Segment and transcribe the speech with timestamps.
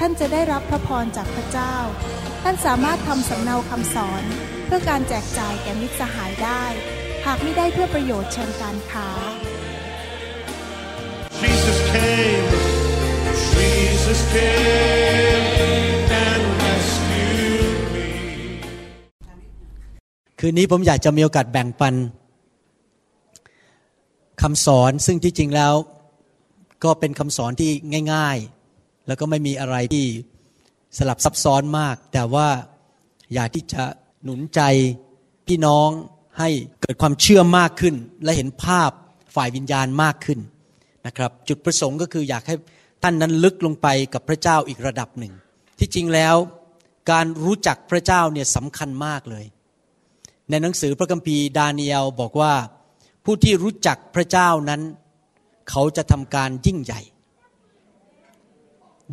[0.00, 1.74] ท่านจะได้รับพระพรจากพระเจ้า
[2.42, 4.22] ท่านสามารถทำสำเนาคำสอน
[4.66, 6.64] เพื่อการแจกจ่ายแก่มิตรสหายได้
[7.26, 9.08] หากไม่ได้เพื่อประโยชน์เชิงการค้า
[11.40, 12.48] Jesus came,
[13.54, 15.46] Jesus came
[16.24, 18.08] and rescued me.
[20.40, 21.94] คืนนี้ผมอยากจะมีโอกาสแบ่งปัน
[24.42, 25.74] คำสอนซึ่งที่จริงแล้ว
[26.84, 27.70] ก็เป็นคำสอนที่
[28.12, 28.53] ง่าย ๆ
[29.06, 30.06] แล้วก็ไม่มีอะไรที่
[30.98, 32.48] สลับซับซ้อนมาก แต่ว่า
[33.34, 33.82] อยากที่จะ
[34.24, 34.60] หนุนใจ
[35.46, 35.88] พี่น้อง
[36.38, 36.50] ให้
[36.82, 38.90] เกิดความเชื่อมากขึ้น และเห็นภาพ
[39.34, 40.38] ฝ่ายวิญญาณมากขึ้น
[41.06, 42.54] นะครับ จุดประสงค์ก็คืออยากให้
[43.02, 45.32] ท่านนั้นลึกลงไปกับพระเจ้าอีกระดับหนึ่ง
[45.78, 46.36] ที่จริงแล้ว
[47.10, 49.44] การรู้จักพระเจ้าเนี่ยสำคัญมากเลย
[50.50, 52.54] ในหนังสือพระคัมภีร์ดาเนียลบอกว่า
[53.24, 54.82] ผู้ที่รู้จักพระเจ้านั้น
[55.70, 57.00] เขาจะทำการยิ่งใหญ่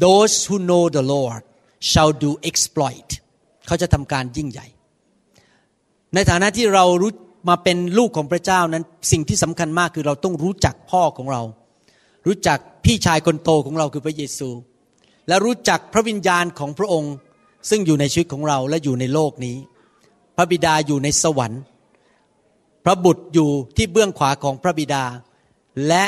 [0.05, 1.41] Those who know the Lord
[1.91, 3.09] shall do exploit
[3.67, 4.67] เขาจะทำการยิ่งใหญ่
[6.15, 7.11] ในฐานะที่เรารู้
[7.49, 11.41] มาเป็นลูกของพระเจ้านั้น สิ่งที่สำคัญมากคือเราต้องรู้จักพ่อของเรา
[12.27, 14.49] รู้จักพี่ชายคนโตของเราคือพระเยซู
[15.27, 17.13] และรู้จักพระวิญญาณของพระองค์
[17.69, 19.57] ซึ่งอยู่ในชีวิตของเราและอยู่ในโลกนี้
[20.37, 21.61] พระบิดาอยู่ในสวรรค์
[22.85, 25.03] พระบุตรอยู่ที่เบื้องขวาของพระบิดา
[25.87, 26.03] และ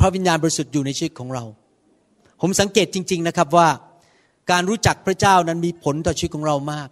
[0.00, 1.44] พระวิญญาณบริสุทธิ์อยู่ในชีวิตของเรา
[2.46, 3.68] ผมสังเกตจริง ๆนะครับว่า
[4.50, 6.88] การรู้จักพระเจ้านั้นมีผลต่อชีวิตของเรามาก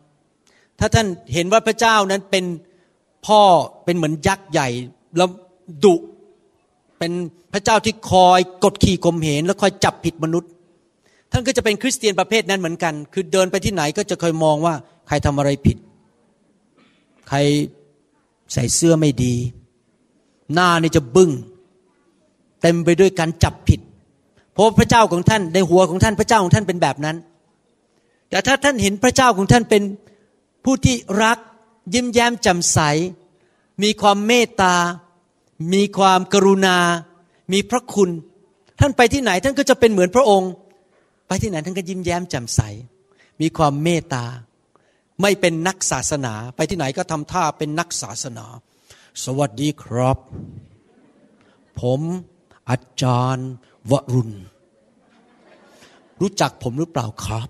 [0.78, 2.44] ถ้าท่านเห็นว่าพระเจ้านั้นเป็น
[3.26, 3.40] พ่อ
[3.84, 4.68] เป็นเหมือนยักษ์ใหญ่
[5.16, 5.28] แล้ว
[5.84, 5.94] ดุ
[6.98, 7.12] เป็น
[7.52, 10.50] พระเจ้าที่คอยกดขี่ข่มเหงแล้วคอยจับผิดมนุษย์
[11.32, 14.74] ท่านก็จะเป็นคริสเตียนประเภทนั้นเหมือนกัน คือเดินไปที่ไหนก็จะคอยมองว่า
[15.08, 15.76] ใครทำอะไรผิด
[17.28, 17.38] ใคร
[18.52, 19.34] ใส่เสื้อไม่ดี
[20.54, 21.30] หน้านี่จะบึง้ง
[22.62, 23.80] เต็มไปด้วยการจับผิด
[24.52, 27.16] เพราะพระเจ้าของท่านในหัวของท่านพระเจ้าของท่านเป็นแบบนั้น
[28.30, 29.82] แต่ถ้าท่านเห็นพระเจ้าของท่านเป็น
[30.64, 31.38] ผู้ที่รัก
[31.94, 32.78] ยิ้มแย้มแจ่มใส
[33.82, 34.74] มีความเมตตา
[35.74, 36.78] มีความกรุณา
[37.52, 38.10] มีพระคุณ
[38.80, 40.50] ท่านไปที่ไหนท่านก็จะเป็นเหมือนพระองค์
[41.26, 42.60] ไปที่ไหนท่านก็ยิ้มแย้มแจ่มใส
[43.40, 44.24] มีความเมตตา
[45.22, 48.46] ไม่เป็นนักศาสนา ไปที่ไหนก็ทำท่าเป็นนักศาสนา
[49.24, 50.18] สวัสดีครับ
[51.80, 52.00] ผม
[52.70, 53.50] อาจารย์
[53.90, 54.32] วรุณ
[56.20, 57.48] รู้จักผมหรือเปล่าครับ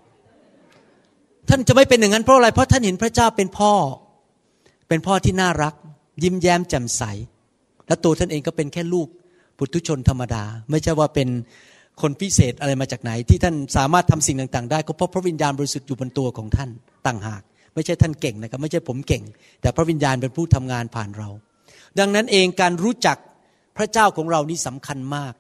[1.49, 3.73] ท่านจะไม่เป็นอย่างนั้นเพราะอะไร เพราะท่านเห็นพระเจ้าเป็นพ่อ
[4.89, 5.75] เป็นพ่อที่น่ารัก
[6.23, 7.03] ยิ้มแย้มแจ่มใส
[7.87, 9.09] และตัวท่านเองก็เป็นแค่ลูก
[9.59, 11.29] ปุถุชนธรรมดา ไม่ใช่ว่าเป็น
[12.03, 16.71] คนพิเศษอะไรมาจากไหน ที่ท่านสามารถทำสิ่งต่าง ๆ ได้ก็เพราะพระวิญญาณบริสุทธิ์อยู่บนตัวของท่าน
[17.07, 17.43] ต่างหาก
[17.75, 19.23] ไม่ใช่ท่านเก่งนะครับ ไม่ใช่ผมเก่ง
[19.61, 21.29] แต่พระวิญญาณเป็นผู้ทำงานผ่านเรา
[21.99, 23.17] ดังนั้นเองการรู้จัก
[23.77, 25.33] พระเจ้าของเรานี้สำคัญมาก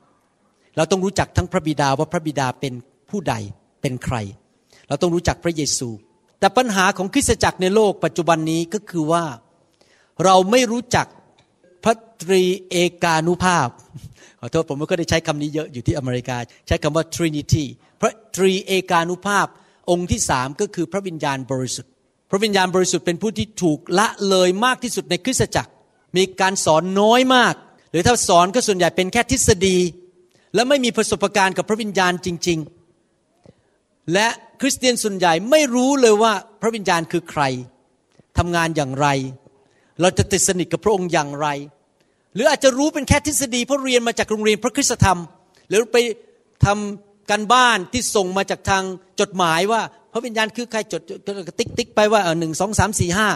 [0.77, 2.73] เราต้องรู้จักทั้งพระบิดาว่าพระบิดาเป็น
[3.11, 3.35] ผู้ใด
[3.81, 4.17] เป็นใคร
[4.89, 5.89] เราต้องรู้จักพระเยซู
[6.41, 9.25] แต่ปัญหาของคริสตจักรในโลกปัจจุบันนี้ก็คือว่า
[10.25, 11.07] เราไม่รู้จัก
[11.85, 13.69] พระตรีเอกานุภาพ
[14.41, 17.65] ขอโทษผมไม่ก็ได้ใช้คำนี้เยอะอยู่ที่อเมริกา ใช้คำว่า Trinity
[18.01, 19.47] พระตรีเอกานุภาพ
[19.91, 21.91] องค์ที่สามก็คือพระวิญญาณบริสุทธิ์
[22.31, 25.71] พระวิญญาณบริสุทธิ์เป็นผู้ที่ถูกละเลยมากที่สุดในคริสตจักร
[26.17, 27.55] มีการสอนน้อยมาก
[27.91, 29.77] หรือถ้าสอนก็ส่วนใหญ่เป็นแค่ทฤษฎี
[30.55, 32.59] และไม่มีประสบการณ์กับพระวิญญาณจริง
[33.35, 34.29] ๆ และ
[34.61, 37.43] คริสเตียนส่วนใหญ่ไม่รู้เลยว่าพระวิญญาณคือใคร
[38.39, 39.07] ทำงานอย่างไร
[40.01, 41.49] เราจะติดสนิทกับพระองค์อย่างไร
[42.35, 45.19] หรืออาจจะรู้เป็นแค่ทฤษฎีเพราะเรียนมาจากโรงเรียนพระคุณธรรม
[45.69, 45.97] หรือไป
[46.65, 48.83] ทำการบ้านที่ส่งมาจากทาง
[49.21, 49.81] จดหมายว่า
[50.13, 51.03] พระวิญญาณคือใครจด
[51.59, 53.29] ติ๊กติ๊กไปว่าหนึ่งสองสามสี่ห้า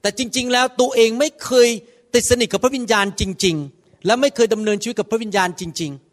[0.00, 1.68] แต่จริง ๆ แล้วตัวเองไม่เคย
[2.14, 6.05] ติดสนิทกับพระวิญญาณจริง ๆ และไม่เคยดำเนินชีวิตกับพระวิญญาณจริง ๆ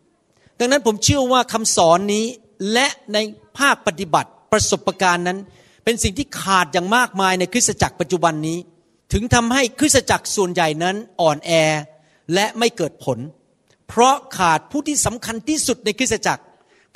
[0.64, 2.26] ดังนั้นผมเชื่อว่าคำสอนนี้
[2.74, 3.18] และใน
[3.58, 5.40] ภาคปฏิบัติประสบการณ์นั้น
[5.84, 8.58] เป็นสิ่งที่ขาดอย่างมากมายในคริสตจักรปัจจุบันนี้
[9.14, 11.52] ถึงทำให้คริสตจักรส่วนใหญ่นั้นอ่อนแอ
[12.34, 13.20] และไม่เกิดผล
[13.88, 16.44] เพราะขาดผู้ที่สำคัญที่สุดในคริสตจักร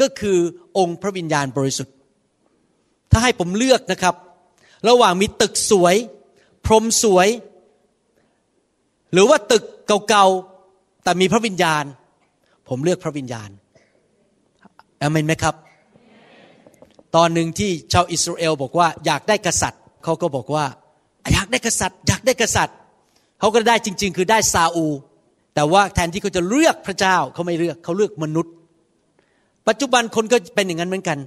[0.02, 0.38] ก็คือ
[0.78, 1.96] องค์พระวิญญาณบริสุทธิ์
[3.12, 4.16] ถ้าให้ผมเลือกนะครับ
[4.90, 5.96] ระหว่างมีตึกสวย
[6.66, 7.28] พรมสวย
[9.12, 9.64] หรือว่าตึก
[10.10, 11.86] เก่าๆแต่มีพระวิญญาณ
[12.70, 13.50] ผมเลือกพระวิญญาณ
[15.02, 15.56] อเมนไหมครับ
[17.16, 20.66] ตอนหนึ่งที่ชาวอิสราเอลบอกว่าอยากได้กษัตริย์เขาก็บอกว่า
[21.34, 22.76] อยากได้กษัตริย์ อยากได้กษัตริย์
[23.40, 24.88] เขาก็ได้จริง ๆ คือได้ซาอู
[25.56, 28.54] แต่ว่าแทนที่เขาจะเลือกพระเจ้าเขาไม่เลือกเขาเลือกมนุษย์
[29.68, 31.20] ปัจจุบันคนก็เป็นอย่างนั้นเหมือนกัน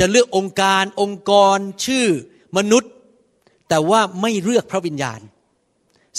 [0.00, 2.06] จะเลือกองค์การองค์กรชื่อ
[2.58, 2.90] มนุษย์
[3.68, 5.20] แต่ว่าไม่เลือกพระวิญญาณ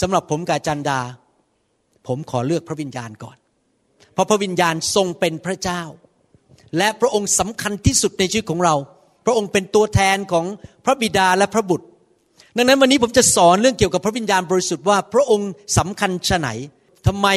[0.01, 0.99] สำหรับผมกาจันดา
[2.07, 3.37] ผมขอเลือกพระวิญญาณก่อน
[4.21, 5.81] ราะพระวิญญาณทรงเป็นพระเจ้า
[6.77, 8.75] และพระองค์สำคัญที่สุดในชีวิตของเรา
[9.25, 10.45] พระองค์เป็นตัวแทนของ
[10.85, 11.85] พระบิดาและพระบุตร
[12.57, 16.47] ดังนั้นวันนี้ผมจะสอนเรื่องเกี่ยวกับพระวิญญาณบริสุทธิ์ว่าพระองค์สำคัญชะไหน
[17.07, 17.27] ทำไม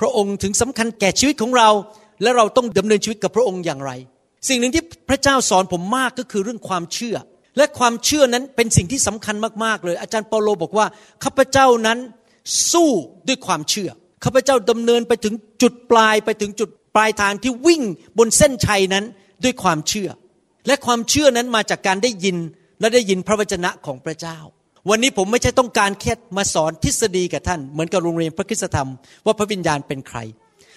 [0.00, 1.68] พระองค์ถึงสำคัญแก่ชีวิตของเรา
[2.22, 3.92] และเราต้องดำเนินชีวิตกับพระองค์อย่างไร
[4.48, 7.16] สิ่งหนึ่งที่พระเจ้าสอนผมมากก็คือเรื่องความเชื่อ
[7.56, 9.34] และความเชื่อนั้นเป็นสิ่งที่สำคัญ
[9.64, 10.86] มากๆเลย อาจารย์เปาโลบอกว่า
[11.24, 11.98] ข้าพเจ้านั้น
[12.72, 12.90] สู้
[13.28, 13.90] ด้วยความเชื่อ
[14.26, 17.82] ข้าพเจ้าดำเนินไปถึงจุดปลายไปถึงจุดปลายทางที่วิ่ง
[18.18, 19.04] บนเส้นชัยนั้น
[19.44, 20.08] ด้วยความเชื่อ
[20.66, 22.36] และความเชื่อนั้นมาจากการได้ยิน
[22.80, 24.38] และได้ยินพระวจนะของพระเจ้า
[24.90, 28.88] วันนี้ผมไม่ใช่ต้องการแค่มาสอนทฤษฎีกับท่าน เหมือนกับโรงเรียนพระคุณธรรม
[29.26, 30.18] ว่าพระวิญญาณเป็นใคร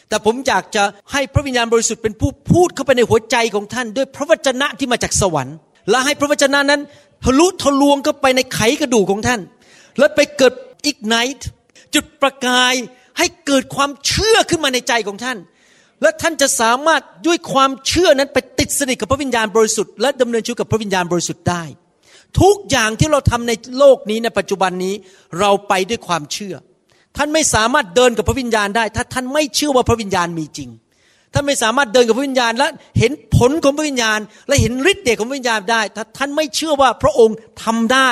[0.10, 5.56] แต่ผมอยากจะให้พระวิญญาณบริสุทธิ์เป็นผู้พูดเข้าไปในหัวใจของท่าน ด้วยพระวจนะที่มาจากสวรรค์
[5.90, 6.82] และให้พระวจนะนั้น
[7.24, 9.42] ทะลุทะลวงเข้าไปในไขกระดูกของท่าน
[9.98, 10.54] และไปเกิด
[10.86, 11.48] อีกไนท์
[11.96, 12.74] จุดประกาย
[13.20, 15.38] ให้เกิดความเชื่อขึ้นมาในใจของท่าน
[16.02, 21.64] และท่านจะสามารถด้วยความเชื่อนั้นไปติดสนิทกับพระวิญญาณบริสุทธิ์และดำเนินชีวิตกับพระวิญญาณบริสุทธิ์ได้
[22.42, 24.96] ทุกอย่างที่เราทำในโลกนี้ในปัจจุบันนี้
[25.40, 26.56] เราไปด้วยความเชื่อ
[27.18, 30.70] ท่านไม่สามารถเดินกับพระวิญญาณได้ ถ้าท่านไม่เชื่อว่าพระวิญญาณมีจริง
[31.34, 32.68] ท่านไม่สามารถเดินกับพระวิญญาณและ
[33.00, 38.12] เห็นผลของพระวิญญาณ และเห็นฤทธิ์เดชของพระวิญญาณได้ ถ้าท่านไม่เชื่อว่าพระองค์ทำได้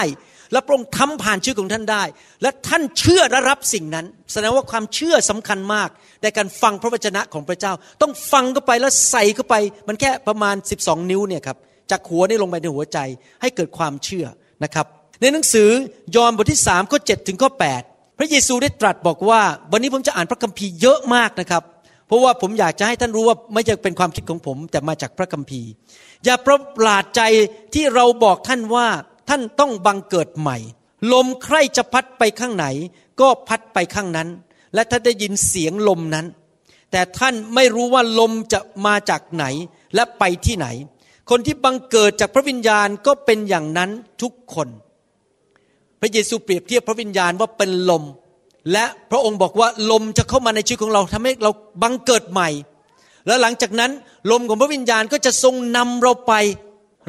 [0.51, 2.03] และพระองค์ทำผ่านชื่อของท่านได้
[2.41, 5.89] และท่านเชื่อและรับสิ่งนั้น แสดงว่าความเชื่อสำคัญมาก
[6.23, 9.55] ในการฟังพระวจนะของพระเจ้า ต้องฟังเข้าไปแล้วใส่เข้าไป
[9.87, 11.57] มันแค่ประมาณ 12 นิ้วเนี่ยครับ
[11.91, 12.99] จากหัวนี่ลงไปในหัวใจ
[13.41, 14.25] ให้เกิดความเชื่อ
[14.63, 14.85] นะครับ
[15.21, 15.69] ในหนังสือ
[16.15, 17.49] ยอห์นบทที่3ข้อ7ถึงข้อ
[17.83, 19.41] 8พระเยซูได้ตรัสบอกว่า
[19.71, 21.63] วันนี้ผมจะอ่านพระคัมภีร์เยอะมากนะครับ
[22.07, 25.69] เพราะว่าผมอยากจะให้ท่านรู้ว่าไม่ใช่เป็นความคิดของผม แต่มาจากพระคัมภีร์
[26.25, 27.21] อย่าประหลาดใจ
[27.73, 28.87] ที่เราบอกท่านว่า
[29.29, 30.57] ท่านต้องบังเกิดใหม่
[31.13, 32.65] ลมใครจะพัดไปข้างไหน
[33.21, 34.27] ก็พัดไปข้างนั้น
[34.73, 36.25] และท่านได้ยินเสียงลมนั้น
[36.91, 39.45] แต่ท่านไม่รู้ว่าลมจะมาจากไหน
[39.95, 40.67] และไปที่ไหน
[41.29, 43.89] คนที่บังเกิดจากพระวิญญาณก็เป็นอย่างนั้น
[44.21, 44.67] ทุกคน
[45.99, 48.03] พระเยซูเปรียบเทียบพระวิญญาณว่าเป็นลม
[48.71, 51.51] และพระองค์บอกว่าลมจะเข้ามาในชีวิตของเราทำให้เรา
[51.81, 52.49] บังเกิดใหม่
[53.27, 53.91] และหลังจากนั้น
[54.31, 56.33] ลมของพระวิญญาณก็จะทรงนำเราไป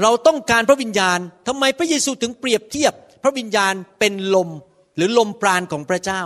[0.02, 1.18] เราต้องการพระวิญญาณ
[1.48, 2.92] ทำไมพระเยซูถึงเปรียบเทียบ
[3.22, 4.48] พระวิญญาณเป็นลม
[4.96, 6.22] หรือลมปราณของพระเจ้า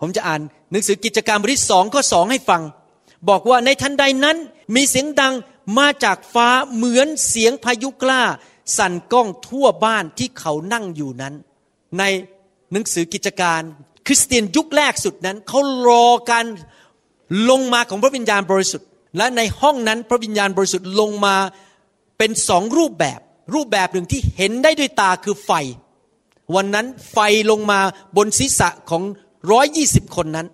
[0.00, 2.62] ผมจะอ่านหนังสือกิจการบทที่สองข้อสองให้ฟัง
[3.28, 4.36] บอกว่าในทันใดนั้น
[4.74, 5.34] มีเสียงดัง
[5.78, 8.22] มาจากฟ้าเหมือนเสียงพายุกล้า
[8.78, 11.34] สั่นก้องทั่วบ้านที่เขานั่งอยู่นั้น
[11.98, 12.02] ใน
[12.72, 13.60] หนังสือกิจการ
[14.06, 16.44] คริสเตียนยุคแรกสุดนั้นเขารอการ
[17.50, 21.36] ลงมาของพระวิญญาณบริสุทธิ์ และในห้องนั้นพระวิญญาณบริสุทธิ์ลงมา
[22.18, 23.20] เป็นสองรูปแบบ
[23.54, 25.50] รูปแบบหนึ่งที่เห็นได้ด้วยตาคือไฟ
[26.54, 27.18] วันนั้นไฟ
[27.50, 27.80] ลงมา
[28.16, 29.02] บนศีรษะของ
[29.52, 30.46] ร้อยยี่สิบคนนั้น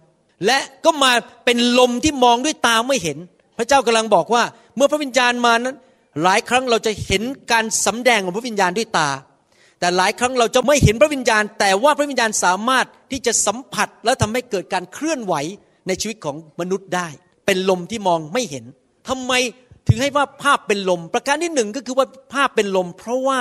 [0.46, 1.12] และก็มา
[1.44, 3.18] เป็นลมที่มองด้วยตาไม่เห็น
[3.58, 4.42] พระเจ้ากำลังบอกว่า
[4.76, 5.76] เมื่อพระวิญญาณมานั้น
[6.22, 7.22] หลายครั้งเราจะเห็น
[7.52, 9.08] การสำแดงของพระวิญญาณด้วยตา
[9.80, 15.34] แต่หลายครั้งเราจะไม่เห็นพระวิญญาณ แต่ว่าพระวิญญาณสามารถที่จะสัมผัสแล้วทำให้เกิดการเคลื่อนไหว
[15.86, 17.08] ในชีวิตของมนุษย์ได้
[17.46, 18.64] เป็นลมที่มองไม่เห็น
[19.08, 19.32] ทำไม
[19.88, 23.40] ถึงให้ว่าภาพเป็นลม ประการที่หนึ่งก็คือว่าภาพเป็นลม เพราะว่า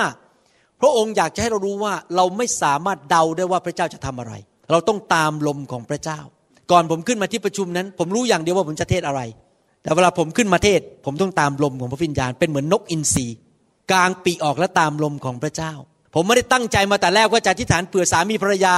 [0.81, 4.33] พระองค์อยากจะให้เรารู้ว่าเราไม่สามารถเดาได้ว่าพระเจ้าจะทำอะไร
[4.71, 6.19] เราต้องตามลมของพระเจ้า
[6.71, 9.21] ก่อนผมขึ้นมาที่ประชุมนั้น ผมรู้อย่างเดียวว่าผมจะเทศอะไร
[9.81, 13.27] แต่เวลาผมขึ้นมาเทศ ผมต้องตามลมของพระวิญญาณเป็นเหมือนนกอินทรี
[13.91, 15.73] กลางปีออกและตามลมของพระเจ้า
[16.15, 18.75] ผมไม่ได้ตั้งใจมาแต่แรกว่าจะอธิษฐานเผื่อสามีภรรยา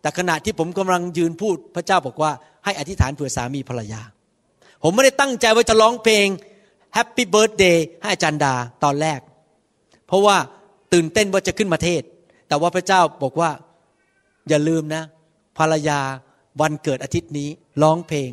[0.00, 2.30] แต่ขณะที่ผมกำลังยืนพูด พระเจ้าบอกว่า
[2.64, 4.00] ให้อธิษฐานเผื่อสามีภรรยา
[4.82, 6.26] ผมไม่ได้ตั้งใจว่าจะร้องเพลง
[6.96, 9.20] Happy Birthday ให้อาจารย์ดาตอนแรก
[10.06, 10.36] เพราะว่า
[10.92, 12.02] ตื่นเต้นว่าจะขึ้นมาเทศ
[12.48, 13.50] แต่ว่าพระเจ้าบอกว่า
[14.48, 15.02] อย่าลืมนะ
[15.58, 16.00] ภรรยา
[16.60, 17.48] วันเกิดอาทิตย์นี้
[17.82, 18.30] ร้องเพลง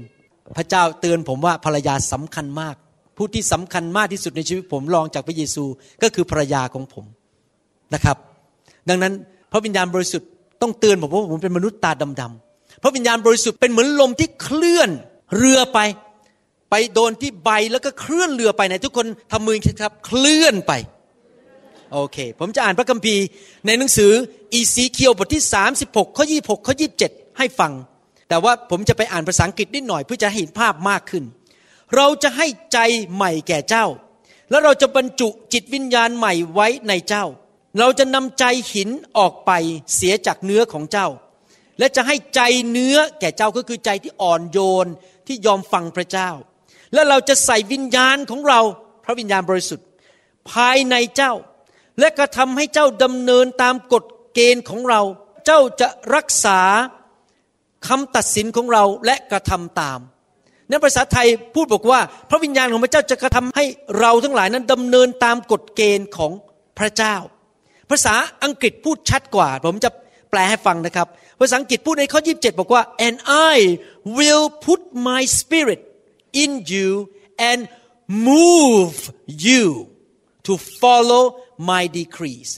[0.58, 2.75] พระเจ้าเตือนผมว่าภรรยาสำคัญมาก
[3.17, 5.63] ผู้ที่สำคัญมากที่สุดในชีวิตผมรองจากพระเยซู
[6.03, 7.05] ก็คือภรรยาของผม
[7.93, 8.17] นะครับ
[8.89, 9.13] ดังนั้น
[9.51, 10.29] พระวิญญาณบริสุทธิ์
[10.62, 11.91] ต้องเตือนผมว่าผมเป็นมนุษย์ตา
[12.22, 14.89] ดำๆพระวิญญาณบริสุทธิ์เป็นเหมือนลมที่เคลื่อน
[15.38, 15.79] เรือไป
[16.75, 20.74] ไปโดนที่ใบแล้วก็เคลื่อนเรือไปไหนทุกคนทำมือครับ เคลื่อนไป
[21.94, 23.24] โอเค ผมจะอ่านพระคัมภีร์
[23.65, 24.12] ในหนังสือ
[24.53, 25.44] อีสีเคียวบทที่
[25.80, 26.75] 36 ข้อ 26 ข้อ
[27.06, 27.72] 27 ให้ฟัง
[28.30, 31.24] แต่ว่าผมจะไปอ่านภาษาอังกฤษนิดหน่อยเพื่อจะเห็นภาพมากขึ้น
[31.96, 32.80] เราจะให้ใจ
[33.13, 33.86] ใหม่แก่เจ้า
[34.50, 37.25] แล้วเราจะบรรจุจิตวิญญาณใหม่ไว้ในเจ้า
[37.80, 39.51] เราจะนำใจหินออกไป
[39.96, 41.08] เสียจากเนื้อของเจ้า
[41.80, 44.88] และจะให้ใจเนื้อแก่เจ้าก็คือใจที่อ่อนโยน
[45.27, 46.30] ที่ยอมฟังพระเจ้า
[46.93, 48.59] และเราจะใส่วิญญาณของเรา
[49.05, 49.85] พระวิญญาณบริสุทธิ์
[50.51, 51.33] ภายในเจ้า
[52.00, 55.01] และกระทำให้เจ้าดำเนินตามกฎเกณฑ์ของเรา
[55.45, 56.59] เจ้าจะรักษา
[57.88, 60.00] คำตัดสินของเราและกระทำตาม
[60.69, 63.65] ในภาษาไทยพูดบอกว่า พระวิญญาณของพระเจ้าจะกระทำให้
[64.00, 66.31] เราทั้งหลายนั้นดำเนินตามกฎเกณฑ์ของ
[66.79, 67.15] พระเจ้า
[67.89, 69.89] ภาษาอังกฤษพูดชัดกว่า ผมจะ
[70.29, 71.07] แปลให้ฟังนะครับ
[71.39, 73.15] ภาษาอังกฤษพูดในข้อ 27 บอกว่า and
[73.51, 73.55] I
[74.17, 75.81] will put my spirit
[76.42, 76.90] in you
[77.50, 77.60] and
[78.30, 78.96] move
[79.48, 79.63] you
[80.48, 81.24] to follow
[81.70, 82.50] my decrees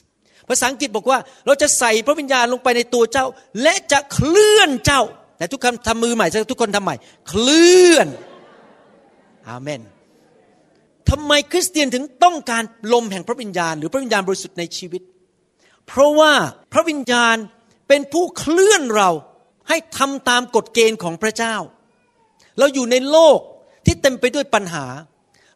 [0.50, 3.26] ภาษาอังกฤษบอกว่า เราจะใส่พระวิญญาณลงไปในตัวเจ้า
[3.62, 5.02] และจะเคลื่อนเจ้า
[5.38, 6.96] แต่ทุกคนทำมือใหม่ทุกคนทำใหม่
[7.28, 8.08] เคลื่อน
[9.50, 9.82] อาเมน
[11.10, 12.64] ทำไมคริสเตียนถึงต้องการ
[12.94, 15.02] ลมแห่งพระวิญญาณ หรือพระวิญญาณบริสุทธิ์ในชีวิต
[15.88, 16.34] เพราะว่า
[16.74, 17.36] พระวิญญาณ
[17.88, 19.10] เป็นผู้เคลื่อนเรา
[19.70, 21.56] ให้ทำตามกฎเกณฑ์ของพระเจ้า
[22.60, 23.40] เราอยู่ในโลก
[23.86, 24.86] ที่เต็มไปด้วยปัญหา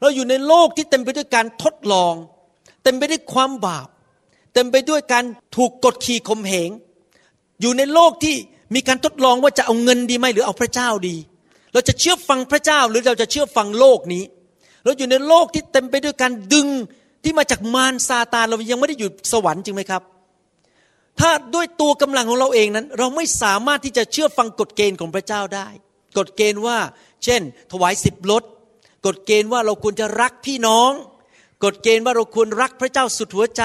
[0.02, 2.14] เราอยู่ในโลกที่เต็มไปด้วยการทดลอง
[2.84, 3.88] เต็มไปด้วยความบาป
[4.54, 5.24] เต็มไปด้วยการ
[5.56, 6.70] ถูกกดขี่ข่มเหง
[7.62, 8.36] อยู่ในโลกที่
[8.76, 11.16] มีการทดลองว่าจะเอาเงินดีไหมหรือเอาพระเจ้าดี
[11.74, 14.24] เราจะเชื่อฟังพระเจ้าหรือเราจะเชื่อฟังโลกนี้
[14.84, 16.68] เราอยู่ในโลกที่เต็มไปด้วยการดึง
[17.24, 20.02] ที่มาจากมารซาตานเรายังไม่ได้อยู่สวรรค์จริงไหมครับ
[21.20, 25.68] ถ้าด้วยตัวกำลังของเราเองนั้น เราไม่สามารถที่จะเชื่อฟังกฎเกณฑ์ของพระเจ้าได้
[26.18, 26.78] กฎเกณฑ์ว่า
[27.24, 28.44] เช่น ถวายสิบลด
[29.06, 30.92] กฎเกณฑ์ว่าเราควรจะรักพี่น้อง
[31.64, 33.64] กฎเกณฑ์ว่าเราควรรักพระเจ้าสุดหัวใจ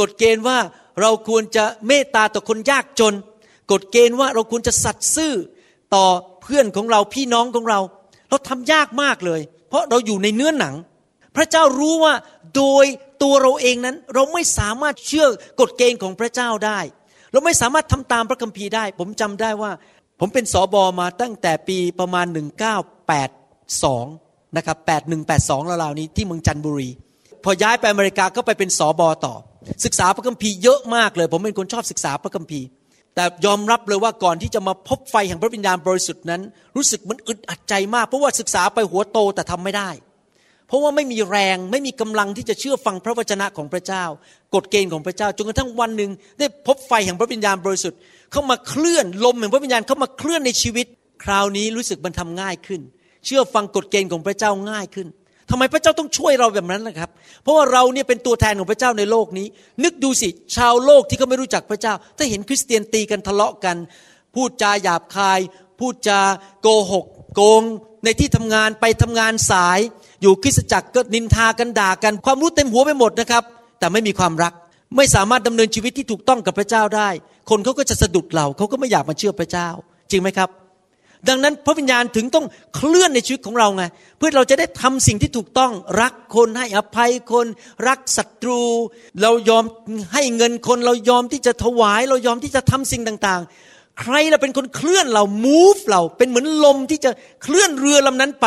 [0.00, 0.58] กฎเกณฑ์ว่า
[1.00, 3.14] เราควรจะเมตตาต่อคนยากจน
[3.72, 5.34] กฎเกณฑ์ว่าเราควรจะสัตย์ซื่อ
[5.94, 6.06] ต่อ
[6.42, 7.80] เพื่อนของเราพี่น้องของเรา
[8.28, 10.74] เราทำยากมากเลย เพราะเราอยู่ในเนื้อหนัง
[11.36, 12.14] พระเจ้ารู้ว่า
[12.56, 12.84] โดย
[13.22, 15.26] ตัวเราเองนั้น เราไม่สามารถเชื่อ
[15.60, 16.80] กฎเกณฑ์ของพระเจ้าได้
[17.32, 19.72] เราไม่สามารถทำตามพระคัมภีร์ได้ ผมจำได้ว่า
[20.24, 22.26] ผมเป็นสอบอมาตั้งแต่ปีประมาณ
[23.40, 24.78] 1982นะครับ
[25.28, 26.90] 8182ราวนี้ที่เมืองจันทบุรี
[27.44, 29.34] พอย้ายไปอเมริกาก็ไปเป็นสอบอต่อ
[29.84, 32.66] ศึกษาพระคัมภีร์เยอะมากเลย ผมเป็นคนชอบศึกษาพระคัมภีร์
[33.14, 36.40] แต่ยอมรับเลยว่าก่อนที่จะมาพบไฟแห่งพระวิญญาณบริสุทธิ์นั้น
[36.76, 39.90] รู้สึกมันอึดอัดใจมาก เพราะว่าศึกษาไปหัวโตแต่ทำไม่ได้
[40.66, 44.04] เพราะว่าไม่มีแรงไม่มีกำลังที่จะเชื่อฟังพระวจนะของพระเจ้า
[44.54, 47.98] กฎเกณฑ์ของพระเจ้าจนกระทั่งวันหนึ่งได้พบไฟแห่งพระวิญญาณบริสุทธิ์
[48.32, 50.86] เข้ามาเคลื่อนลมแห่งพระวิญญาณเข้ามาเคลื่อนในชีวิต
[51.24, 52.80] คราวนี้รู้สึกมันทำง่ายขึ้น
[53.24, 55.08] เชื่อฟังกฎเกณฑ์ของพระเจ้าง่ายขึ้น
[55.50, 57.10] ทำไมพระเจ้าต้องช่วยเราแบบนั้นนะครับ
[57.42, 59.46] เพราะว่าเราเนี่ยเป็นตัวแทนของพระเจ้าในโลกนี้
[59.84, 63.76] นึกดูสิชาวโลกที่เขาไม่รู้จักพระเจ้า ถ้าเห็นคริสเตียนตีกันทะเลาะกัน
[64.34, 65.40] พูดจาหยาบคาย
[65.78, 66.20] พูดจา
[66.62, 67.62] โกหก โกง
[68.04, 69.78] ในที่ทำงานไปทำงานสาย
[70.22, 73.44] อยู่คริสตจักรก็นินทากันด่ากัน ความรู้เต็มหัวไปหมดนะครับ
[73.78, 74.52] แต่ไม่มีความรัก
[74.96, 77.08] ไม่สามารถดำเนินชีวิตที่ถูกต้องกับพระเจ้าได้
[77.50, 79.68] คนเขาก็จะสะดุดเราเขาก็ไม่อยากมาเชื่อพระเจ้า
[80.10, 80.50] จริงไหมครับ
[81.28, 83.84] ดังนั้นพระวิญญาณถึงต้องเคลื่อนในชีวิตของเราไง
[84.18, 87.46] เพื่อเราจะได้ทำสิ่งที่ถูกต้อง รักคนให้อภัยคน
[87.88, 88.62] รักศัตรู
[89.22, 89.64] เรายอม
[90.12, 97.10] ให้เงินคนเรายอมที่จะถวาย เรายอมที่จะทำสิ่งต่างๆ ใครเราเป็นคนเคลื่อนเรา move เราเป็นเหมือนลมที่จะ
[97.42, 98.46] เคลื่อนเรือลำนั้นไป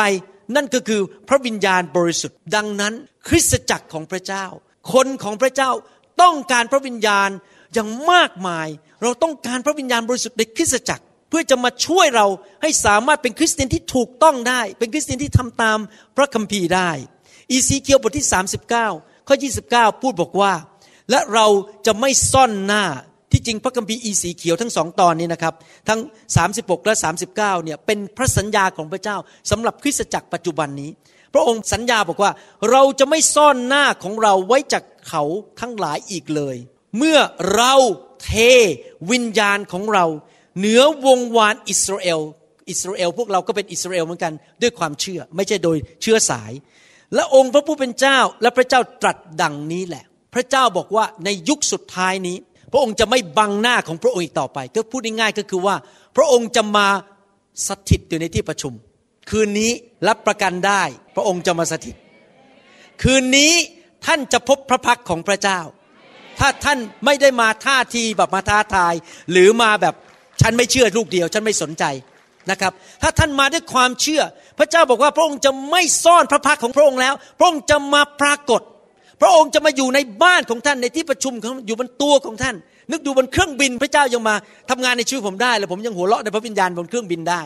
[0.56, 2.92] นั่นก็คือพระวิญญาณบริสุทธิ์ ดังนั้น
[3.28, 4.44] คริสตจักรของพระเจ้า
[4.92, 5.70] คนของพระเจ้า
[6.22, 7.30] ต้องการพระวิญญาณ
[7.74, 8.68] อย่างมากมาย
[9.02, 12.26] เราต้องการพระวิญญาณบริสุทธิ์ในคริสตจักร เพื่อจะมาช่วยเรา
[12.62, 15.78] ให้สามารถเป็นคริสเตียนที่ถูกต้องได้ เป็นคริสเตียนที่ทำตาม
[16.16, 16.90] พระคัมภีร์ได้
[17.50, 18.26] เอเสเคียลบทที่
[18.76, 19.36] 39 ข้อ
[19.68, 20.52] 29 พูดบอกว่า
[21.10, 21.46] และเรา
[21.86, 22.84] จะไม่ซ่อนหน้า
[23.32, 25.54] ที่จริงพระคัมภีร์เอเสเคียลทั้งสองตอนนี้นะครับ
[25.88, 26.00] ทั้ง
[26.44, 29.16] 36 และ 39เนี่ยเป็นพระสัญญาของพระเจ้า
[29.50, 30.90] สำหรับคริสตจักรปัจจุบันนี้
[31.34, 32.32] พระองค์สัญญาบอกว่า
[32.70, 35.22] เราจะไม่ซ่อนหน้าของเราไว้จากเขา
[35.60, 36.56] ทั้งหลายอีกเลย
[36.98, 37.18] เมื่อ
[37.54, 37.74] เรา
[38.24, 38.32] เท
[39.10, 40.04] วิญญาณของเรา
[40.58, 42.20] เหนือวงวานอิสราเอล
[42.70, 46.52] อิสราเอลพวกเราก็เป็นอิสราเอลเหมือนกัน ด้วยความเชื่อ ไม่ใช่โดยเชื้อสาย
[47.14, 52.36] และองค์พระผู้เป็นเจ้าและพระเจ้าตรัสดังนี้แหละ พระเจ้าบอกว่าในยุคสุดท้ายนี้
[52.72, 55.76] พระองค์จะไม่บังหน้าของพระองค์อีกต่อไป ก็พูดง่ายๆก็คือว่า
[56.16, 56.88] พระองค์จะมา
[57.68, 58.72] สถิตอยู่ในที่ประชุม
[59.30, 59.72] คืนนี้
[60.08, 60.82] รับประกันได้
[61.16, 61.96] พระองค์จะมาสถิต
[63.02, 63.52] คืนนี้
[64.06, 65.60] ท่านจะพบพระพักของพระเจ้า
[66.38, 68.94] ถ้าท่านไม่ได้มาท่าทีแบบมาท้าทาย
[69.32, 69.94] หรือมาแบบ
[70.42, 71.84] ฉันไม่เชื่อลูกเดียว ฉันไม่สนใจ
[72.50, 74.22] นะครับ ถ้าท่านมาด้วยความเชื่อ
[74.58, 78.62] พระเจ้าบอกว่าพระองค์จะไม่ซ่อนพระพักของพระองค์แล้ว พระองค์จะมาปรากฏ
[79.20, 82.56] พระองค์จะมาอยู่ในบ้านของท่านในที่ประชุมของอยู่บนตัวของท่าน
[82.90, 84.34] นึกดูบนเครื่องบินพระเจ้ายังมา
[84.70, 87.42] ทำงานในชีวิตผมได้แล้วผมยังหัวเราะในพระวิญญาณบนเครื่องบินได้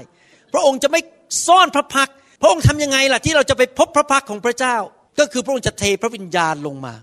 [0.52, 1.00] พระองค์จะไม่
[1.46, 2.08] ซ่อนพระพัก
[2.42, 4.76] พระองค์ทำยังไงล่ะที่เราจะไปพบพระพักของพระเจ้า
[5.18, 6.94] ก็คือพระองค์จะเทพระวิญญาณลงมา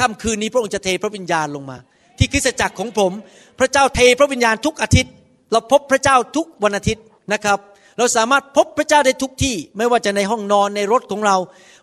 [0.00, 1.78] ค่ำคืนนี้พระองค์จะเทพระวิญญาณลงมา
[2.18, 3.12] ที่คริสตจักรของผม
[3.58, 5.12] พระเจ้าเทพระวิญญาณทุกอาทิตย์
[5.52, 7.58] เราพบพระเจ้าทุกวันอาทิตย์นะครับ
[7.98, 11.36] เราสามารถพบพระเจ้าได้ทุกที่ไม่ว่าจะในห้องนอนในรถของเรา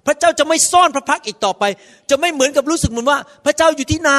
[0.05, 1.63] พระเจ้าจะไม่ซ่อนพระพักอีกต่อไป
[2.09, 4.11] จะไม่เหมือนกับรู้สึกเหมือนว่า พระเจ้าอยู่ที่ไหน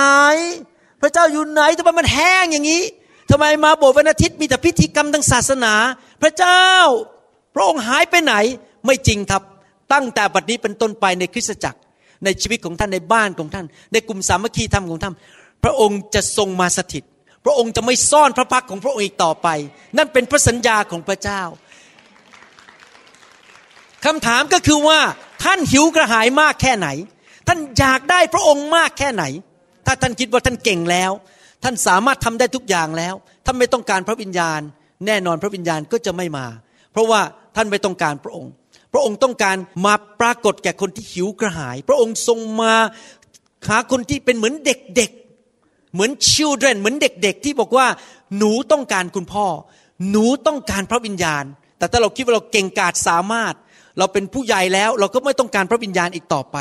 [1.03, 2.83] พระเจ้าอยู่ไหนทำไมมันแห้งอย่างนี้
[3.31, 5.75] ทำไมมาโบสถ์วันอาทิตย์มีแต่พิธีกรรมทางศาสนา
[6.23, 6.65] พระเจ้า
[7.55, 8.35] พระองค์หายไปไหน
[8.87, 9.43] ไม่จริงครับ
[9.93, 11.79] ตั้งแต่บัดนี้เป็นต้นไปในคริสตจักร
[12.25, 15.15] ในชีวิตของท่านในบ้านของท่าน ในกลุ่มสามัคคีธรรมของท่าน
[15.65, 17.05] พระองค์จะทรงมาสถิต
[17.45, 19.49] พระองค์จะไม่ซ่อนพระพักของพระองค์อีกต่อไป
[19.97, 21.43] นั่นเป็นพระสัญญาของพระเจ้า
[24.05, 25.01] คำถามก็คือว่า
[25.45, 26.89] ท่านหิวกระหายมากแค่ไหน
[27.49, 29.25] ท่านอยากได้พระองค์มากแค่ไหน
[29.87, 31.13] ถ้าท่านคิดว่าท่านเก่งแล้ว
[31.65, 33.15] ท่านสามารถทำได้ทุกอย่างแล้ว
[33.47, 34.61] ท่านไม่ต้องการพระวิญญาณ
[35.07, 36.47] แน่นอนพระวิญญาณก็จะไม่มา
[36.93, 37.21] เพราะว่า
[37.57, 38.53] ท่านไม่ต้องการพระองค์
[38.93, 39.57] พระองค์ต้องการ
[39.87, 42.75] มาปรากฏแก่คนที่หิวกระหาย พระองค์ทรงมา
[43.69, 47.87] หาคนที่เป็นเหมือนเด็กๆ เหมือน children เหมือนเด็กๆ ที่บอกว่า
[48.39, 49.47] หนูต้องการคุณพ่อ
[50.11, 51.45] หนูต้องการพระวิญญาณ
[51.79, 53.55] แต่ถ้าเราคิดว่าเราเก่งกาจสามารถ
[53.99, 56.57] เราเป็นผู้ใหญ่แล้วเราก็ไม่ต้องการพระวิญญาณอีกต่อไป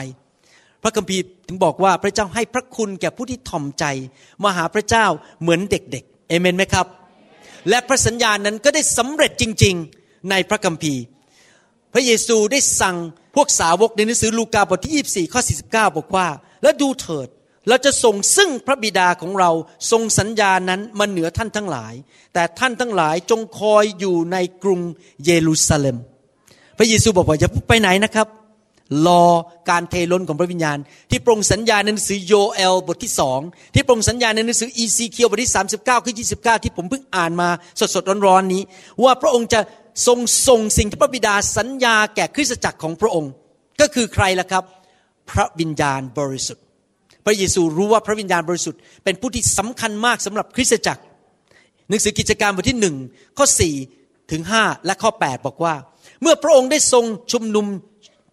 [0.84, 3.86] พระคัมภีร์ถึงบอกว่าพระเจ้าให้พระคุณแก่ผู้ที่ถ่อมใจ
[4.44, 5.06] มาหาพระเจ้า
[5.42, 6.86] เหมือนเด็กๆเอเมนไหมครับ
[7.70, 11.02] และพระสัญญาณนั้นก็ได้สำเร็จจริง ๆ ในพระคัมภีร์
[11.94, 12.98] พระเยซูได้สั่ง
[13.36, 16.28] พวกสาวกในหนังสือลูกาบทที่ 24 ข้อ 49 บอกว่า
[16.64, 17.28] และดูเถิด
[17.68, 19.52] เราจะส่งซึ่งพระบิดาของเรา
[19.92, 21.94] ทรงสัญญานั้นมาเหนือท่านทั้งหลาย
[22.34, 24.80] แต่ท่านทั้งหลายจงคอยอยู่ในกรุง
[25.26, 25.98] เยรูซาเล็ม
[26.78, 28.28] พระเยซูบอกว่าอย่าไปไหนนะครับ
[29.08, 29.24] รอ
[29.70, 30.78] การเทล้นของพระวิญญาณ
[31.10, 33.40] ที่ทรงสัญญาในหนังสือโยเอลบทที่สอง
[33.74, 36.14] ที่ทรงสัญญาในหนังสือเอเสเคียลบทที่ 39ข้อ
[36.60, 38.62] 29ที่ผมเพิ่งอ่านมาสดๆร้อนๆนี้
[39.04, 39.60] ว่าพระองค์จะ
[40.08, 43.32] ทรงส่งสิ่งที่พระบิดาสัญญาแก่คริสตจักรของพระองค์
[43.82, 44.64] ก็คือใครล่ะครับ
[45.32, 46.64] พระวิญญาณบริสุทธิ์
[47.26, 51.02] พระเยซูรู้ว่าพระวิญญาณบริสุทธิ์เป็นผู้ที่สำคัญมากสำหรับคริสตจักร
[51.90, 52.96] หนังสือกิจการบทที่หนึ่ง
[53.38, 53.46] ข้อ
[53.90, 55.76] 4ถึง5และข้อ 8 บอกว่า
[56.22, 57.66] เมื่อพระองค์ได้ทรงชุมนุม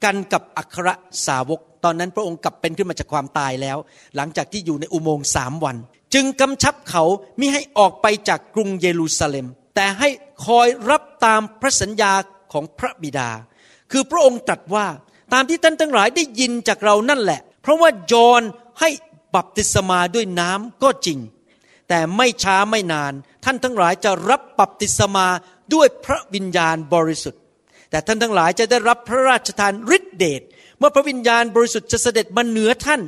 [0.04, 0.88] กันกับอัคร
[1.26, 3.78] สาวก ตอนนั้นพระองค์กลับเป็นขึ้นมาจากความตายแล้ว
[4.16, 5.76] หลังจากที่อยู่ในอุโมงค์สามวัน
[6.14, 7.04] จึงกำชับเขา
[7.40, 10.08] มิให้ออกไปจากกรุงเยรูซาเล็ม แต่ให้
[10.46, 12.12] คอยรับตามพระสัญญา
[12.52, 13.30] ของพระบิดา
[13.92, 14.86] คือพระองค์ตรัสว่า
[15.32, 18.42] ตามที่ท่านทั้งหลายได้ยินจากเรานั่นแหละ เพราะว่ายอน
[18.80, 18.90] ให้
[19.34, 21.18] บัพติศมาด้วยน้ำก็จริง
[21.88, 23.12] แต่ไม่ช้าไม่นาน
[23.44, 25.26] ท่านทั้งหลายจะรับบัพติศมา
[25.74, 27.42] ด้วยพระวิญญาณบริสุทธิ์
[27.90, 30.42] แต่ท่านทั้งหลายจะได้รับพระราชทานฤทธิเดช
[30.78, 33.02] เมื่อพระวิญญาณบริสุทธิ์จะเสด็จมาเหนือท่าน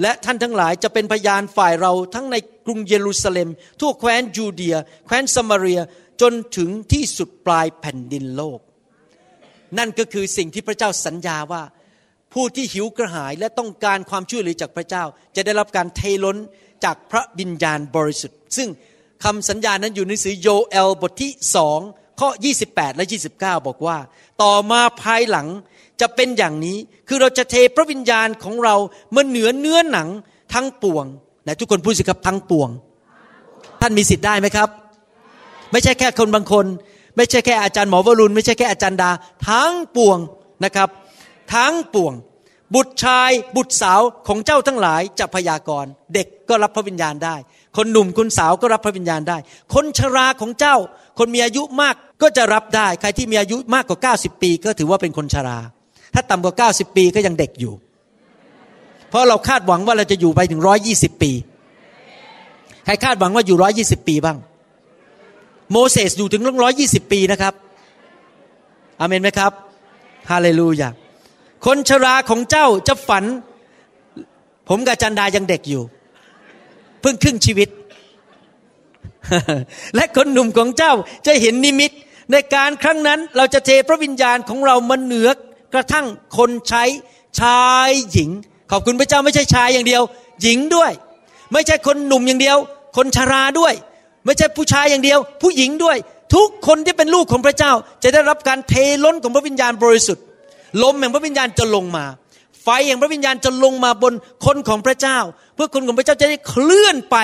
[0.00, 3.48] และท่านทั้งหลายจะเป็นพยานฝ่ายเราทั้งในกรุงเยรูซาเล็ม
[3.80, 5.80] ทั่วแคว้นยูเดีย แคว้นสมาเรีย
[6.20, 8.60] จนถึงที่สุดปลายแผ่นดินโลก
[9.78, 11.62] นั่นก็คือสิ่งที่พระเจ้าสัญญาว่า
[12.32, 15.04] ผู้ที่หิวกระหายและต้องการความช่วยเหลือจากพระเจ้า
[15.36, 16.36] จะได้รับการเทล้น
[16.84, 18.68] จากพระวิญญาณบริสุทธิ์ ซึ่ง
[19.24, 21.80] คำสัญญานั้นอยู่ในสือโยเอลบทที่สอง
[22.20, 22.28] ข้อ
[22.64, 23.04] 28 และ
[23.36, 23.98] 29 บอกว่า
[24.42, 25.48] ต่อมาภายหลัง
[26.00, 28.76] จะเป็นอย่างนี้คือเราจะเทพระวิญญาณของเรา
[29.12, 30.08] เมื่อเหนือเนื้อหนัง
[30.54, 31.06] ทั้งปวง
[31.42, 32.68] ไหนทุกคนพูดสิครับทั้งปวง
[33.80, 34.68] ท่านมีสิทธิ์ได้ไหมครับ
[35.72, 36.66] ไม่ใช่แค่คนบางคน
[37.16, 39.10] ไม่ใช่แค่อาจารย์หมอวรุณไม่ใช่แค่อาจารย์ดา
[39.48, 40.18] ทั้งปวง
[40.64, 40.88] นะครับ
[41.54, 42.12] ทั้งปวง
[42.74, 47.36] บุตรชายบุตรสาวของเจ้าทั้งหลายจะพยากรณ์เด็กก็รับพระวิญญาณได้
[47.76, 49.38] คนหนุ่มคนสาวก็รับพระวิญญาณได้
[49.74, 50.76] คนชราของเจ้า
[51.18, 55.58] คนมีอายุมากก็จะรับได้ ใครที่มีอายุมากกว่า 90 ปี ก็ถือว่าเป็นคนชรา
[56.14, 57.74] ถ้าต่ำกว่า 90 ปีก็ยังเด็กอยู่
[59.08, 60.60] เพราะเราคาดหวังว่าเราจะอยู่ไปถึง
[60.92, 61.32] 120 ปี
[62.84, 64.38] ใครคาดหวังว่าอยู่ 120 ปีบ้าง
[65.72, 67.54] โมเสสอยู่ถึงร้อยยี่สิบปีนะครับ
[69.00, 69.52] อเมนไหมครับ
[70.30, 70.88] ฮาเลลูยา
[71.66, 73.24] คนชราของเจ้าจะฝัน
[74.68, 75.82] ผมกับจันดายังเด็กอยู่
[77.00, 77.68] เพิ่งครึ่งชีวิต
[79.94, 80.92] และคนหนุ่มของเจ้า
[81.26, 81.90] จะเห็นนิมิต
[82.32, 85.28] ในการครั้งนั้นเราจะเทพระวิญญาณของเรามาเหนือ
[85.74, 86.06] กระทั่ง
[86.38, 86.84] คนใช้
[87.40, 88.30] ชายหญิง
[88.70, 90.02] ขอบคุณพระเจ้าไม่ใช่ชายอย่างเดียว
[90.42, 90.92] หญิงด้วย
[91.52, 92.56] ไม่ใช่คนหนุ่มอย่างเดียว
[92.96, 93.74] คนชราด้วย
[94.24, 95.96] ไม่ใช่ผู้ชายอย่างเดียว ผู้หญิงด้วย
[96.34, 100.24] ทุกคนที่เป็นลูกของพระเจ้า จะได้รับการเทล้นของพระวิญญาณบริสุทธิ์
[100.82, 102.04] ลมแห่งพระวิญญาณจะลงมา
[102.62, 104.14] ไฟแห่งพระวิญญาณจะลงมาบน
[104.46, 105.18] คนของพระเจ้า
[105.54, 107.16] เพื่อคนของพระเจ้าจะได้เคลื่อนไป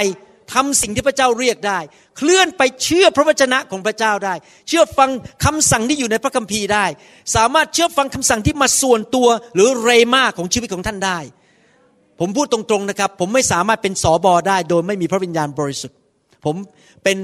[0.52, 1.78] ทำสิ่งที่พระเจ้าเรียกได้
[2.16, 4.34] เคลื่อนไปเชื่อพระวจนะของพระเจ้าได้
[4.68, 5.10] เชื่อฟัง
[5.44, 6.86] คำสั่งที่อยู่ในพระคัมภีร์ได้
[7.36, 11.18] สามารถเชื่อฟังคำสั่งที่มาส่วนตัวหรือเรมาของชีวิตของท่านได้
[12.20, 15.96] ผมพูดตรงๆนะครับ ผมไม่สามารถเป็นสอบอได้ โดยไม่มีพระวิญญาณบริสุทธิ์
[16.44, 16.56] ผม
[17.04, 17.16] เป็น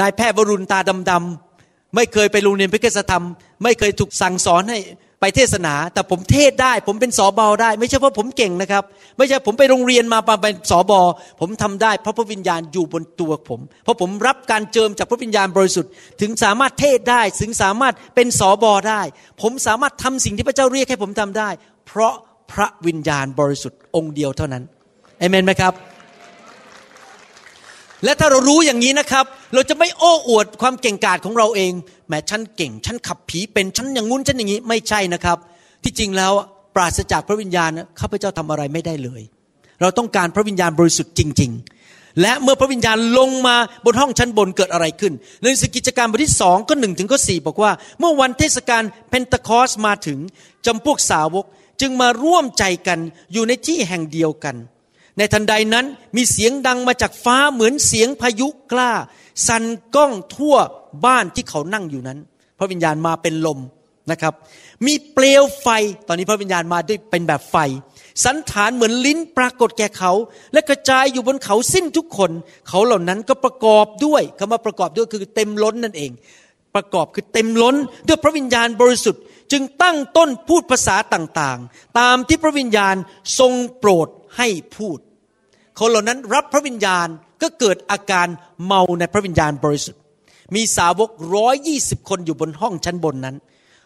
[0.00, 0.78] นายแพทย์วรุณตา
[1.10, 3.24] ดำๆไม่เคยไปโรงเรียนพิเศษธรรม
[3.62, 4.78] ไม่เคยถูกสั่งสอนให้
[5.20, 8.84] ไปเทศนา แต่ผมเทศได้ ผมเป็นสอบอได้ ไม่ใช่เพราะผมเก่งนะครับ
[9.16, 11.00] ไม่ใช่ผมไปโรงเรียนมาเป็นสอบอ
[11.40, 19.00] ผมทำได้ เพราะพระวิญญาณอยู่บนตัวผม เพราะผมรับการเจิมจากพระวิญญาณบริสุทธิ์ ถึงสามารถเทศได้ ถึงสามารถเป็นสอบอได้
[19.42, 21.48] ผมสามารถทำสิ่งที่พระเจ้าเรียกให้ผมทำได้
[21.86, 22.14] เพราะ
[22.52, 24.62] พระวิญญาณบริสุทธิ์องค์เดียวเท่านั้น
[25.18, 25.72] เอเมนไหมครับ
[28.04, 31.72] และถ้าเรารู้อย่างนี้นะครับ เราจะไม่โอ้อวดความเก่งกาจของเราเอง
[32.06, 35.38] แหมฉันเก่งฉันขับผีเป็นฉันอย่างงุ้นฉันอย่างนี้ไม่ใช่นะครับ
[35.84, 36.32] ที่จริงแล้ว
[36.74, 39.22] ปราศจากพระวิญญาณข้าพเจ้าทำอะไรไม่ได้เลย
[39.80, 41.50] เราต้องการพระวิญญาณบริสุทธิ์จริง
[41.86, 45.12] ๆ และเมื่อพระวิญญาณลงมาบนห้องชั้นบนเกิดอะไรขึ้น
[45.42, 50.18] ในสกิจการบทที่สองก็หนึ่งถึงก็สี่บอกว่า เมื่อวันเทศกาลเพนตคอสมาถึง
[50.66, 51.44] จำพวกสาวก
[51.80, 52.98] จึงมาร่วมใจกัน
[53.32, 54.56] อยู่ในที่แห่งเดียวกัน
[55.18, 58.92] ในทันใดนั้นมีเสียงดังมาจากฟ้าเหมือนเสียงพายุกล้า
[59.48, 60.56] สั่นก้องทั่ว
[61.04, 62.18] บ้านที่เขานั่งอยู่นั้น
[62.58, 63.58] พระวิญญาณมาเป็นลม
[64.10, 64.34] นะครับ
[64.86, 65.68] มีเปลวไฟ
[66.08, 67.56] ตอนนี้พระวิญญาณมาด้วยเป็นแบบไฟ
[68.24, 70.12] สันฐานเหมือนลิ้นปรากฏแก่เขา
[70.52, 72.30] และกระจายอยู่บนเขาสิ้นทุกคน
[72.68, 76.10] เขาเหล่านั้นก็ประกอบด้วยคำว่าประกอบด้วยคือเต็มล้นนั่นเอง
[76.74, 77.76] ประกอบคือเต็มล้น
[78.08, 79.22] ด้วยพระวิญญาณบริสุทธิ์
[79.54, 82.96] จึงตั้งต้นพูดภาษาต่างๆ ตามที่พระวิญญาณ
[83.38, 84.98] ทรงโปรดให้พูด
[85.78, 87.06] คนเหล่านั้นรับพระวิญญาณ
[87.42, 88.26] ก็เกิดอาการ
[88.64, 90.00] เมาในพระวิญญาณบริสุทธิ์
[90.54, 93.36] มีสาวกร้อยยี่สิบคนอยู่บนห้องชั้นบนนั้น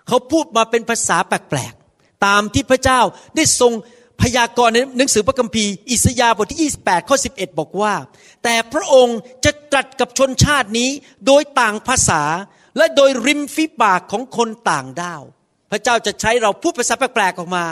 [0.09, 3.01] เขาพูดมาเป็นภาษาแปลกๆ ตามที่พระเจ้า
[3.37, 3.73] ได้ทรง
[4.23, 7.95] พยากรณ์ในหนังสือพระคัมภีร์อิสยาห์บทที่ 28 ข้อ 11 บอกว่า
[8.45, 10.91] แต่พระองค์จะตรัสกับชนชาตินี้
[11.27, 12.23] โดยต่างภาษา
[12.77, 15.23] และโดยริมฝีปากของคนต่างด้าว
[15.71, 17.65] พระเจ้าจะใช้เราพูดภาษาแปลกๆออกมา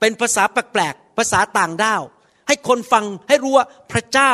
[0.00, 2.02] เป็นภาษาแปลกๆภาษาต่างด้าว
[2.48, 4.32] ให้คนฟังให้รู้ว่าพระเจ้า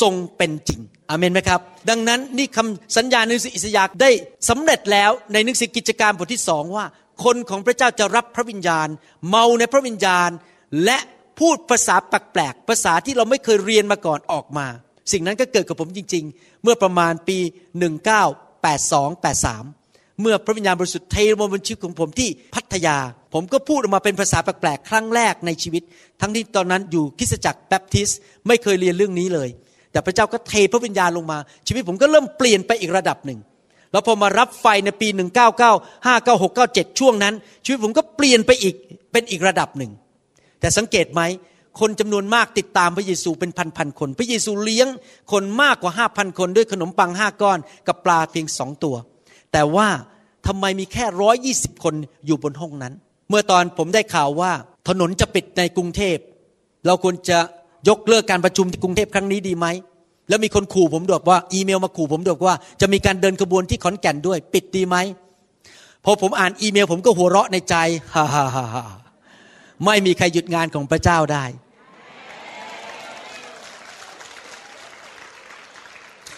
[0.00, 4.10] ทรงเป็นจริงอเมนไหมครับ ดังนั้นนี่คำสัญญาในหนังสืออิสยาห์ได้
[4.48, 6.86] สำเร็จแล้วในหนังสือกิจการบทที่สองว่า
[7.24, 8.88] คนของพระเจ้าจะรับพระวิญญาณ
[9.28, 10.30] เมาในพระวิญญาณ
[10.84, 10.98] และ
[11.38, 14.66] พูดภาษาแปลกๆภาษาที่เราไม่เคยเรียนมาก่อนออกมา
[15.12, 17.38] สิ่งนั้นก็เกิดกับผมจริง ๆ เมื่อประมาณปี
[18.24, 19.85] 1982 83
[20.20, 22.96] เมื่อพระวิญญาณบริสุทธิ์เทลงบนชีวิตของผมที่พัทยา
[23.34, 25.82] ผมก็พูดออกมาเป็นภาษาแปลกๆครั้งแรกในชีวิต
[26.20, 28.10] ทั้งที่ตอนนั้นอยู่คริสตจักรแบปทิส
[28.46, 29.48] ไม่เคยเรียนเรื่องนี้เลย
[29.92, 33.38] แต่พระเจ้าก็เทพระวิญญาณลงมา ชีวิตผมก็เริ่มเปลี่ยนไปอีกระดับหนึ่ง
[33.92, 35.08] แล้วพอมารับไฟในปี
[35.58, 38.74] 199 596 97 ช่วงนั้น ชีวิตผมก็เปลี่ยนไปอีก
[39.12, 39.90] เป็นอีกระดับหนึ่ง
[40.60, 41.22] แต่สังเกตไหม
[41.80, 44.88] คนจำนวนมากติดตามพระเยซูเป็นพันๆคน พระเยซูเลี้ยง
[45.32, 48.96] คนมากกว่าห้าพันคนด้วยขนมปังห้าก้อนกับปลาเพียงสองตัว
[49.56, 49.88] แต่ว่า
[50.46, 51.94] ทำไมมีแค่ร้อยยี่สิบคน
[52.26, 52.92] อยู่บนห้องนั้น
[53.28, 54.52] เมื่อตอนผมได้ข่าวว่า
[54.88, 56.16] ถนนจะปิดในกรุงเทพ
[56.86, 57.38] เราควรจะ
[57.88, 59.66] ยกเลิกการประชุมที่กรุงเทพครั้งนี้ดีไหม
[60.28, 64.96] แล้วมีคนขู่ผมด้วยว่าอีเมลมาขู่ผมด้วยว่าจะมีการเดินขบวนที่ขอนแก่นด้วย ปิดดีไหม
[66.04, 67.74] พอผมอ่านอีเมล ผมก็หัวเราะในใจ
[68.14, 68.84] ฮ่าฮ่าฮ่าฮ่า
[69.84, 71.44] ไม่มีใครหยุดงานของพระเจ้าได้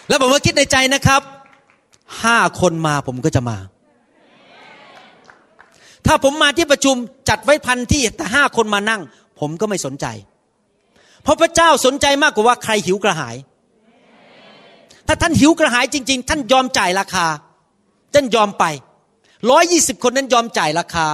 [0.07, 1.21] แล้วผมก็คิดในใจนะครับ
[2.23, 3.57] ห้าคนมาผมก็จะมา
[6.05, 6.95] ถ้าผมมาที่ประชุม
[7.29, 9.01] จัดไว้พันที่แต่ห้าคนมานั่ง
[9.39, 10.05] ผมก็ไม่สนใจ
[11.23, 13.35] เพราะพระเจ้าสนใจมากกว่าว่าใครหิวกระหาย
[15.07, 17.25] ถ้าท่านหิวกระหายจริง ๆ ท่านยอมจ่ายราคา
[18.13, 18.65] ท่านยอมไป
[19.51, 21.07] ร้อยยี่สิบคนนั้นยอมจ่ายราคา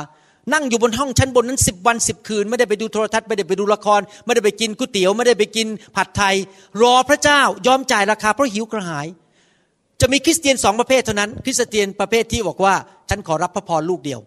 [0.54, 6.36] นั่งอยู่บนห้องชั้นบนนั้นสิบวันสิบคืน ไม่ได้ไปดูโทรทัศน์ไม่ได้ไปดูละคร ไม่ได้ไปกินก๋วยเตี๋ยว ไม่ได้ไปกินผัดไทย
[6.82, 9.08] รอพระเจ้ายอมจ่ายราคาเพราะหิวกระหาย
[10.02, 12.76] จะมีคริสเตียนสองประเภทเท่านั้น คริสเตียนประเภทที่บอกว่า
[13.10, 14.22] ฉันขอรับพระพรลูกเดียว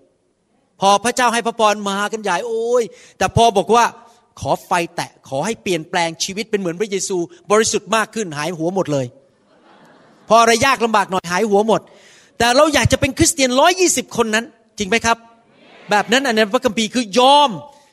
[0.81, 2.83] พอพระเจ้าให้พระพรมากันใหญ่โอ้ย
[3.18, 3.85] แต่พอบอกว่า
[4.40, 7.16] ขอไฟแตะขอให้เปลี่ยนแปลงชีวิตเป็นเหมือนพระเยซู
[7.50, 9.07] บริสุทธิ์มากขึ้นหายหัวหมดเลย
[10.28, 11.81] พออะไรยากลำบากหน่อยหายหัวหมด
[12.38, 14.44] แต่เราอยากจะเป็นคริสเตียนร้อยยี่สิบคนนั้น
[14.78, 15.16] จริงไหมครับ
[15.90, 17.50] แบบนั้นอันนั้นพระคัมภีร์คือยอม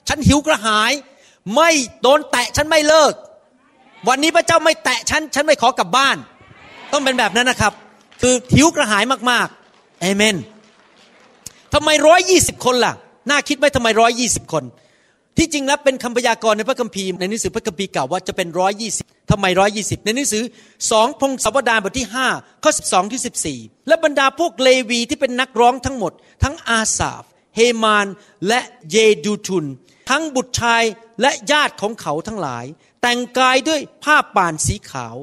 [0.07, 0.91] ฉันหิวกระหาย
[1.55, 1.69] ไม่
[2.01, 3.13] โดนแตะฉันไม่เลิก
[4.07, 6.17] วันนี้พระเจ้าไม่แตะฉัน ฉันไม่ขอกลับบ้าน
[6.95, 7.73] ต้องเป็นแบบนั้นนะครับ
[8.21, 10.35] คือหิวกระหายมากๆเอเมน
[11.73, 12.93] ทำไมร้อยยี่สิบคนล่ะ
[13.29, 14.63] น่าคิดไหมทำไมร้อยยี่สิบคน
[15.37, 20.43] ที่จริงแล้วเป็นคำพยากรณ์ในพระคัมภีร์ในหนังสือพระคัมภีร์เก่าว่าจะเป็นร้อยยี่สิบทำไมร้อยยี่สิบในหนังสือ
[20.91, 22.27] สองพงศาวดารบทที่ห้า
[22.63, 27.23] ข้อสิบสองที่สิบสี่และบรรดาพวกเลวีที่เป็นนักร้องทั้งหมด ทั้งอาสาฟ
[27.55, 28.07] เฮมาน
[28.47, 28.59] และ
[28.91, 29.65] เยดูทุน
[30.09, 30.83] ทั้งบุตรชาย
[31.21, 32.65] และญาติของเขาทั้งหลาย
[33.01, 35.15] แต่งกายด้วยผ้าป่านสีขาว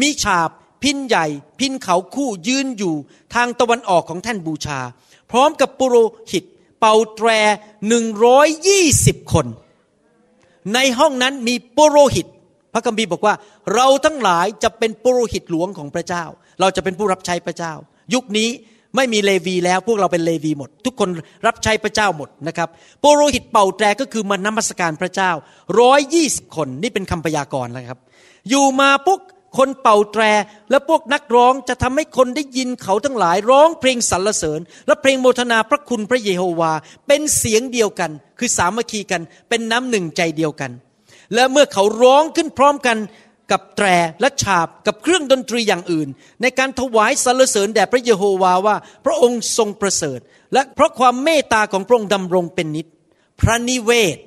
[0.00, 0.50] มีฉาบ
[0.82, 1.26] พินใหญ่
[1.60, 2.94] พินเขาคู่ยืนอยู่
[3.34, 4.80] ทางตะวันออกของแท่นบูชา
[5.30, 5.96] พร้อมกับปุโร
[6.32, 6.44] หิต
[6.80, 7.28] เป่าแตร
[7.88, 9.46] หนึ่งร้อยยี่สิบคน
[10.74, 12.26] ในห้องนั้นมีปุโรหิต
[12.72, 13.34] พระคัมภีร์บอกว่า
[13.74, 16.24] เราทั้งหลายจะเป็นปุโรหิตหลวงของพระเจ้า
[16.60, 17.72] เราจะเป็นผู้รับใช้พระเจ้า
[18.14, 18.48] ยุคนี้
[18.96, 21.08] ไม่มีเลวีแล้วพวกเราเป็นเลวีหมด ทุกคน
[21.46, 22.68] รับใช้พระเจ้าหมดนะครับ
[23.02, 25.30] ปุโรหิตเป่าแตรก็คือมานมัสการพระเจ้า
[25.80, 28.00] ร้อยยี่สิบคนนี่เป็นคำพยากรณ์แล้วครับ
[28.48, 29.20] อยู่มาพวก
[29.56, 30.22] คนเป่าแตร
[30.70, 36.72] และพวกนักร้องจะทำให้คนได้ยินเขาทั้งหลาย ร้องเพลงสรรเสริญ และเพลงโมทนาพระคุณพระเยโฮวา
[37.06, 40.70] เป็นเสียงเดียวกัน คือสามัคคีกันเป็นน้ำหนึ่งใจเดียวกัน
[41.34, 42.98] และเมื่อเขาร้องขึ้นพร้อมกัน
[43.50, 43.86] กับแตร
[44.20, 46.08] และฉาบกับเครื่องดนตรีอย่างอื่น
[46.42, 50.20] ในการถวายสรรเสริญแด่พระเยโฮวาว่า พระองค์ทรงประเสริฐ
[50.52, 52.86] และเพราะความเมตตาของพระองค์ดำรงเป็นนิจ
[53.40, 54.18] พระนิเวศ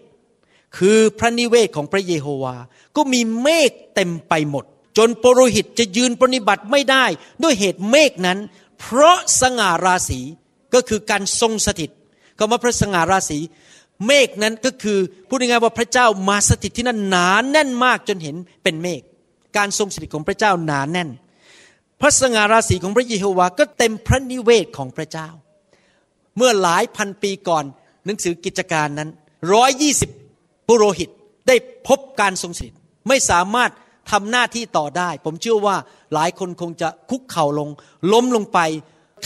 [0.77, 2.55] คือพระนิเวศของพระเยโฮวา
[2.95, 4.65] ก็มีเมฆเต็มไปหมด
[4.97, 7.05] จนปุโรหิตจะยืนปฏิบัติไม่ได้
[7.43, 8.39] ด้วยเหตุเมฆนั้น
[8.79, 10.21] เพราะสง่าราศี
[10.73, 11.89] ก็คือการทรงสถิต
[12.37, 13.39] คำว่าพระสง่าราศี
[14.07, 19.01] เมฆนั้นก็คือพูดง่ายๆว่าพระเจ้ามาสถิตที่นั่นหนาแน่นมากจนเห็นเป็นเมฆ
[19.57, 21.09] การทรงสถิตของพระเจ้าหนาแน่น
[22.01, 25.27] พระสง่าราศีของพระเยโฮวาก็เต็มพระนิเวศของพระเจ้า
[26.37, 27.65] เมื่อหลายพันปีก่อน
[28.05, 29.09] หนังสือกิจการนั้น
[29.53, 30.09] ร้อยยี่สิบ
[30.67, 31.09] ปุโรหิต
[31.47, 31.55] ได้
[31.87, 32.75] พบการทรงสถิต
[33.07, 33.71] ไม่สามารถ
[34.11, 35.75] ทำหน้าที่ต่อได้ ผมเชื่อว่า
[36.13, 37.69] หลายคนคงจะคุกเข่าลง
[38.13, 38.59] ล้มลงไป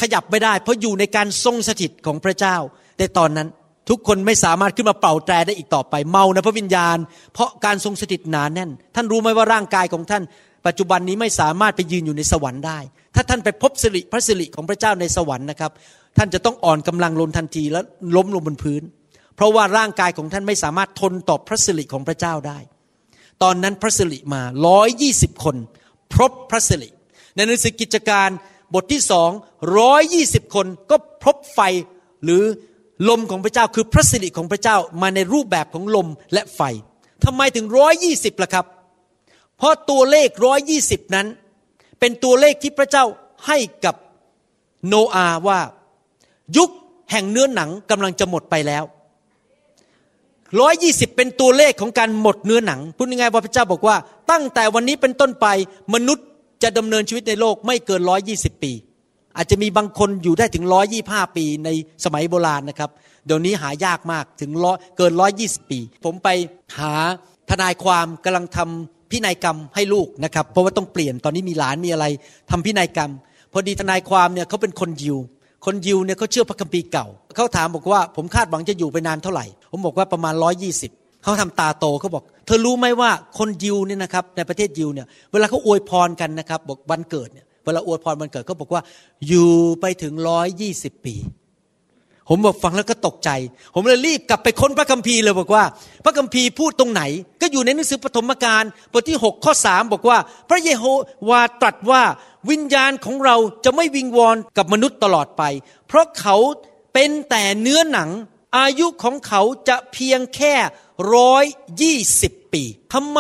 [0.02, 2.56] ขยับไม่ได้ เพราะอยู่ในการทรงสถิตของพระเจ้า
[2.98, 3.48] แต่ตอนนั้น
[3.90, 6.98] ทุกคนไม่สามารถขึ้นมาเป่าแตรได้อีกต่อไปเมาในพระวิญญาณ
[7.34, 10.24] เพราะการทรงสถิตหนาแน่น ท่านรู้ไหมว่าร่างกายของท่าน
[10.66, 12.80] ปัจจุบันนี้ไม่สามารถไปยืนอยู่ในสวรรค์ได้
[13.16, 15.72] ถ้าท่านไปพบสิริพระสิริของพระเจ้าในสวรรค์นะครับ
[16.18, 17.84] ท่านจะต้องอ่อนกำลังลงทันทีแล้ว
[18.16, 18.82] ล้มลงบนพื้น
[19.36, 22.60] เพราะว่าร่างกายของท่านไม่สามารถทนต่อพระสิริของพระเจ้าได้
[23.44, 25.56] ตอนนั้นพระสิริมาร้อยยี่สิบคน
[26.14, 26.90] พบพระสิริ
[27.36, 28.30] ในหนังสือกิจการ
[28.74, 29.30] บทที่สอง
[29.78, 31.60] ร้อยยี่สิบคนก็พบไฟ
[32.24, 32.44] หรือ
[33.10, 36.62] ลมของพระเจ้าคือพระสิริของพระเจ้ามาในรูปแบบของลมและไฟ
[37.24, 38.66] ทำไมถึงร้อยยี่สิบล่ะครับ
[39.58, 41.28] เพราะตัวเลขร้อยยี่สิบนั้น
[42.00, 43.06] เป็นตัวเลขที่พระเจ้า
[43.48, 43.96] ให้กับ
[44.88, 45.60] โนอาว่า
[46.58, 46.70] ยุค
[47.12, 48.84] แห่งเนื้อหนังกำลังจะหมดไปแล้ว
[50.62, 53.96] ร้อยยี่สิบเป็นตัวเลขของการหมดเนื้อหนังพูดง่ายๆว่าพระเจ้าบอกว่า
[54.32, 55.48] ตั้งแต่วันนี้เป็นต้นไป
[55.94, 56.26] มนุษย์
[56.64, 58.72] จะดำเนินชีวิตในโลกไม่เกินร้อยยี่สิบปี
[59.38, 61.70] อาจจะมีบางคนอยู่ได้ถึงร้อยยี่ห้าปีใน
[62.06, 62.90] สมัยโบราณนะครับ
[63.26, 66.30] เดี๋ยวนี้หายากมากถึงร้อยเกินร้อยยี่สิบปี ผมไป
[66.78, 66.94] หา
[67.50, 72.06] ทนายความกำลังทำพินัยกรรมให้ลูกนะครับ เพราะว่าต้องเปลี่ยนตอนนี้มีหลานมีอะไร
[72.52, 73.12] ทำพินัยกรรม
[73.52, 75.18] พอดีทนายความเนี่ยเขาเป็นคนยิว
[75.66, 80.92] คนยิวเนี่ยเขาเชื่อพระคัมภีร์เก่า เขาถามบอกว่าผมคาดหวังจะอยู่ไปนานเท่าไหร่ ผมบอกว่าประมาณร้อยี่สิบ
[81.24, 88.82] เขาทำตาโตเขาบอก เธอรู้ไหมว่าคนยิวเนี่ยนะครับในประเทศยิวเนี่ยเวลาเขาอวยพรกันนะครับบอกวันเกิดเนี่ยเวลาอวยพรมันเกิดเขาบอกว่า
[89.28, 89.52] อยู่
[89.82, 91.16] ไปถึงร้อยยี่สิบปี
[92.30, 93.30] ผมบอกฟังแล้วก็ตกใจ
[93.76, 95.64] ผมเลยรีบกลับไปค้นพระคัมภีร์เลยบอกว่า
[96.06, 97.04] พระคัมภีร์พูดตรงไหน
[97.42, 100.18] ก็อยู่ในหนังสือปฐมกาลบทที่ 6 ข้อ 3 บอกว่า
[100.50, 100.84] พระเยโฮ
[101.30, 102.02] วาตรัสว่า
[102.50, 105.44] วิญญาณของเราจะไม่วิงวอนกับมนุษย์ตลอดไป
[105.88, 106.38] เพราะเขา
[106.94, 108.10] เป็นแต่เนื้อหนัง
[108.58, 110.54] อายุของเขาจะเพียงแค่
[111.16, 111.46] ร้อย
[111.82, 113.20] ยี่สิบปีทำไม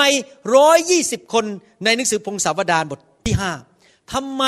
[0.55, 1.45] ร้อยยี่สิบคน
[1.83, 3.51] ในหนังสือพงศาวดารบทที่ห้า
[4.13, 4.43] ทำไม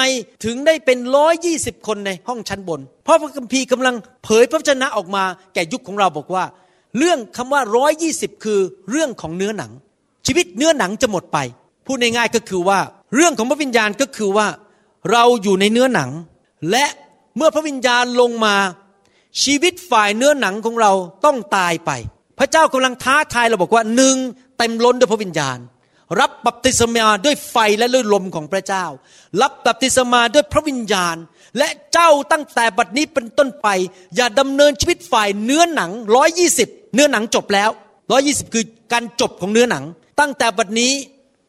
[0.45, 6.45] ถึงได้เป็นร้อยยี่สิบคนในห้องชั้นบน เพราะพระคัมภีร์กำลังเผยพระชนะออกมาแก่ยุคของเราบอกว่า
[6.97, 8.59] เรื่องคำว่าร้อยยี่สิบคือ
[8.89, 9.71] เรื่องของเนื้อหนัง
[10.25, 11.37] ชีวิตเนื้อหนังจะหมดไป
[11.85, 12.79] พูดง่ายๆก็คือว่า
[13.15, 14.47] เรื่องของพระวิญญาณก็คือว่า
[15.11, 16.09] เราอยู่ในเนื้อหนัง
[16.71, 16.85] และ
[17.37, 18.55] เมื่อพระวิญญาณลงมา
[19.43, 20.91] ชีวิตฝ่ายเนื้อหนังของเรา
[21.25, 21.91] ต้องตายไป
[22.39, 24.15] พระเจ้ากำลังท้าทายเราบอกว่าหนึ่ง
[24.57, 25.57] เต็มล้นด้วยพระวิญญาณ
[26.19, 28.85] รับบัพติศมาด้วยไฟและด้วยลมของพระเจ้า
[29.41, 31.15] รับบัพติศมาด้วยพระวิญญาณ
[31.57, 33.67] และเจ้าตั้งแต่บัดนี้เป็นต้นไป
[34.15, 37.69] อย่าดำเนินชีวิตฝ่ายเนื้อหนังร้อยยี่สิบเนื้อหนังจบแล้ว
[38.11, 39.83] ร้อยี่สิบคือการจบของเนื้อหนัง
[40.19, 40.93] ตั้งแต่บัดนี้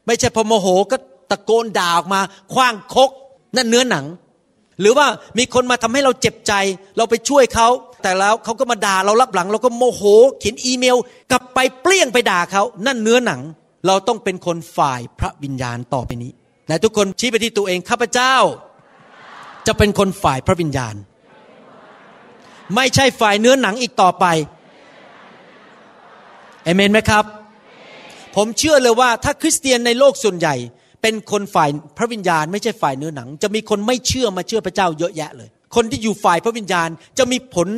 [0.07, 0.97] ไม่ใช่พอโมโหก็
[1.31, 2.21] ตะโกนด่าออกมา
[2.53, 3.11] คว้างคก
[3.57, 4.07] นั่นเนื้อหนัง
[4.81, 5.07] หรือว่า
[5.39, 6.53] มีคนมาทำให้เราเจ็บใจ
[6.97, 7.69] เราไปช่วยเขา
[8.03, 10.03] แต่แล้วเขาก็มาด่าเรารับหลัง เราก็โมโห
[10.39, 10.97] เขียนอีเมล
[11.31, 13.41] กลับไปเปลี่ยงไปด่าเขานั่นเนื้อหนัง
[13.87, 16.33] เราต้องเป็นคนฝ่ายพระวิญญาณต่อไปนี้
[16.69, 18.35] และทุกคนชี้ไปที่ตัวเองข้าพเจ้า
[19.67, 20.95] จะเป็นคนฝ่ายพระวิญญาณ
[22.75, 24.25] ไม่ใช่ฝ่ายเนื้อหนังอีกต่อไป
[26.65, 27.25] เอเมนไหมครับ
[28.37, 30.55] ผมเชื่อเลยว่าถ้าคริสเตียนในโลกส่วนใหญ่
[31.03, 37.69] เป็นคนฝ่ายพระวิญญาณ ไม่ใช่ฝ่ายเนื้อหนัง จะมีคนไม่เชื่อมาเชื่อพระเจ้าเยอะแยะเลย คนที่อยู่ฝ่ายพระวิญญาณจะมีผล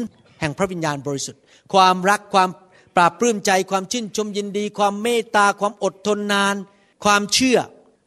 [0.40, 1.40] แห่งพระวิญญาณบริสุทธิ์
[1.72, 2.48] ความรักความ
[2.96, 6.54] ปราบปลื้มใจ ความชื่นชมยินดี ความเมตตา ความอดทนนาน
[7.04, 7.58] ความเชื่อ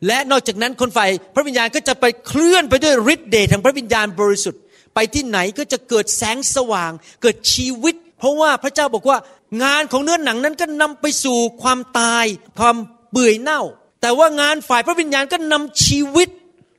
[0.08, 4.62] และนอกจากนั้นคนฝ่ายพระวิญญาณก็จะไปเคลื่อนไปด้วยฤทธิ์เดชแห่งพระวิญญาณบริสุทธิ์
[4.96, 9.18] ไปที่ไหนก็จะเกิดแสงสว่าง เกิดชีวิต เพราะว่าพระเจ้าบอกว่า
[9.64, 12.26] งานของเนื้อหนังนั้นก็นำไปสู่ความตาย
[12.60, 12.76] ความ
[13.12, 13.62] เบื่อเน่า
[14.04, 16.30] แต่ว่างานฝ่ายพระวิญญาณก็นำชีวิต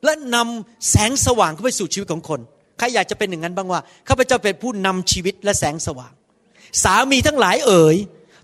[0.04, 2.40] และนำแสงสว่างเข้าไปสู่ชีวิตของคน
[2.78, 6.12] ใครอยากจะเป็นอย่างนั้นบ้างว่าข้าพเจ้าเป็นผู้นำชีวิตและแสงสว่าง
[6.82, 7.96] สามีทั้งหลายเอ๋ย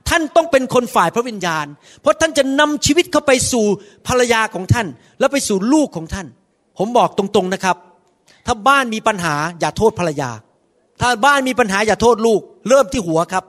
[0.09, 1.67] ท่านต้องเป็นคนฝ่ายพระวิญญาณ
[2.01, 3.67] เพราะท่านจะนำชีวิตเข้าไปสู่
[4.07, 4.87] ภรรยาของท่าน
[5.19, 6.27] และไปสู่ลูกของท่าน
[6.79, 7.77] ผมบอกตรงๆนะครับ
[8.47, 10.31] ถ้าบ้านมีปัญหาอย่าโทษภรรยา
[11.01, 13.45] ถ้าบ้านมีปัญหาอย่าโทษลูก เริ่มที่หัวครับ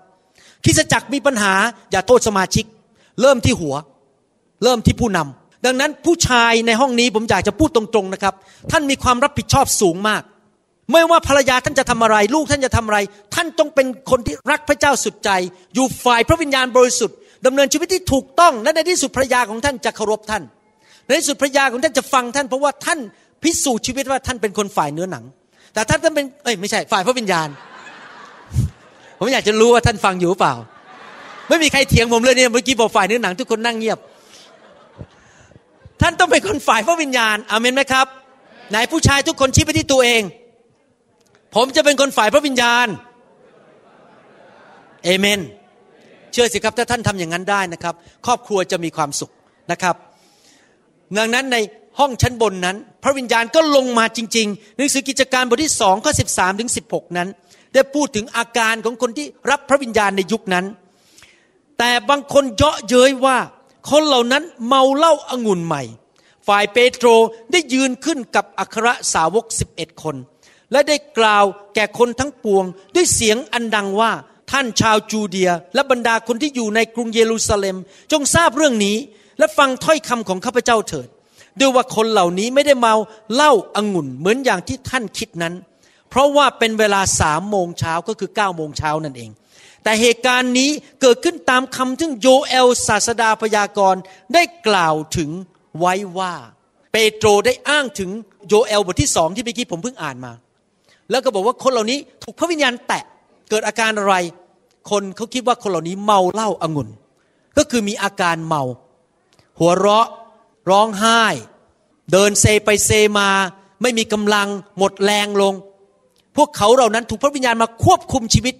[0.65, 1.53] คิสจักรมีปัญหา
[1.91, 2.65] อย่าโทษสมาชิก
[3.21, 3.75] เริ่มที่หัว
[4.63, 8.33] เริ่มที่ผู้นำดังนั้นผู้ชายในห้องนี้ผมอยากจะพูดตรงๆนะครับ
[8.71, 10.23] ท่านมีความรับผิดชอบสูงมาก
[10.91, 12.99] ไม่ว่าภรรยาท่านจะทำอะไร ลูกท่านจะทำอะไร
[13.35, 15.29] ท่านต้องเป็นคนที่รักพระเจ้าสุดใจ
[15.75, 20.43] อยู่ฝ่ายพระวิญญาณบริสุทธิ์ดำเนินชีวิตที่ถูกต้องและในที่สุดภรรยาของท่านจะเคารพท่าน
[21.05, 22.99] ในที่สุดภรรยาของท่านจะฟังท่านเพราะว่าท่าน
[23.43, 25.23] พิสูจน์ชีวิตว่าท่านเป็นคนฝ่ายเนื้อหนัง
[25.73, 27.47] แต่ท่านต้องเป็นเอ้ยไม่ใช่ฝ่ายพระวิญญาณ
[29.19, 30.55] ผมอยากจะรู้ว่าท่านฟังอยู่หรือเปล่า
[31.49, 33.99] ไม่มีใครเถียงผมเลยเนี่ยเมื่อกี้บอกฝ่ายเนื้อหนังทุกคนนั่งเงียบ
[36.01, 38.07] ท่านต้องเป็นคนฝ่ายพระวิญญาณอเมนไหมครับ
[38.69, 40.21] ไหนผู้ชายทุกคนชี้ไปที่ตัวเอง
[41.55, 42.87] ผมจะเป็นคนฝ่ายพระวิญญาณ
[45.03, 45.39] เอเมน
[46.31, 49.31] เชื่อสิครับถ้าท่านทำอย่างนั้นได้นะครับ ครอบครัวจะมีความสุข
[49.71, 49.95] นะครับ
[51.17, 51.57] ดังนั้นใน
[51.99, 57.27] ห้องชั้นบนนั้น พระวิญญาณก็ลงมาจริงๆหนังสือกิจการบทที่สองข้อสิบสามถึงสิบหกนั้น
[57.73, 60.65] ได้พูดถึงอาการของคนที่รับพระวิญญาณในยุคนั้น
[61.77, 63.37] แต่บางคนเยาะเย้ยว่า
[63.89, 65.83] คนเหล่านั้นเมาเหล้าอางุ่นใหม่
[66.47, 67.07] ฝ่ายเปโตร
[67.51, 70.15] ได้ยืนขึ้นกับอัครสาวกสิบเอ็ดคน
[70.71, 72.65] และได้กล่าวแก่คนทั้งปวง
[72.95, 74.11] ด้วยเสียงอันดังว่า
[74.51, 77.77] ท่านชาวจูเดีย และบรรดาคนที่อยู่ในกรุงเยรูซาเล็ม
[78.11, 78.97] จงทราบเรื่องนี้
[79.39, 81.07] และฟังถ้อยคำของข้าพเจ้าเถิด
[81.59, 82.95] ด้วยว่าคนเหล่านี้ไม่ได้เมา
[83.33, 85.53] เหล้าอางุ่นเหมือนอย่างที่ท่านคิดนั้น
[86.09, 89.31] เพราะว่าเป็นเวลาสามโมงเช้าก็คือเก้าโมงเช้านั่นเอง
[89.83, 90.69] แต่เหตุการณ์นี้
[91.01, 94.01] เกิดขึ้นตามคำที่โยเอลศาสดาพยากรณ์
[94.33, 95.29] ได้กล่าวถึง
[95.79, 96.33] ไว้ว่า
[96.91, 98.09] เปโตรได้อ้างถึง
[98.47, 100.31] โยเอลบทที่สองที่เมื่อกี้ผมเพิ่งอ่านมา
[101.09, 103.03] แล้วก็บอกว่าคนเหล่านี้ถูกพระวิญญาณแตะ
[103.49, 104.15] เกิดอาการอะไร
[104.89, 106.89] คนเขาคิดว่าคนเหล่านี้เมาเหล้าอางุ่น
[107.57, 108.63] ก็คือมีอาการเมา
[109.59, 110.07] หัวเราะ
[110.69, 111.21] ร้องไห้
[112.11, 113.29] เดินเซไปเซมา
[113.81, 115.53] ไม่มีกำลังหมดแรงลง
[116.37, 118.55] พวกเขาเหล่านั้นถูกพระวิญญาณมาควบคุมชีวิต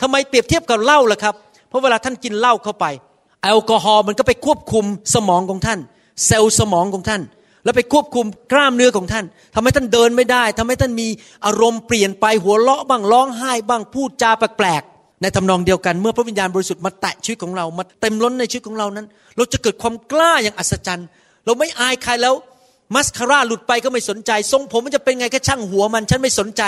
[0.00, 1.34] ทำไมเปรียบเทียบกับเหล้าล่ะครับ
[1.68, 2.86] เพราะเวลาท่านกินเหล้าเข้าไป
[3.42, 5.78] แอลกอฮอล์มันก็ไปควบคุมสมองของท่าน
[6.26, 7.22] เซลล์สมองของท่าน
[7.64, 11.08] แล้วไปควบคุมกล้ามเนื้อของท่านทำให้ท่านเดินไม่ได้ทำให้ท่านมี
[11.46, 19.06] อารมณ์เปลี่ยนไปหัวเราะบ้างร้องไห้บ้างพูดจาแปลกๆในทำนองเดียวกันเมื่อพระวิญญาณบริสุทธิ์มาแตะชีวิตของเรามาเต็มล้นในชีวิตของเรานั้น
[19.36, 21.06] เราจะเกิดความกล้าอย่างอัศจรรย์
[21.44, 22.34] เราไม่อายใครแล้ว
[22.94, 26.62] มัสคาร่าหลุดไปก็ไม่สนใจทรงผมมันจะเป็นไงก็ช่างหัวมัน ฉันไม่สนใจ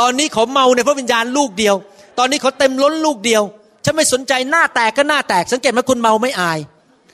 [0.00, 1.76] ตอนนี้ขาเมาในพระวิญญาณลูกเดียว
[2.18, 3.42] ตอนนี้เขาเต็มล้นลูกเดียว
[3.84, 6.58] ฉันไม่สนใจหน้าแตกก็หน้าแตก สังเกตไหมคนเมาไม่อาย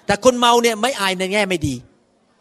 [0.06, 1.74] แต่คนเมาเนี่ยไม่อายในแง่ไม่ดี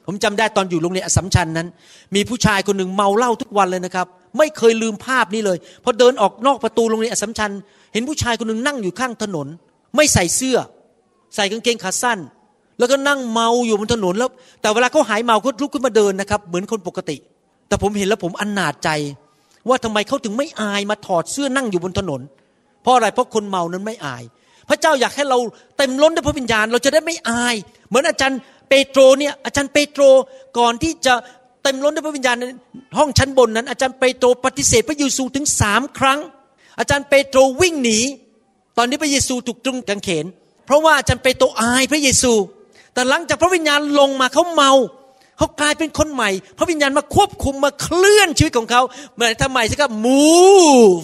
[0.06, 1.68] ผมจำได้ตอนอยู่โรงเรียนอสมชัญนั้น
[2.16, 7.52] มีผู้ชายคนหนึ่งเมาเหล้าทุกวันเลยนะครับ ไม่เคยลืมภาพนี้เลยพอเดินออกนอกประตูโรงเรียนอสมชัญ
[7.94, 9.48] เห็นผู้ชายคนหนึ่งนั่งอยู่ข้างถนน
[9.96, 10.58] ไม่ใส่เสื้อ
[11.36, 12.20] ใส่กางเกงขาสั้น
[12.80, 14.30] แล้วก็นั่งเมาอยู่บนถนนแล้ว
[14.62, 17.18] แต่เวลาเขาหายเมาเขาลุกขึ้นมาเดินนะครับ เหมือนคนปกติ
[17.68, 18.90] แต่ผมเห็นแล้วผมอันนาจใจ
[19.68, 22.22] ว่าทำไมเขาถึงไม่อายมาถอดเสื้อนั่งอยู่บนถนน
[22.88, 24.24] ราะอะไรเพราะคนเมานั้นไม่อาย
[24.70, 25.38] พระเจ้าอยากให้เรา
[25.78, 27.56] เต็มล้นด้วยพระวิญญาณ เราจะได้ไม่อาย
[27.88, 30.04] เหมือนอาจารย์เปโตรเนี่ยอาจารย์เปโตร
[30.58, 31.14] ก่อนที่จะ
[31.64, 32.44] เต็มล้นด้วยพระวิญญาณใน
[32.98, 36.20] ห้องชั้นบนนั้น อาจารย์เปโตรปฏิเสธพระเยซูถึงสามครั้ง
[36.80, 38.00] อาจารย์เปโตรวิ่งหนี
[38.78, 40.26] ตอนนี้พระเยซูถูกตรึงกางเขน
[40.66, 42.34] เพราะว่าอาจารย์เปโตรอายพระเยซู
[42.94, 44.72] แต่หลังจากพระวิญญาณลงมาเขาเมา
[45.38, 48.82] เขากลายเป็นคนใหม่ พระวิญญาณมาควบคุมมาเคลื่อนชีวิตของเขา
[49.14, 51.02] เหมื่อทำไมสิครับ move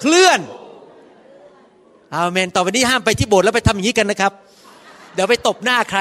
[0.00, 0.40] เคลื่อน
[2.14, 4.32] อาเมน ต่อไปนี้ห้ามไปที่โบสถ์แล้วไปทำอย่างนี้กันนะครับ
[5.14, 6.00] เดี๋ยวไปตบหน้าใคร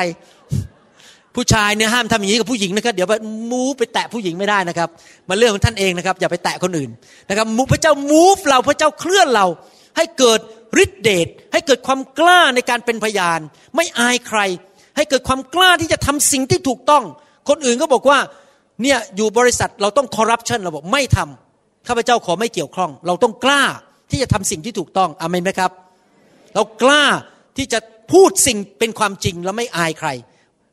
[1.36, 3.14] ผู้ชายเนี่ยห้ามทำอย่างนี้กับผู้หญิงนะครับ เดี๋ยวไป
[3.52, 4.90] มูฟไปแตะผู้หญิงไม่ได้นะครับ
[5.30, 6.90] มาเรื่องของท่านเองนะครับ อย่าไปแตะคนอื่น
[7.30, 9.46] นะครับพระเจ้ามูฟเราพระเจ้าเคลื่อนเรา
[9.98, 10.40] ให้เกิด
[10.84, 13.40] ฤทธิเดชให้เกิดความกล้าในการเป็นพยาน
[13.76, 14.40] ไม่อายใคร
[14.96, 17.04] ให้เกิดความกล้าที่จะทำสิ่งที่ถูกต้อง
[17.50, 18.20] คนอื่นก็บอกว่า
[18.82, 23.64] เนี่ยอยู่บริษัทเราต้องคอร์รัปชันเราบอกไม่ทำข้าพเจ้าขอไม่เกี่ยวข้อง เราต้องกล้า
[24.12, 25.72] ที่จะทำสิ่งที่ถูกต้องเอเมนไหมครับ
[26.56, 27.04] เรากล้า
[27.58, 27.80] ที่จะ
[28.14, 30.10] พูดสิ่งเป็นความจริงแล้วไม่อายใคร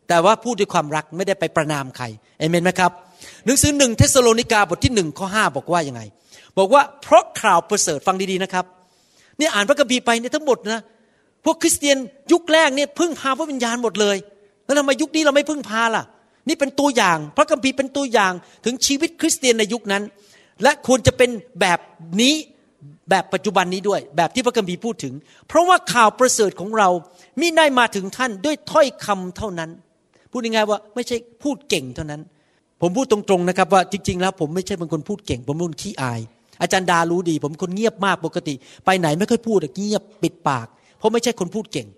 [0.09, 2.05] แต่ว่าพูดด้วยความรักไม่ได้ไปประณามใคร
[2.39, 2.93] เอเมนไหมครับ
[3.47, 6.03] หนังสือหนึ่งเธสะโลนิกาบทที่หนึ่งข้อห้าบอกว่ายังไง
[6.59, 8.64] บอกว่าเพราะข่าวประเสริฐฟังดีๆนะครับ
[9.39, 10.81] นี่อ่านพระคัมภีร์ไปเนี่ยทั้งหมดนะ
[11.45, 11.97] พวกคริสเตียน
[12.33, 14.16] ยุคแรกเนี่ยพึ่งพาพระวิญญาณหมดเลย
[14.64, 16.05] แล้วทำไมยุคนี้เราไม่พึ่งพาล่ะ
[16.49, 18.33] นี่เป็นตัวอย่าง พระคัมภีร์เป็นตัวอย่าง
[18.64, 20.03] ถึงชีวิตคริสเตียนในยุคนั้น
[20.62, 21.79] และควรจะเป็นแบบ
[22.20, 22.35] นี้
[23.11, 25.15] แบบปัจจุบันนี้ด้วย แบบที่พระคัมภีร์พูดถึง
[25.49, 26.89] เพราะว่าข่าวประเสริฐของเรา
[27.41, 29.71] มิได้มาถึงท่านด้วยถ้อยคำเท่านั้น
[30.31, 32.21] พูดง่ายๆว่าไม่ใช่พูดเก่งเท่านั้น
[32.81, 36.21] ผมพูดตรงๆนะครับว่าจริง ๆ แล้วผมไม่ใช่เป็นคนพูดเก่ง ผมเป็นคนขี้อาย
[36.63, 38.55] อาจารย์ดารู้ดี ผมคนเงียบมากปกติ
[38.85, 40.67] ไปไหนไม่ค่อยพูดเงียบปิดปาก
[40.99, 41.89] เพราะไม่ใช่คนพูดเก่ง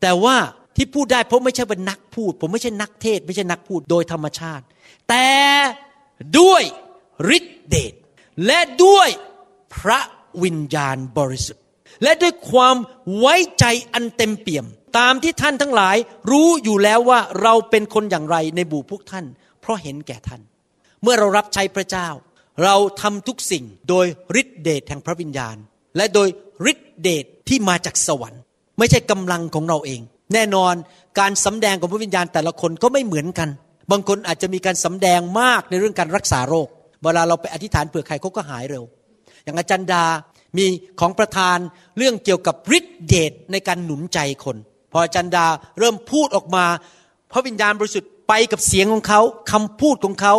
[0.00, 0.36] แต่ว่า
[0.76, 4.64] ที่พูดได้เพราะไม่ใช่เป็นนักพูด ผมไม่ใช่นักเทศ ไม่ใช่นักพูดโดยธรรมชาติ
[5.08, 5.26] แต่
[6.38, 6.62] ด้วย
[7.36, 7.94] ฤทธิเดช
[8.46, 9.08] และด้วย
[9.76, 10.00] พระ
[10.44, 11.62] วิญญาณบริสุทธิ์
[12.02, 12.76] และด้วยความ
[13.18, 14.66] ไว้ใจอันเต็มเปี่ยม
[14.98, 15.96] ตามที่ท่านทั้งหลาย
[16.30, 19.26] รู้อยู่แล้วว่าเราเป็นคนอย่างไรในบูพวกท่าน
[19.60, 20.40] เพราะเห็นแก่ท่าน
[21.02, 22.08] เมื่อเรารับใช้พระเจ้า
[22.64, 24.06] เราทำทุกสิ่งโดย
[24.40, 25.56] ฤทธิเดชแห่งพระวิญญาณ
[25.96, 26.28] และโดย
[26.70, 28.40] ฤทธิเดชที่มาจากสวรรค์
[28.78, 30.00] ไม่ใช่กำลังของเราเอง
[30.34, 30.74] แน่นอน
[31.20, 33.48] การสำแดงของพระวิญญาณแต่ละคนก็ไม่เหมือนกัน
[33.90, 36.68] บางคนอาจจะมีการสำแดงมากในเรื่องการรักษาโรค
[37.02, 38.84] เวลาเราไปอธิษฐานเผื่อใครเขาก็หายเร็ว
[39.48, 40.04] อย่างอาจารย์ดา
[40.56, 40.64] มี
[41.00, 41.58] ของประธาน
[41.98, 44.56] เรื่องเกี่ยวกับฤทธิเดชในการหนุนใจคน
[44.92, 45.46] พออาจารย์ดา
[45.78, 46.64] เริ่มพูดออกมา
[47.32, 49.20] พระวิญญาณบริสุทธิ์ไปกับเสียงของเขา
[49.52, 50.34] คำพูดของเขา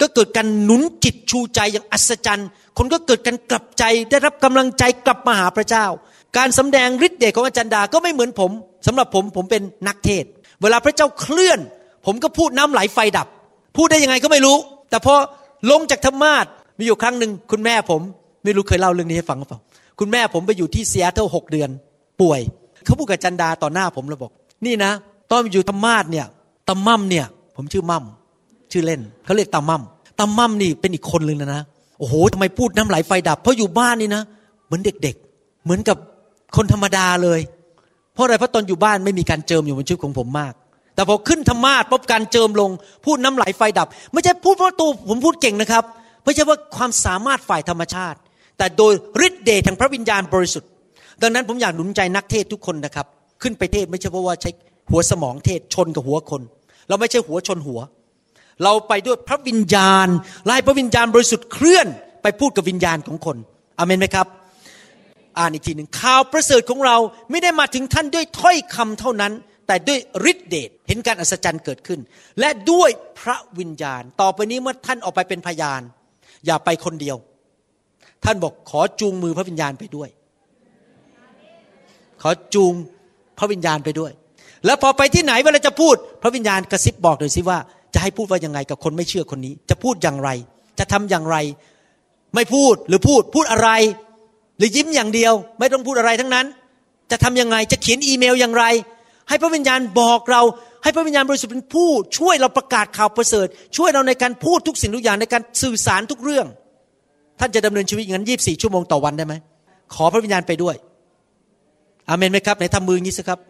[0.00, 2.48] ก็เกิดการหนุนจิตชูใจอย่างอัศจรรย์
[2.78, 5.86] คนก็เกิดการกลับใจได้รับกำลังใจกลับมาหาพระเจ้า
[6.36, 8.50] การสำแดงฤทธิเดชของอาจารย์ดาก็ไม่เหมือนผม
[8.86, 10.24] สำหรับผมผมเป็นนักเทศ
[10.62, 11.60] เวลาพระเจ้าเคลื่อน
[12.06, 13.28] ผมก็พูดน้ำไหลไฟดับ
[13.76, 14.56] พูดได้ยังไงก็ไม่รู้
[14.90, 15.14] แต่พอ
[15.70, 16.46] ลงจากธรรมาท
[16.78, 18.02] มีอยู่ครั้งหนึ่งคุณแม่ผม
[18.44, 19.60] ไม่รู้เคยเล่าเรื่องนี้ให้ฟังหรือเปล่า
[19.98, 21.70] คุณแม่ผมไปอยู่ที่เซียเท่าหกเดือน
[22.20, 22.40] ป่วย
[22.84, 24.32] เขาพูดกับจันดาต่อหน้าผมแล้วบอก
[24.66, 24.92] นี่นะ
[25.30, 26.26] ตอนอยู่ธรรมาทเนี่ย
[26.68, 27.26] ตามั่มเนี่ย
[27.56, 28.04] ผมชื่อมั่ม
[28.72, 29.82] ชื่อเล่นเขาเรียกตามั่ม
[30.18, 31.62] ตามั่มนี่เป็นอีกคนเลยนะนะ
[31.98, 34.22] โอ้โหทำไมพูดน้ำไหลไฟดับ เพราะอยู่บ้านนี่นะ
[34.66, 35.96] เหมือนเด็กๆ เหมือนกับ
[36.56, 37.40] คนธรรมดาเลย
[38.14, 40.52] เพราะอะไรเพราะตอนอยู่บ้านไม่มีการเจิมอยู่บนชีวิตของผมมาก
[40.94, 42.70] แต่พอขึ้นธรรมาทปุ๊บการเจิมลง
[43.04, 45.84] พูดน้ำไหลไฟดับ ไม่ใช่พูดเพราะตัวผมพูดเก่งนะครับ
[46.24, 48.18] ไม่ใช่ว่าความสามารถฝ่ายธรรมชาติ
[48.60, 48.94] แต่โดย
[49.26, 50.70] ฤทธิ์เดชแห่งพระวิญญาณบริสุทธิ์
[51.22, 53.06] ดังนั้นผมอยากหนุนใจนักเทศทุกคนนะครับ
[53.42, 54.50] ขึ้นไปเทศไม่ใช่เพราะว่าใช้
[54.90, 56.42] หัวสมองเทศชนกับหัวคน
[56.88, 57.80] เราไม่ใช่หัวชนหัว
[58.64, 60.08] เราไปด้วยพระวิญญาณ
[60.50, 61.86] ลายพระวิญญาณบริสุทธิ์เคลื่อน
[62.22, 63.36] ไปพูดกับวิญญาณของคน
[63.78, 64.26] อเมนไหมครับ
[65.38, 66.96] อ่านอีกทีหนึ่งข่าวประเสริฐของเรา
[67.30, 69.32] ไม่ได้มาถึงท่านด้วยถ้อยคำเท่านั้น
[69.66, 69.98] แต่ด้วย
[70.30, 72.00] ฤทธิเดชเห็นการอัศจรรย์เกิดขึ้น
[72.40, 72.90] และด้วย
[73.20, 75.82] พระวิญญาณ ต่อไปนี้เมื่อท่านออกไปเป็นพยาน
[76.46, 77.16] อย่าไปคนเดียว
[78.24, 80.08] ท่านบอกขอจูงมือพระวิญญาณไปด้วย
[82.22, 82.72] ขอจูง
[83.38, 84.12] พระวิญญาณไปด้วย
[84.66, 87.58] แล้วพอไปที่ไหนเวลาจะพูด พระวิญญาณกระซิบบอกเลยสิว่า
[87.94, 90.30] จะให้พูดว่ายังไงกับคนไม่เชื่อคนนี้ จะพูดอย่างไร
[90.78, 91.36] จะทำอย่างไร
[92.34, 93.70] ไม่พูดหรือพูดพูดอะไร
[94.58, 96.46] หรือยิ้มอย่างเดียว ไม่ต้องพูดอะไรทั้งนั้น
[97.10, 98.64] จะทำยังไงจะเขียนอีเมลอย่างไร
[99.28, 100.42] ให้พระวิญญาณบอกเรา
[100.82, 103.46] ให้พระวิญญาณบริสุทธิ์เป็นผู้ช่วยเราประกาศข่าวประเสริฐ
[103.76, 106.46] ช่วยเราในการพูดทุกสิ่งทุกอย่างในการสื่อสารทุกเรื่อง
[107.40, 109.34] ท่านจะดำเนินชีวิตอย่างนั้นยีบสี่ชั่วโมงต่อวันได้ไหม
[109.94, 110.76] ขอพระวิญญาณไปด้วย
[112.08, 113.40] อเมนไหมครับไหนทำมืออย่างนี้สิครับ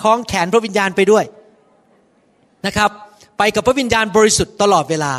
[0.00, 1.24] คล้องแขนพระวิญญาณไปด้วย
[2.66, 2.90] นะครับ
[3.38, 5.12] ไปกับพระวิญญาณบริสุทธิ์ตลอดเวลา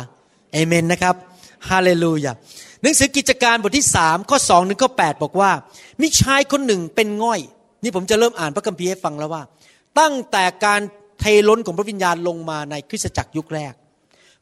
[0.52, 1.14] เอเมนนะครับ
[1.70, 2.32] ฮาเลลูยา
[2.82, 5.50] หนังสือกิจการบทที่สามข้อสองถึงข้อแปดบอกว่า
[6.00, 7.40] มีชายคนหนึ่งเป็นง่อย
[7.82, 9.42] นี่ผมจะเริ่มอ่านพระคัมภีร์ให้ฟังแล้วว่า
[9.98, 10.80] ตั้งแต่การ
[11.20, 13.72] เทล้นของพระวิญญาณลงมาในคริสตจักรยุคแรก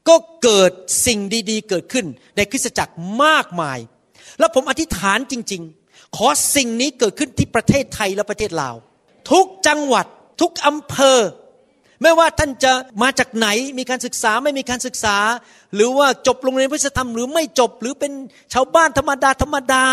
[0.08, 0.72] ก็เกิด
[1.06, 2.94] สิ่งดีๆ เกิดขึ้นในคริสตจักร
[3.24, 3.78] มากมาย
[4.38, 8.76] แล้วผมอธิษฐานจริง ๆ ขอสิ่งนี้เกิดขึ้นที่ประเทศไทยและประเทศลาว
[9.30, 10.06] ทุกจังหวัด
[10.40, 11.18] ทุกอำเภอ
[12.02, 12.72] ไม่ว่าท่านจะ
[13.02, 13.48] มาจากไหน
[13.78, 15.16] มีการศึกษาไม่มีการศึกษา
[15.74, 18.12] หรือว่าจบโรงเรียนวิศวธรรมหรือไม่จบหรือเป็น
[18.52, 19.84] ชาวบ้านธรรมดาธรรมดา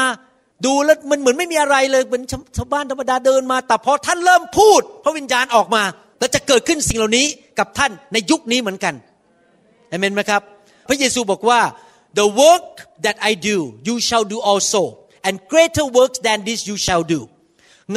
[0.65, 2.23] ดูแล้วมันเหมือนไม่มีอะไรเลยเหมือน
[2.57, 5.83] ชาวบ้านธรรมดาเดินมา แต่พอท่านเริ่มพูด พระวิญญาณออกมา
[6.19, 7.25] แล้วจะเกิดขึ้นสิ่งเหล่านี้
[7.59, 8.93] กับท่านในยุคนี้เหมือนกัน
[9.89, 10.41] เอเมนไหมครับ
[10.89, 11.59] พระเยซูบอกว่า
[12.19, 12.67] the work
[13.05, 14.81] that I do you shall do also
[15.27, 17.19] and greater works than this you shall do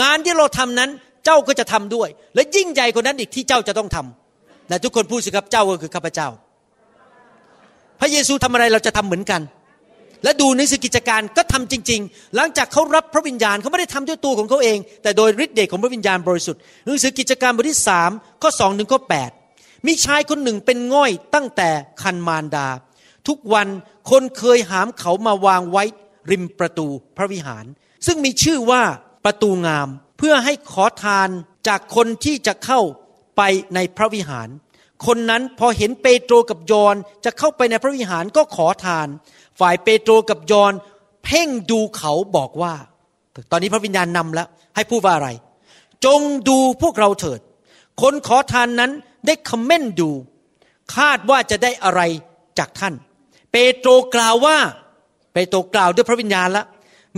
[0.00, 0.90] งานที่เราทำนั้น
[1.24, 6.28] เจ้าก็จะทำด้วย และยิ่งใหญ่กว่านั้นอีกที่เจ้าจะต้องทำแต่ทุกคนพูดสิครับเจ้าก็คือข้าพเจ้า
[8.00, 9.42] พระเยซูทำอะไรเราจะทำเหมือนกัน
[10.24, 18.10] และดูในสือกิจการก็ทำจริง ๆ หลังจากเขารับพระวิญญาณเขาไม่ได้ทำด้วยตัวของเขาเอง แต่โดยฤทธิ์เดชของพระวิญญาณบริสุทธิ์หนังสือกิจการบทที่สาม
[18.42, 19.30] ข้อสองถึงข้อแปด
[19.86, 21.70] มีชายคนหนึ่งเป็นง่อยตั้งแต่
[22.02, 22.68] คันมารดา
[23.28, 23.68] ทุกวัน
[24.10, 25.84] คนเคยหามเขามาวางไว้
[26.30, 27.64] ริมประตูพระวิหาร
[28.06, 28.82] ซึ่งมีชื่อว่า
[29.24, 31.28] ประตูงาม เพื่อให้ขอทาน
[31.68, 32.80] จากคนที่จะเข้า
[33.36, 33.42] ไป
[33.74, 34.48] ในพระวิหาร
[35.06, 39.08] คนนั้นพอเห็นเปโตรกับยอนจะเข้าไปในพระวิหารก็ขอทาน
[39.60, 40.72] ฝ่ายเปโตรกับยอน
[41.24, 42.74] เพ่งดูเขาบอกว่า
[43.50, 45.28] ตอนนี้พระวิญญาณนำแล้ว ให้พูดว่าอะไร
[46.04, 47.40] จงดูพวกเราเถิด
[48.02, 48.90] คนขอทานนั้น
[49.26, 50.10] ได้คอมเมนต์ดู
[50.96, 52.00] คาดว่าจะได้อะไร
[52.58, 52.94] จากท่าน
[53.52, 54.58] เปโตรกล่าวว่า
[55.32, 56.64] เปโตรกล่าวด้วยพระวิญญาณละ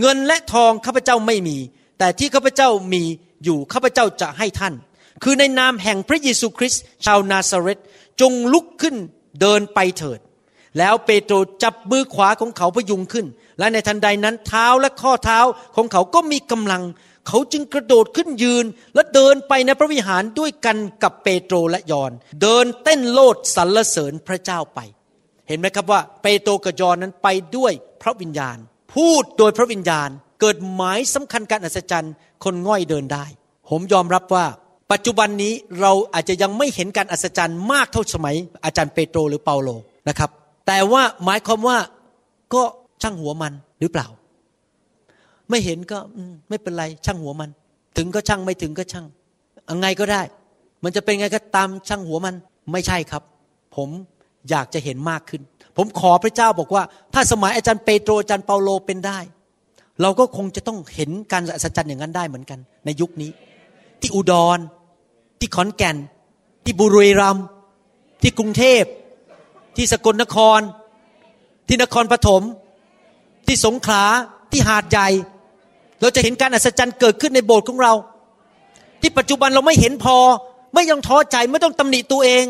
[0.00, 1.56] เงินและทองข้าพเจ้าไม่มี
[1.98, 3.02] แต่ที่ข้าพเจ้ามี
[3.44, 4.74] อยู่ข้าพเจ้าจะให้ท่าน
[5.22, 7.78] คือในนามแห่งพระเยซูคริสต์ชาวนาซาเรต
[8.20, 8.96] จงลุกขึ้น
[9.40, 10.20] เดินไปเถิด
[10.78, 13.26] แล้วเปโตรจับมือขวาของเขาพยุงขึ้น
[13.58, 15.38] และในทันใดนั้นเท้าและข้อเท้า
[15.76, 16.82] ของเขาก็มีกำลัง
[17.28, 18.64] เขาจึงกระโดดขึ้นยืน
[18.94, 22.12] และเดินไปในพระวิหารด้วยกันกับเปโตรและยอน
[22.42, 24.80] เดินเต้นโลดสรรเสริญพระเจ้าไป
[25.48, 27.72] เห็นไหมครับว่าเปโตรกับยอนนั้นไปด้วย
[28.02, 28.56] พระวิญญาณ
[28.94, 30.08] พูดโดยพระวิญญาณ
[30.40, 32.14] เกิดหมายสำคัญการอัศจรรย์
[32.44, 33.24] คนง่อยเดินได้
[33.70, 34.46] ผมยอมรับว่า
[34.92, 39.68] ปัจจุบันนี้เราอาจจะยังไม่เห็นการอัศจรรย์มากเท่าสมัย อาจารย์เปโตรหรือเปาโล
[40.08, 40.30] นะครับ
[40.66, 41.78] แต่ว่าหมายความว่า
[42.54, 42.62] ก็
[43.02, 44.06] ช่างหัวมันหรือเปล่า
[45.50, 45.98] ไม่เห็นก็
[46.48, 47.50] ไม่เป็นไรช่างหัวมัน
[47.96, 49.06] ถึงก็ช่างไม่ถึงก็ช่าง
[49.70, 50.22] ยังไงก็ได้
[50.84, 52.34] มันจะเป็นไงก็ตามช่างหัวมัน
[52.72, 53.22] ไม่ใช่ครับ
[53.76, 53.88] ผม
[54.50, 55.42] อยากจะเห็นมากขึ้น
[55.76, 56.82] ผมขอพระเจ้าบอกว่า
[57.14, 59.18] ถ้าสมัยอาจารย์เปโตรอาจารย์เปาโลเป็นได้
[60.02, 63.30] เราก็คงจะต้องเห็นการอัศจรรย์อย่างนั้นได้เหมือนกัน ในยุคนี้
[64.00, 64.58] ที่อุดร
[65.40, 65.96] ที่ขอนแก่น
[66.64, 67.46] ที่บุรีรัมย์
[68.22, 68.82] ที่กรุงเทพ
[69.76, 70.60] ที่สกลนคร
[71.68, 72.42] ที่นครปฐม
[73.46, 74.04] ที่สงขลา
[74.50, 75.08] ที่หาดใหญ่
[76.00, 77.92] เราจะเห็นการอัศจรรย์เกิดขึ้นในโบสถ์ของเรา
[79.00, 80.16] ที่ปัจจุบันเราไม่เห็นพอ
[80.74, 82.44] ไม่ยังท้อใจไม่ต้องตำหนิตัวเอง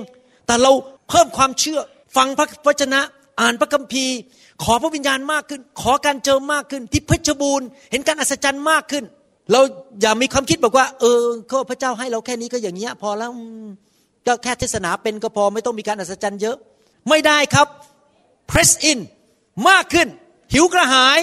[0.46, 0.70] แต่เรา
[1.08, 1.80] เพิ่มความเชื่อ
[2.16, 3.00] ฟังพระวจนะ
[3.40, 4.16] อ่านพระคัมภีร์
[4.62, 9.04] ขอพระวิญญาณมากขึ้น ขอการเจิมมากขึ้น ที่เพชรบูรณ์เห็นการอัศจรรย์มากขึ้น
[9.52, 9.60] เรา
[10.00, 11.22] อย่ามีความคิดบอกว่า เออ
[11.52, 13.30] ก็พระเจ้าให้เราแค่นี้ก็อย่างเงี้ย พอแล้ว
[14.26, 16.56] ก็แค่เทศนาเป็นก็พอไม่ต้องมีการอัศจรรย์เยอะ
[17.08, 17.68] ไม่ได้ครับ
[18.50, 18.98] press in
[19.68, 20.08] มากขึ้น
[20.54, 21.18] หิวกระหาย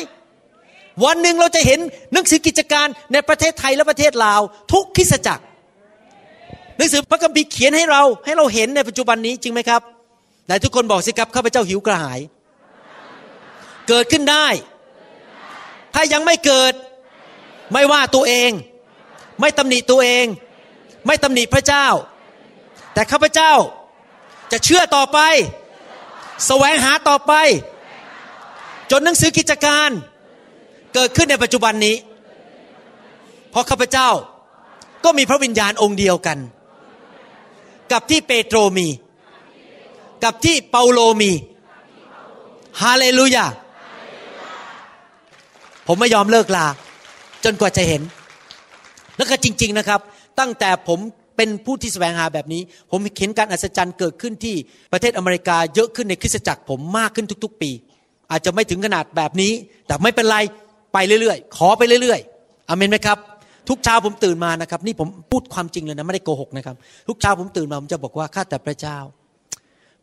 [1.05, 1.79] วันหนึ่งเราจะเห็น
[2.13, 5.43] หนังสือกิจการในประเทศไทยและประเทศลาว ทุกคิสจักร
[6.77, 9.81] หนังสือพระคัมภีร์เขียนให้เราให้เราเห็นในปัจจุบันนี้จริงไหมครับ
[10.45, 12.19] ไหนทุกคนบอกสิครับข้าพเจ้าหิวกระหาย
[13.87, 14.47] เกิดขึ้นได้
[15.93, 16.73] ถ้ายังไม่เกิด
[17.73, 18.51] ไม่ว่าตัวเอง
[19.41, 20.25] ไม่ตำหนิตัวเอง
[21.07, 21.87] ไม่ตำหนิพระเจ้า
[22.93, 23.53] แต่ข้าพเจ้า
[24.51, 25.19] จะเชื่อต่อไป
[26.47, 27.33] แสวงหาต่อไป
[28.91, 29.89] จนหนังสือกิจการ
[30.93, 31.95] เกิดขึ้นในปัจจุบันนี้
[33.51, 34.09] เพราะข้าพเจ้า
[35.05, 36.37] ก็มีพระวิญญาณองค์เดียวกัน
[37.91, 38.87] กับที่เปโตรมี
[40.23, 41.31] กับที่เปาโลมี
[42.81, 43.45] ฮาเลลูยา
[45.87, 46.67] ผมไม่ยอมเลิกลา
[47.45, 48.01] จนกว่าจะเห็น
[49.17, 49.99] แล้วก็จริง ๆนะครับ
[50.39, 50.99] ตั้งแต่ผม
[51.37, 52.61] เป็นผู้ที่แสวงหาแบบนี้
[52.91, 54.55] ผมเห็นการอัศจรรย์เกิดขึ้นที่
[54.91, 57.71] ประเทศอเมริกาเยอะขึ้นในคริสตจักรผมมากขึ้นทุก ๆ ปี
[58.31, 59.51] อาจจะไม่ถึงขนาดแบบนี้
[59.87, 60.37] แต่ไม่เป็นไร
[60.93, 63.17] ไปเรื่อยๆ ขอไปเรื่อยๆอเมนไหมครับ
[63.69, 66.75] ทุกเช้าผมตื่นมานะครับ นี่ผมพูดความจริงเลยนะไม่ได้โกหกนะครับ
[67.07, 68.97] ทุกเช้าผมตื่นมาผมจะบอกว่าข้าแต่พระเจ้า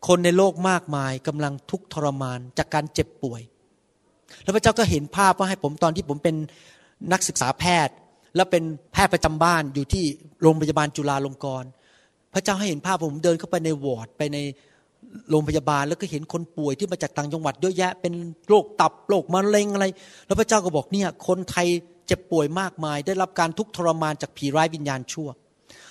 [0.09, 3.41] คนในโลกมากมายกำลังทุกข์ทรมานจากการเจ็บป่วย
[4.43, 6.37] แล้วพระเจ้าก็เห็นภาพว่าให้ผมตอนที่ผมเป็น
[7.13, 7.95] นักศึกษาแพทย์
[8.37, 8.63] แล้วเป็น
[8.93, 10.05] แพทย์ประจำบ้านอยู่ที่
[10.43, 11.69] โรงพยาบาลจุฬาลงกรณ์
[12.35, 14.39] พระเจ้าให้เห็นภาพผมเดินเข้าไปในวอร์ดไปใน
[15.31, 18.15] โรงพยาบาลแล้วก็เห็นคนป่วยที่มาจากต่างจังหวัดเยอะแยะ เป็น
[18.49, 19.87] โรคตับโรคมะเร็งอะไร
[20.27, 21.67] แล้วพระเจ้าก็บอกเนี่ยคนไทย
[22.07, 25.29] เจ็บป่วยมากมาย ได้รับการทุกข์ทรมานจากผีร้ายวิญญาณชั่ว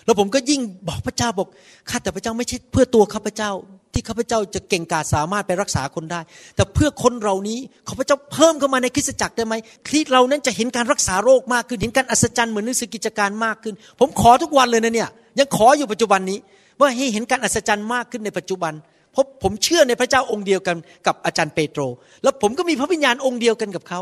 [0.06, 1.48] แล้วผมก็ยิ่งบอกพระเจ้าบอก
[1.90, 3.52] ข้าแต่พระเจ้าไม่ใช่เพื่อตัวข้าพเจ้า
[3.94, 6.22] ที่ข้าพเจ้าจะเก่งกาจสามารถไปรักษาคนได้
[6.56, 9.54] แต่เพื่อคนเรานี้ข้าพเจ้าเพิ่มเข้ามาในคริสตจักรได้ไหม
[9.88, 16.40] คริสเรานั้นจะเห็นการรักษาโรคมากขึ้น เห็นการอัศจรรย์เหมือนหนังสือกิจการมากขึ้น ผมขอทุกวันเลยนะเนี่ยยังขออยู่ปัจจุบันนี้
[16.80, 18.74] ว่าให้เห็นการอัศจรรย์มากขึ้นในปัจจุบัน
[19.18, 21.82] ราะผมเชื่อในพระเจ้าองค์เดียวกันกับอาจารย์เปโตร
[22.24, 24.00] แล้วผมก็มีพระวิญญาณองค์เดียวกันกับเขา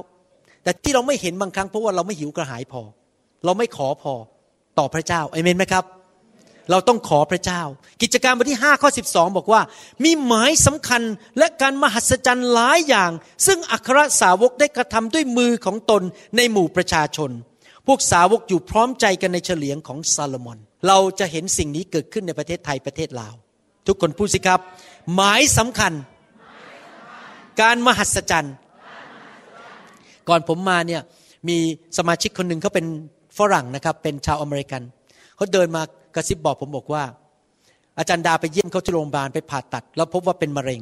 [0.64, 2.82] แต่ที่เราไม่เห็นบางครั้งเพราะว่าเราไม่หิวกระหายพอ
[3.46, 4.14] เราไม่ขอพอ
[4.80, 5.86] ต่อพระเจ้าเอเมนไหมครับ
[6.72, 7.62] เราต้องขอพระเจ้า
[8.02, 9.62] กิจการบทที่5ข้อ12 บอกว่า
[10.04, 11.02] มีหมายสำคัญ
[11.38, 13.12] และการมหัศจรรย์หลายอย่าง
[13.46, 16.04] ซึ่งอัครสาวกได้กระทำด้วยมือของตน
[16.38, 17.32] ในหมู่ประชาชน
[17.88, 23.36] พวกสาวกอยู่พร้อมใจกันในเฉลียงของซาโลมอน เราจะเห็นสิ่งนี้เกิดขึ้นในประเทศไทยประเทศลาว
[23.88, 24.60] ทุกคนพูดสิครับ
[25.16, 25.94] หมายสำคัญ
[27.62, 28.56] การมหัศจรรย์
[30.30, 31.02] ก่อนผมมาเนี่ย
[31.48, 31.58] มี
[31.98, 32.86] สมาชิกคนหนึ่งเขาเป็น
[33.38, 34.82] ฝรั่งนะครับ เป็นชาวอเมริกัน
[35.36, 35.82] เขาเดินมา
[36.16, 37.04] กระซิบบอกผมบอกว่า
[37.98, 40.82] อาจารย์ดาไปเยี่ยมเขาที่โรงพยาบาลไปผ่าตัด แล้วพบว่าเป็นมะเร็ง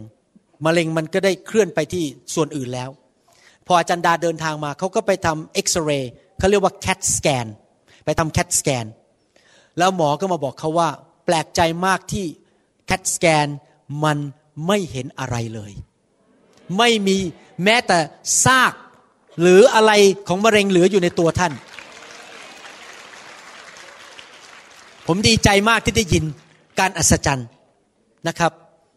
[0.66, 2.04] มะเร็งมันก็ได้เคลื่อนไปที่
[2.36, 2.90] ส่วนอื่นแล้ว
[3.68, 7.48] พออาจารย์ดาเดินทางมาเขาก็ไปทำเอ็กซเรย์เขาเรียกว่า CAT scan
[8.06, 8.86] ไปทำ CAT scan
[9.78, 10.90] แล้วหมอก็มาบอกเขาว่า
[11.26, 12.26] แปลกใจมากที่
[12.94, 13.48] CAT scan
[14.04, 14.18] มัน
[14.68, 15.72] ไม่เห็นอะไรเลย
[16.78, 17.18] ไม่มี
[17.64, 18.00] แม้แต่
[18.46, 18.74] ซาก
[19.42, 19.92] หรืออะไร
[20.28, 21.54] ของมะเร็งเหลืออยู่ในตัวท่าน
[25.08, 26.24] ผมดีใจมากที่ได้ยิน
[26.80, 27.48] การอัศจรรย์
[28.28, 28.52] นะครับ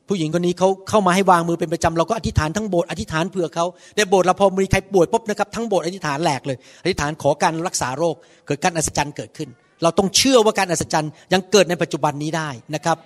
[0.09, 3.66] ผู้หญิงคนนี้เขาเข้ามาให้วางมือเป็นประจำเราก็อธิษฐานทั้งโบสถ์อธิษฐานเผื่อเขา
[3.97, 8.14] ในโบสถ์เราพอมีใครป่วยปุ๊บนะครับทั้งโบสถ์อธิษฐานแหลกเลย อธิษฐานขอการรักษาโรค
[8.47, 9.49] เกิดการอัศจรรย์เกิดขึ้น
[9.83, 12.97] เราต้องเชื่อว่าการอัศจรรย์ยังเกิดในปัจจุบันนี้ได้นะครับ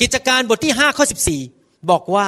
[0.00, 1.04] กิจการบทที่5ข้อ
[1.46, 2.26] 14 บอกว่า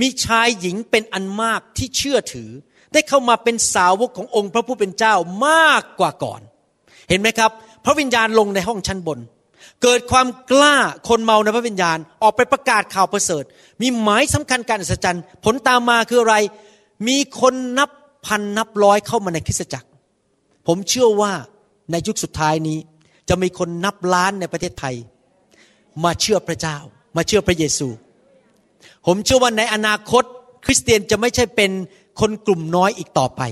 [0.00, 2.50] มีชายหญิงเป็นอันมากที่เชื่อถือ
[2.92, 5.14] ได้เข้ามาเป็นสาวกขององค์พระผู้เป็นเจ้า
[5.46, 6.40] มากกว่าก่อน
[7.08, 7.50] เห็นไหมครับ
[7.84, 9.18] พระวิญญาณลงในห้องชั้นบน
[9.82, 10.76] เกิดความกล้า
[11.08, 13.44] คนเมาในพระวิญญาณออกไปประกาศข่าวประเสริฐ
[13.80, 16.36] มีหมายสำคัญการอัศจรรย์ ผลตามมาคืออะไร
[17.08, 17.90] มีคนนับ
[18.26, 19.88] พันนับร้อยเข้ามาในคริสตจักร
[20.66, 21.32] ผมเชื่อว่า
[21.90, 22.78] ในยุคสุดท้ายนี้
[23.30, 24.94] จะมีคนนับล้านในประเทศไทย
[26.04, 26.76] มาเชื่อพระเจ้า
[27.16, 27.88] มาเชื่อพระเยซู
[29.06, 30.24] ผมเชื่อว่าในอนาคต
[30.64, 31.70] คริสเตียนจะไม่ใช่เป็น
[32.20, 33.42] คนกลุ่มน้อยอีกต่อไป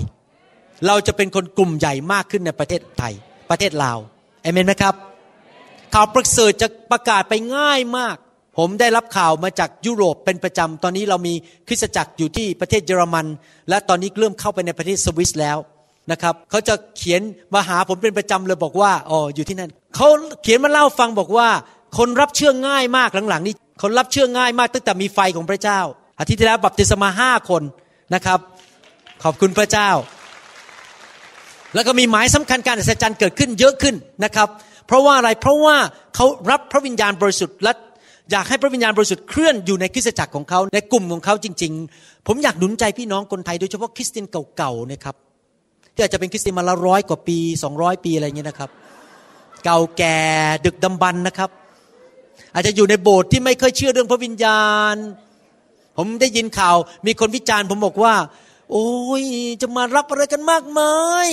[0.87, 3.13] เราจะเป็นคนกลุ่มใหญ่มากขึ้นในประเทศไทย
[3.49, 3.97] ประเทศลาว
[4.41, 4.95] เอเมนไหมครับ
[5.93, 8.15] ข่าวประเสริฐจะประกาศไปง่ายมาก
[8.57, 11.33] ผมได้รับข่าวมาจากยุโรปเป็นประจำตอนนี้เรามี
[11.67, 13.25] คริสตจักรอยู่ที่ประเทศเยอรมัน
[13.69, 15.57] และตอนนี้เริ่มเข้าไปในประเทศสวิสแล้ว
[16.11, 17.21] นะครับเขาจะเขียน
[17.53, 20.07] มาหาผมเป็นประจำเลยบอกว่าอ๋ออยู่ที่นั่นเขา
[20.43, 21.47] เขียนมาเล่าฟังบอกว่า
[21.97, 25.79] คนรับเชื่อง่ายมากหลังๆ นี้คนรับเชื่อง่ายมากตั้งแต่มีไฟของพระเจ้า
[26.19, 27.63] อาทิตย์ที่แล้วบัพติศมาห้าคน
[28.15, 28.39] นะครับ
[29.23, 29.89] ขอบคุณพระเจ้า
[31.75, 34.47] แล้วก็มีหมายสำคัญการอัศจรรย์เกิดขึ้นเยอะขึ้นนะครับ
[34.87, 35.75] เพราะว่าอะไรเพราะว่า
[36.15, 37.71] เขารับพระวิญญาณบริสุทธิ์และ
[38.31, 45.15] อยากให้พระวิญญาณบริสุทธิ์เคลื่อนอยู่ในคริสตจักรของเขาในกลุ่มของเขาจริง ๆ ผมอยากหนุนใจพี่น้องคนไทยโดยเฉพาะคริสเตียนเก่าๆนะครับ
[45.99, 48.69] ที่อาจจะเป็นคริสเตียนมาละร้อยกว่าปีสองร้อยปีอะไรเงี้ยนะครับ
[49.63, 50.17] เก่าแก่
[50.65, 51.49] ดึกดำบรรพ์นะครับ
[52.53, 54.95] อาจจะอยู่ในโบสถ์ที่ไม่เคยเชื่อเรื่องพระวิญญาณ
[55.97, 56.75] ผมได้ยินข่าว
[57.05, 58.15] มีคนวิจารณ์ผมบอกว่า
[58.71, 58.89] โอ้
[59.21, 59.23] ย
[59.61, 60.93] จะมารับอะไรกันมากมา
[61.27, 61.29] ย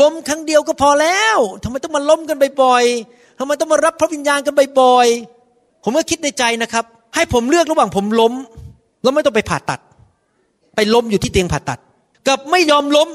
[0.00, 6.84] ล้มครั้งเดียวก็พอแล้วทำไมต้องมาล้มกันบ่อยๆทำไมต้องมารับพระวิญญาณกันบ่อยๆผมก็คิดในใจนะครับ
[7.14, 8.32] ให้ผมเลือกระหว่างผมล้ม
[9.02, 9.80] แล้วไม่ต้องไปผ่าตัด
[10.76, 11.78] ไปล้มอยู่ที่เตียงผ่าตัด
[12.28, 13.08] กับไม่ยอมล้ม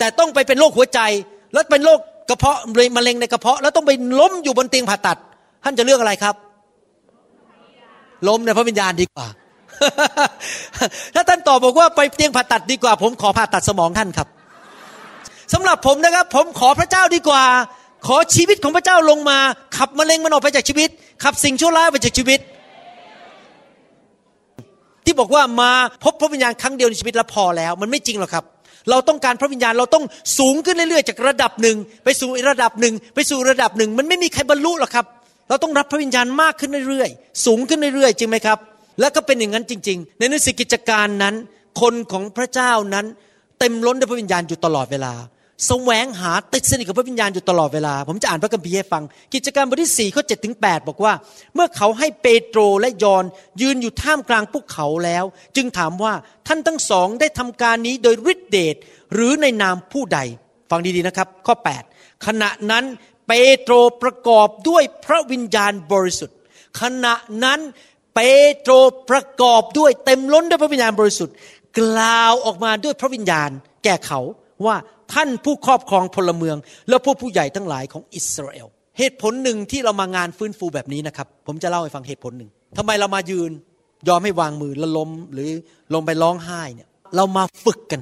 [0.00, 1.00] แต่ต้องไปเป็นโรคหัวใจ
[1.52, 1.98] แล้วเป็นโรค
[2.28, 2.58] กระเพาะ
[2.96, 5.18] มะเร็งในกระเพาะ แล้วต้องไปล้มอยู่บนเตียงผ่าตัด
[5.64, 6.34] ท่านจะเลือกอะไรครับ
[8.28, 9.26] ล้มในพระวิญญาณดีกว่า
[11.14, 14.28] ถ้าท่านตอบบอกว่าไปเตียงผ่าตัดดีกว่า ผมขอผ่าตัดสมองท่านครับ
[15.52, 17.44] สำหรับผมนะครับ ผมขอพระเจ้าดีกว่า
[18.06, 19.38] ขอชีวิตของพระเจ้าลงมา
[19.76, 20.88] ขับมะเร็งมันออกไปจากชีวิต
[21.24, 22.40] ขับสิ่งชั่วร้ายไปจากชีวิต
[25.04, 25.70] ที่บอกว่ามา
[26.04, 28.44] พบพระวิญญาณครั้งเดียวในชีวิตแล้วพอแล้ว มันไม่จริงหรอกครับ
[28.90, 30.04] เราต้องการพระวิญญาณเราต้อง
[30.38, 35.06] สูงขึ้นเรื่อยๆ จากระดับหนึ่งไปสู่ระดับหนึ่งไปสู่ระดับหนึ่ง มันไม่มีใครบรรลุหรอกครับ
[35.48, 38.58] เราต้องรับพระวิญญาณมากขึ้นเรื่อยๆ สูงขึ้นเรื่อยๆ จริงไหมครับ
[39.00, 41.34] แล้วก็เป็นอย่างนั้นจริง ๆ ในหนังสือกิจการนั้น
[41.80, 43.06] คนของพระเจ้านั้น
[43.58, 45.12] เต็มล้นด้วยพระวิญญาณอยู่ตลอดเวลา
[45.66, 49.02] แสวงหาติดสนิทกับพระวิญญาณอยู่ตลอดเวลา ผมจะอ่านพระคัมภีร์ให้ฟัง
[49.34, 51.12] กิจการบทที่4ข้อ7ถึง8บอกว่า
[51.54, 53.24] เมื่อเขาให้เปโตรและยอน
[53.60, 55.24] ยืนอยู่ท่ามกลางพวกเขาแล้ว
[55.56, 56.12] จึงถามว่า
[56.46, 58.76] ท่านทั้งสองได้ทำการนี้โดยฤทธิเดช
[59.14, 60.18] หรือในนามผู้ใด
[60.70, 61.54] ฟังดีๆนะครับ ข้อ
[61.90, 62.84] 8 ขณะนั้น
[63.28, 66.36] เปโตรประกอบด้วยพระวิญญาณบริสุทธิ์
[66.80, 67.60] ขณะนั้น
[68.14, 68.20] เป
[68.58, 68.72] โตร
[69.10, 71.34] ประกอบด้วยเต็มล้นด้วยพระวิญญาณบริสุทธิ์
[71.78, 73.50] กล่าวออกมาด้วยพระวิญญาณ
[73.84, 74.20] แก่เขา
[74.66, 74.76] ว่า
[75.12, 76.56] ท่านผู้ครอบครองพลเมือง
[76.88, 78.66] และพวกผู้ใหญ่ทั้งหลายของอิสราเอล
[78.98, 83.50] เหตุผลหนึ่งที่เรามางานฟื้นฟูแบบนี้นะครับ ผมจะเล่าให้ฟังเหตุผลหนึ่งทำไมเรามายืน
[84.08, 85.50] ยอมให้วางมือแล้วล้มหรือ
[85.94, 88.00] ลงไปร้องไห้เนี่ยเรามาฝึกกัน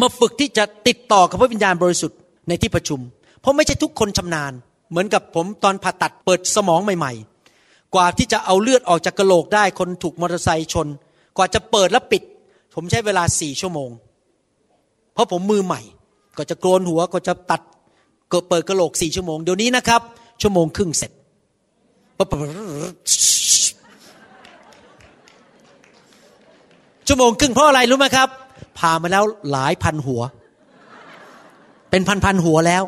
[0.00, 2.18] มาฝึกที่จะติดต่อกับพระวิญญาณบริสุทธิ์
[2.48, 3.00] ในที่ประชุม
[3.40, 4.52] เพราะไม่ใช่ทุกคนชำนาญ
[4.90, 7.12] เหมือนกับผมตอนผ่าตัดเปิดสมองใหม่
[7.54, 10.86] ๆ กว่าที่จะเอาเลือดออกจากกระโหลกได้คนถูกมอเตอร์ไซค์ชน
[11.36, 12.22] กว่าจะเปิดและปิด
[12.74, 13.90] ผมใช้เวลาสี่ชั่วโมง
[15.16, 15.80] เพราะผมมือใหม่
[16.38, 17.60] ก็จะโกนหัวก็จะตัด
[18.32, 20.00] ก็เปิดกระโหลกสี่ชั่วโมงเดี๋ยวนี้นะครับ
[20.42, 21.12] ชั่วโมงครึ่งเสร็จ
[27.08, 28.28] ชั่วโมงครึ่งเพราะอะไรรู้ไหมครับ
[28.78, 30.22] ผ่ามาแล้วหลายพันหัว
[31.90, 32.82] เป็นพันพันหัวแล้ว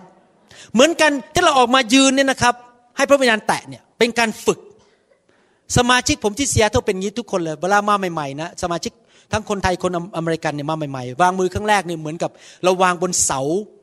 [0.72, 2.54] เหมือนกันที่เราออกมายืนเนี่ยนะครับ
[2.96, 4.58] ให้พระวิญญาณแตะเนี่ยเป็นการฝึก
[5.76, 8.92] สมาชิกผมที่เสียเท่าเป็นงี้ทุกคนเลย เวลามาใหม่ๆนะสมาชิก
[9.32, 12.30] ทั้งคนไทยคนอเมริกันเนี่ยมาใหม่ๆ วางมือครั้งแรกเนี่ยเหมือนกับ
[12.64, 13.40] เราวางบนเสา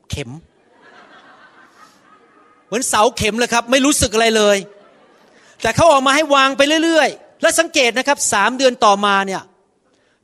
[0.10, 0.30] เข็ม
[2.68, 4.58] เหมือนเสาเข็มเลยครับ ไม่รู้สึกอะไรเลย
[5.62, 9.42] แต่เขาออกมาให้วางไปเรื่อยๆ แล้วสังเกตนะครับสามเดือนต่อมาเนี่ย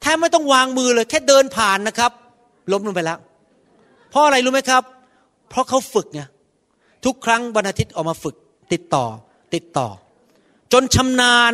[0.02, 2.12] แทบไม่ต้องวางมือเลย แค่เดินผ่านนะครับ
[2.72, 3.20] ล้มลงไปแล้ว
[4.10, 4.84] เพราะอะไรรู้ไหมครับ
[5.50, 6.22] เพราะเขาฝึกไง
[7.06, 8.36] ทุกครั้งวันอาทิตย์ออกมาฝึก
[8.74, 9.06] ติดต่อ
[9.54, 9.88] ติดต่อ
[10.74, 11.54] จนชำนาญ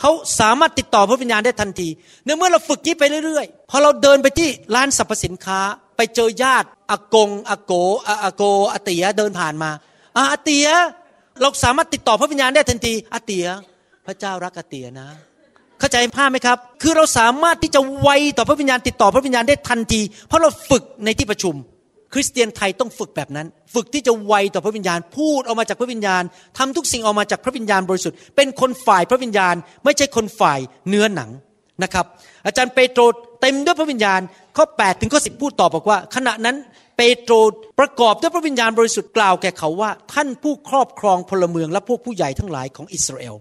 [0.00, 1.88] เขาสามารถติดต่อพระวิญญาณได้ทันที
[2.24, 5.60] เนื่อเมื่อเราฝึกนี้ไปเรื่อยๆ พอเราเดินไปที่ร้านสรรพสินค้า
[5.96, 7.72] ไปเจอญาติอากงอาโก
[8.24, 8.42] อาโก
[8.72, 9.70] อาเตียเดินผ่านมา
[10.16, 10.68] อาเตีย
[11.40, 13.46] เราสามารถติดต่อพระวิญญาณได้ทันทีอาเตีย
[14.06, 15.08] พระเจ้ารักอาเตียนะ
[15.78, 21.54] เข้าใจภาพไหมครับ คือเราสามารถที่จะไวต่อพระวิญญาณติดต่อพระวิญญาณได้ทันที เพราะเราฝึกในที่ประชุม
[22.12, 26.22] คริสเตียนไทยต้องฝึกแบบนั้น ฝึกที่จะไวต่อพระวิญญาณ พูดออกมาจากพระวิญญาณ
[26.58, 29.54] ทำทุกสิ่งออกมาจากพระวิญญาณบริสุทธิ์ เป็นคนฝ่ายพระวิญญาณ
[29.84, 31.30] ไม่ใช่คนฝ่ายเนื้อหนัง
[31.82, 32.06] นะครับ
[32.46, 33.02] อาจารย์เปโตร
[33.40, 34.20] เต็มด้วยพระวิญญาณ
[34.56, 36.56] ข้อ 8 ถึงข้อ10พูดต่อบอกว่า ขณะนั้น
[36.96, 37.34] เปโตร
[37.78, 43.34] ประกอบด้วยพระวิญญาณบริสุทธิ์กล่าวแก่เขาว่า ท่านผู้ครอบครองพลเมืองและพวกผู้ใหญ่ทั้งหลายของอิสราเอล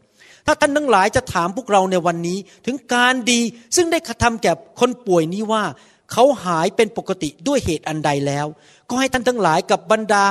[0.45, 3.41] ถ้าท่านทั้งหลายจะถามพวกเราในวันนี้ถึงการดี
[3.76, 5.63] ซึ่งได้กระทำแก่คนป่วยนี้ว่า
[6.12, 8.47] เขาหายเป็นปกติด้วยเหตุอันใดแล้ว
[8.89, 10.26] ก็ให้ท่านทั้งหลายกับบรรดา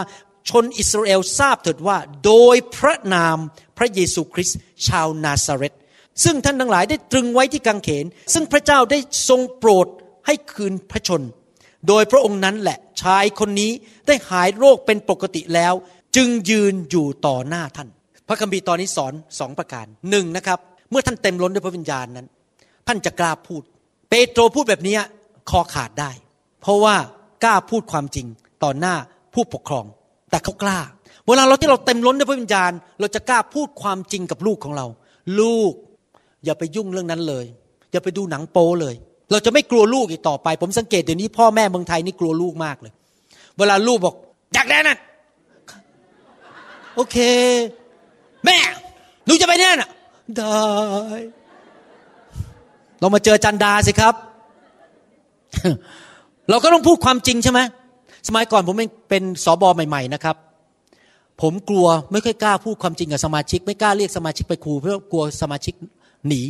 [0.49, 3.39] ชนอิสราเอลทราบเถิดว่า โดยพระนาม
[3.79, 5.75] พระเยซูคริสต์ชาวนาซาเรต
[6.25, 8.05] ซึ่งท่านทั้งหลายได้ตรึงไว้ที่กังเขน
[8.35, 8.99] ซึ่งพระเจ้าได้
[9.29, 9.87] ทรงโปรด
[10.27, 11.23] ให้คืนพระชน
[11.89, 13.71] โดยพระองค์นั้นแหละชายคนนี้
[14.07, 15.75] ได้หายโรคเป็นปกติแล้ว
[16.17, 17.89] จึงยืนอยู่ต่อหน้าท่าน
[18.29, 20.59] พระคัมภีร์ตอนนี้สอนสองประการหนึ่งนะครับ
[20.91, 22.27] เมื่อท่านเต็มล้นด้วยพระวิญญาณนั้น
[22.87, 23.63] ท่านจะกล้าพูด
[24.11, 24.97] เปโตรพูดแบบนี้
[25.51, 26.11] คอขาดได้
[26.61, 26.97] เพราะว่า
[27.45, 28.27] กล้าพูดความจริง
[28.63, 28.95] ต่อหน้า
[29.35, 29.85] ผู้ปกครอง
[30.31, 30.79] แต่เขากล้า
[31.27, 34.87] เวลาเราที่เราเต็มล้นด้วยพระวิญญาณ เราจะกล้าพูดความจริงกับลูกของเรา
[35.41, 35.73] ลูก
[36.45, 37.47] อย่าไปยุ่งเรื่องนั้นเลย
[37.93, 38.95] อย่าไปดูหนังโป๊เลย
[39.31, 42.93] เราจะไม่กลัวลูกอีกต่อไป ผมสังเกตเดี๋ยวนี้พ่อแม่เมืองไทยนี่กลัวลูกมากเลย
[43.59, 44.15] เวลาลูกบอก
[44.55, 44.99] อยากได้นั่น
[46.95, 47.17] โอเค
[48.45, 48.57] แม่
[49.27, 49.91] หนูจะไปแน่น่ะ
[50.37, 50.57] ได้
[53.01, 54.15] เรามาเจอจันดาสิครับ
[56.51, 57.61] เราก็ต้องพูดความจริงใช่ไหม
[58.29, 58.77] สมัยก่อนผม
[59.09, 60.37] เป็นสอบอใหม่ ๆ นะครับ
[61.43, 65.75] ผมกลัวไม่ค่อยกล้าพูดความจริงกับสมาชิก ไม่กล้าเรียกสมาชิกไปคุยเพราะกลัวสมาชิก
[66.29, 66.43] หนี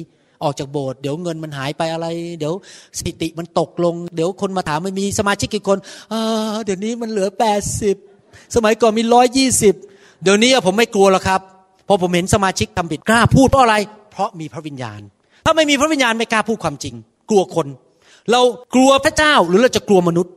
[0.43, 2.07] ออกจากโบสถ์เดี๋ยวเงินมันหายไปอะไร
[2.39, 2.55] เดี๋ยว
[2.99, 5.79] สถิติมันตกลง เดี๋ยวคนมาถามมันมีสมาชิกกี่คน
[6.65, 7.97] เดี๋ยวนี้มันเหลือแปดสิบ
[8.55, 9.75] สมัยก่อนมีร้อยยี่สิบ
[10.23, 11.41] เดี๋ยวนี้ผมไม่กลัวแล้วครับ
[11.89, 13.77] พอผมเห็นสมาชิกทำผิดกล้าพูดเพราะอะไร
[14.13, 15.01] เพราะมีพระวิญญาณ
[15.45, 16.95] ถ้าไม่มีพระวิญญาณไม่กล้าพูดความจริง
[17.31, 17.67] กลัวคน
[18.33, 18.41] เรา
[18.75, 20.33] กลัวพระเจ้าหรือเราจะกลัวมนุษย์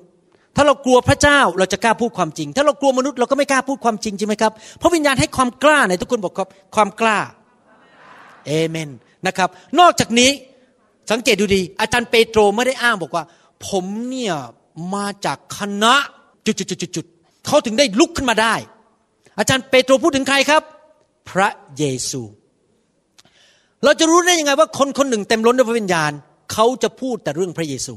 [0.55, 7.19] ถ้าเรากลัวพระเจ้าเราจะกล้าพูดความจริง ถ้าเรากลัวมนุษย์เราก็ไม่กล้าพูดความจริงใช่ไหมครับพระวิญญาณให้ความกล้าในทุกคนบอกครับความกล้า
[8.47, 8.89] เอเมน
[9.27, 10.29] นะครับนอกจากนี้
[11.11, 13.23] สังเกตดูดี อาจารย์เปโตรไม่ได้อ้างบอกว่า
[13.67, 14.35] ผมเนี่ย
[14.95, 15.95] มาจากคณะ
[16.45, 18.55] จุดๆๆเขาถึงได้ลุกขึ้นมาได้
[19.39, 20.61] อาจารย์เปโตรพูดถึงใครครับ
[21.29, 22.21] พระเยซู
[23.83, 26.11] เราจะรู้ได้ยังไงว่าคนคนหนึ่งเต็มล้นด้วยพระวิญญาณ
[26.53, 27.95] เขาจะพูดแต่เรื่องพระเยซู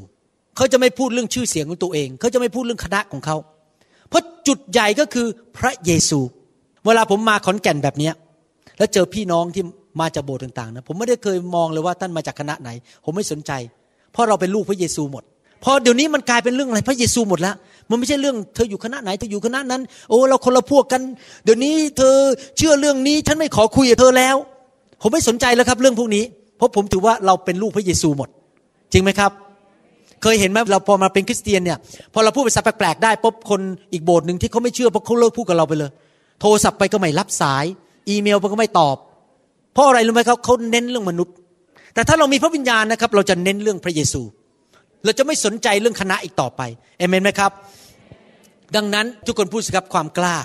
[0.57, 3.37] เขาจะไม่พูดเรื่องชื่อเสียงของตัวเอง เขาจะไม่พูดเรื่องคณะของเขา
[4.09, 5.27] เพราะจุดใหญ่ก็คือ
[5.59, 6.21] พระเยซู
[6.87, 8.11] เวลาผมมาขอนแก่นแบบนี้
[8.79, 9.63] แล้วเจอพี่น้องที่
[10.01, 12.71] มาจากโบสถ์ต่างๆนะผมไม่ได้เคยมองเลยว่าท่านมาจากคณะไหน
[13.05, 13.53] ผมไม่สนใจ
[14.13, 15.23] เพราะเราเป็นลูกพระเยซูหมด
[15.65, 17.55] พอเดี๋ยวนี้มันกลายเป็นเรื่องอะไรพระเยซูหมดแล้ว
[17.91, 21.03] มันไม่ใช่เรื่องเธออยู่คณะไหนเธออยู่คณะนั้น โอ้เราคนละพวกกัน
[21.45, 22.15] เดี๋ยวนี้เธอ
[22.57, 24.37] เชื่อเรื่องนี้ ฉันไม่ขอคุยกับเธอแล้ว
[25.03, 26.25] ผมไม่สนใจแล้วครับเรื่องพวกนี้
[26.57, 28.29] เพราะผมถือว่าเราเป็นลูกพระเยซูหมด
[28.93, 29.33] จริงไหมครับ
[30.23, 31.79] เคยเห็นไหมเราพอมาเป็นคริสเตียนเนี่ย
[32.13, 33.61] พอเราพูดภาษาแปลกๆได้ปุ๊บคน
[33.93, 35.91] อีกโบสถ์หนึ่งที่เขาไม่เชื่อเพราะเขาเลิกพูดกับเราไปเลย
[36.41, 37.65] โทรศัพท์ไปก็ไม่รับสาย
[38.09, 38.97] อีเมลไปก็ไม่ตอบ
[39.75, 41.35] เพราะอะไรรู้ไหมครับเขาเน้นเรื่องมนุษย์
[41.95, 44.23] แต่ถ้าเรามีพระวิญญาณนะครับ เราจะเน้นเรื่องพระเยซู
[45.05, 46.61] เราจะไม่สนใจเรื่องคณะอีกต่อไป
[46.99, 47.51] เอเมนไหมครับ
[48.77, 50.37] ดังนั้นทุกคนพูดสิครับความกล้า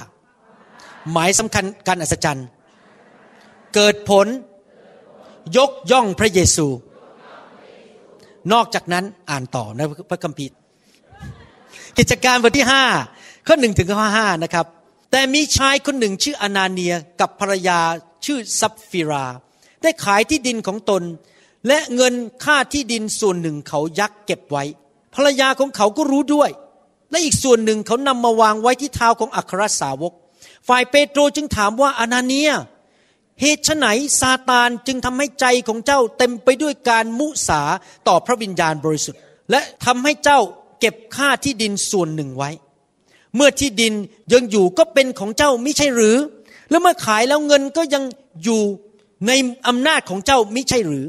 [1.12, 2.48] หมายสำคัญการอัศจรรย์
[3.76, 4.28] เกิดผล
[5.58, 6.68] ยกย่องพระเยซู
[8.54, 10.56] นอกจากนั้นอ่านต่อในพระคัมภีร์
[11.98, 12.84] กิจการบทที่ห้า
[13.48, 14.66] ข้อหนึ่งถึงข้อห้านะครับ
[15.12, 17.80] แต่มีชายคนหนึ่งชื่ออนาเนียกับภรรยา
[18.26, 19.26] ชื่อซับฟิรา
[19.84, 21.04] ได้ขายที่ดินของตน
[21.68, 24.64] และเงินค่าที่ดินส่วนหนึ่งเขายักเก็บไว้
[25.16, 26.50] ภรรยาของเขาก็รู้ด้วย
[27.12, 30.14] และอีกส่วนหนึ่งเขานำมาวางไว้ที่เท้าของอัครสาวก
[30.68, 32.52] ฝ่ายเปโตรจึงถามว่าอนาเนีย
[33.42, 33.86] เหตุไฉน
[34.20, 37.62] ซาตานจึงทำให้ใจของเจ้าเต็มไปด้วยการมุสา
[38.08, 39.22] ต่อพระวิญญาณบริสุทธิ์
[39.52, 40.40] และทำให้เจ้า
[40.80, 42.50] เก็บค่าที่ดินส่วนหนึ่งไว้
[43.36, 43.94] เมื่อที่ดิน
[44.34, 46.18] ยังอยู่ก็เป็นของเจ้ามิใช่หรือ
[46.70, 48.04] แล้วเมื่อขายแล้วเงินก็ยัง
[48.44, 48.62] อยู่
[49.28, 49.32] ใน
[49.68, 51.06] อำนาจของเจ้ามิใช่หรือ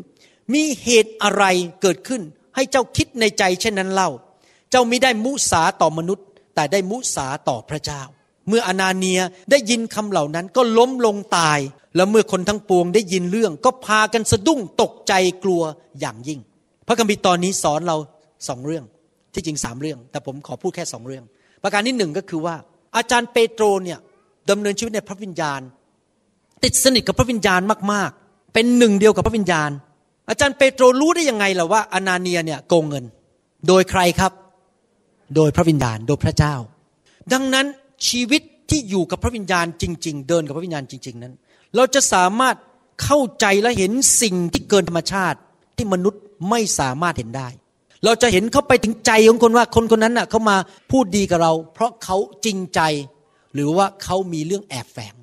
[0.54, 1.44] มีเหตุอะไร
[1.82, 2.22] เกิดขึ้น
[2.54, 4.10] ให้เจ้าคิดในใจเช่นนั้นเล่า
[4.70, 8.02] เจ้ามิได้มุสาต่อมนุษย์ แต่ได้มุสาต่อพระเจ้า
[8.48, 9.20] เมื่ออนาเนีย
[9.50, 11.58] ได้ยินคำเหล่านั้นก็ล้มลงตาย
[11.96, 15.12] แล้วเมื่อคนทั้งปวงได้ยินเรื่อง ก็พากันสะดุ้งตกใจ
[15.44, 15.62] กลัว
[16.00, 16.40] อย่างยิ่ง
[16.86, 17.96] พระคัมภีร์ตอนนี้สอนเรา
[18.48, 18.84] สองเรื่อง
[19.34, 21.24] ที่จริงสามเรื่อง แต่ผมขอพูดแค่สองเรื่อง
[21.62, 22.54] ประการที่หนึ่งก็คือว่า
[22.96, 23.98] อาจารย์เปโตรเนี่ย
[24.50, 25.60] ดำเนินชีวิตในพระวิญญาณ
[26.64, 27.60] ติดสนิทกับพระวิญญาณ
[27.92, 29.70] มากๆ เป็นหนึ่งเดียวกับพระวิญญาณ
[30.28, 33.04] อาจารย์เปโตรรู้ได้ยังไงล่ะว่า อนาเนียเนี่ยโกงเงิน
[33.68, 34.32] โดยใครครับ
[35.36, 36.54] โดยพระวิญญาณโดยพระเจ้า
[37.32, 37.66] ดังนั้น
[38.06, 41.34] ชีวิตที่อยู่กับพระวิญญาณจริง ๆ เดินกับพระวิญญาณจริง ๆ นั้น
[41.76, 42.56] เราจะสามารถ
[43.02, 43.92] เข้าใจและเห็น
[44.22, 45.38] สิ่งที่เกินธรรมชาติ
[45.76, 47.48] ที่มนุษย์ไม่สามารถเห็นได้
[48.04, 50.56] เราจะเห็นเข้าไปถึงใจของคนว่าคนคนนั้นน่ะเขามา
[50.90, 52.80] พูดดีกับเรา เพราะเขาจริงใจ
[53.54, 55.14] หรือว่าเขามีเรื่องแอบแฝง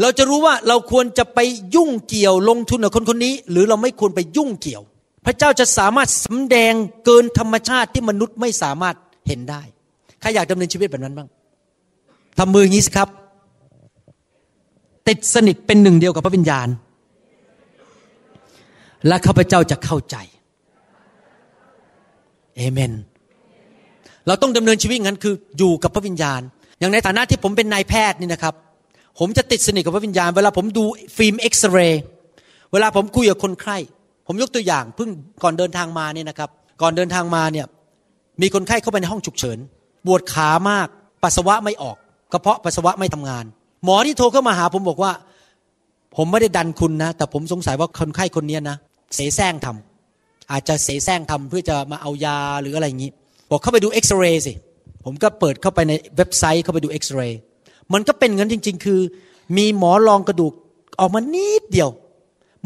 [0.00, 1.38] เราจะรู้ว่าเราควรจะไป
[1.74, 4.82] ยุ่งเกี่ยวลงทุนกับคนคนนี้ หรือเราไม่ควรไปยุ่งเกี่ยว
[5.26, 6.72] พระเจ้าจะสามารถสำแดง
[7.04, 8.96] เกินธรรมชาติที่มนุษย์ไม่สามารถ
[9.28, 9.62] เห็นได้
[10.20, 11.28] ใครอยากดำเนินชีวิตแบบนั้นบ้าง
[12.38, 13.08] ทำมืออย่างนี้สิครับ
[15.08, 16.68] ติดสนิทเป็นหนึ่งเดียวกับพระวิญญาณ
[19.06, 20.16] และข้าพเจ้าจะเข้าใจ
[22.56, 22.92] เอเมน
[24.26, 26.40] เราต้องดำเนินชีวิตงั้นคืออยู่กับพระวิญญาณ
[26.78, 28.54] อย่างในฐานะที่ผมเป็นนายแพทย์นี่นะครับ
[29.18, 30.84] ผมจะติดสนิทกับพระวิญญาณ เวลาผมดู
[31.16, 32.02] ฟิล์มเอ็กซเรย์
[32.72, 33.76] เวลาผมคุยกับคนไข้
[34.26, 35.10] ผมยกตัวอย่างเพิ่ง
[35.42, 36.50] ก่อนเดินทางมาเนี่ยนะครับ
[36.82, 37.66] ก่อนเดินทางมาเนี่ย
[38.42, 39.58] มีคนไข้เข้าไปในห้องฉุกเฉิน
[40.06, 40.88] ปวดขามาก
[41.22, 41.96] ปัสสาวะไม่ออก
[42.32, 43.44] กระเพาะปัสสาวะไม่ทำงาน
[43.84, 45.12] หมอที่โทรเข้ามาหาผมบอกว่า
[46.16, 48.76] ผมไม่ได้ดันคุณนะ แต่ผมสงสัยว่าคนไข้คนนี้นะ
[49.14, 53.10] เสแสร้งทำอาจจะเสแสร้งทำเพื่อจะมาเอายาหรืออะไรอย่างนี้
[53.50, 54.52] บอกเข้าไปดูเอ็กซเรย์สิ
[55.04, 57.38] ผมก็เปิดเข้าไปในเว็บไซต์เข้าไปดูเอ็กซเรย์
[57.92, 59.00] มันก็เป็นเงินจริง ๆ คือ
[59.56, 60.52] มีหมอรองกระดูก
[61.00, 61.90] ออกมานิดเดียว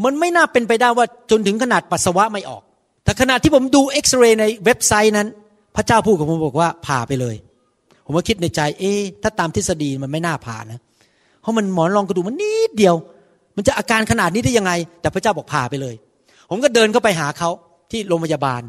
[0.03, 2.61] มันไม่น่าเป็นไปได้ว่าจนถึงขนาดปัสสาวะไม่ออก
[3.03, 5.27] แต่ขณะที่ผมดูเอ็กซเรย์ในเว็บไซต์นั้น
[5.75, 7.35] พระเจ้าพูดกับผมบอกว่าผ่าไปเลย
[8.07, 8.93] ผมก็คิดในใจ เอ๊
[9.23, 10.79] ถ้าตามทฤษฎีมันไม่น่าผ่านะ
[11.41, 12.95] เพราะมันหมอนรองกระดูกมันนิดเดียว
[13.55, 15.95] มันจะอาการขนาดนี้ได้ยังไง แต่พระเจ้าบอกผ่าไปเลย
[16.49, 17.49] ผมก็เดินเข้าไปหาเขา
[17.91, 18.61] ที่โรงพยาบาล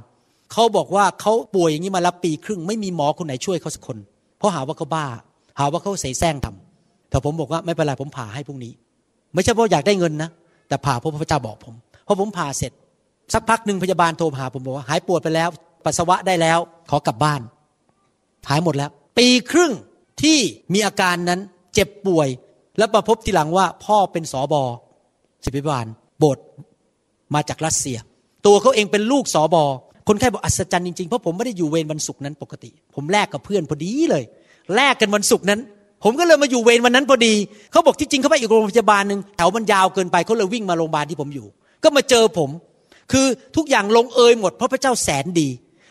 [0.52, 3.98] เขาบอกว่าเขาป่วยอย่างนี้มาแล้วปีครึ่ง ไม่มีหมอคนไหนช่วยเขาสักคน
[4.38, 5.06] เพราะหาว่าเขาบ้า
[5.58, 8.72] หาว่าเขาเสแสร้งทำแต่ผมบอกว่าไม่เป็นไรผมผ่าให้พรุ่งนี้
[9.34, 10.30] ไม่ใช่เพราะอยากได้เงินนะ
[10.68, 11.74] แต่ผ่าเพราะพระเจ้าบอกผม
[12.06, 12.72] พอผมผ่าเสร็จ
[13.32, 15.48] สักพักหนึ่งพยาบาลโทรมาหาผมบอกว่าหายปวดไปแล้ว
[15.84, 16.58] ปัสสาวะได้แล้ว
[16.90, 17.40] ขอกลับบ้าน
[18.48, 19.72] หายหมดแล้ว ปีครึ่ง
[20.22, 20.38] ที่
[20.72, 21.40] มีอาการนั้น
[21.74, 22.28] เจ็บป่วย
[22.78, 24.62] แล้วมาพบทีหลังว่าพ่อเป็นสอบอ
[25.44, 25.86] ศิบิบาล
[26.18, 26.38] โบส
[27.34, 27.98] มาจากรัสเซีย
[28.46, 29.64] ตัวเขาเองเป็นลูกสอบอ
[30.08, 34.24] คนไข้บอกอัศจรรย์จริงๆ เพราะผมไม่ได้อยู่เวรวันศุกร์นั้นปกติ ผมแลกกับเพื่อนพอดีเลย
[34.74, 35.60] แลกกันวันศุกร์นั้น
[36.04, 37.34] ผมก็เลยมาอยู่เวรวันนั้นพอดี
[37.72, 41.46] เขาบอกที่จริงเขาไปอีกโรงพยาบาลหนึ่งแถวมันยาวเกินไปเขาเลยวิ่งมาโรงพยาบาลที่ผมอยู่
[41.82, 42.50] ก็มาเจอผม
[43.12, 45.48] คือทุกอย่างลงเอยหมดเพราะพระเจ้าแสนดี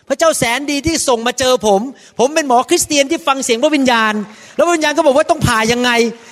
[0.10, 1.82] พระเจ้าแสนดีที่ส่งมาเจอผม
[2.20, 4.14] ผมเป็นหมอคริสเตียนที่ฟังเสียงพระวิญญาณ
[4.56, 5.92] แล้วพระวิญญาณก็บอกว่าต้องผ่ายังไง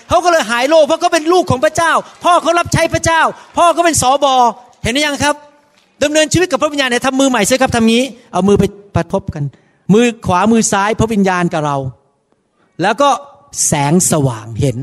[0.09, 1.91] เขาก็เลยหายโรคเพราะเขาเป็นลูกของพระเจ้า
[2.23, 3.21] พ่อเขารับใช้พระเจ้า
[3.57, 4.35] พ่อเขาเป็นสอบอ
[4.83, 5.35] เห็นหรือยังครับ
[6.03, 8.63] ดำเนินชีวิตกับพระวิญญาณเนี่ยทำมือใหม่ซิครับทำงี้ เอามือไป
[8.95, 9.43] ประทบกัน
[9.93, 11.77] มือขวามือซ้ายพระวิญญาณกับเรา
[12.81, 13.09] แล้วก็
[13.67, 14.77] แสงสว่างเห็น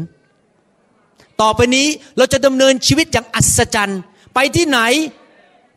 [1.40, 1.86] ต่อไปนี้
[2.16, 4.01] เราจะดำเนินชีวิตอย่างอัศจรรย์
[4.34, 4.78] ไปที่ไหน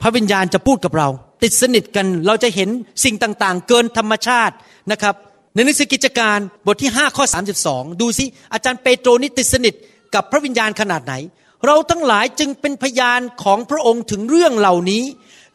[0.02, 1.08] พระวิญญาณจะพูดกับเรา
[1.44, 2.70] ติดสนิทกันเราจะเห็น
[3.04, 4.56] สิ่งต่างๆ เกินธรรมชาติ
[4.92, 5.16] นะครับ
[5.54, 7.26] ในหนังสือกิจการบทที่5ข้อ
[7.64, 9.74] 32 ดูสิอาจารย์เปโตรนี่ติดสนิท
[10.16, 11.14] กับพระวิญญาณขนาดไหน
[11.66, 15.04] เราทั้งหลายจึงเป็นพยานของพระองค์ถึงเรื่องเหล่านี้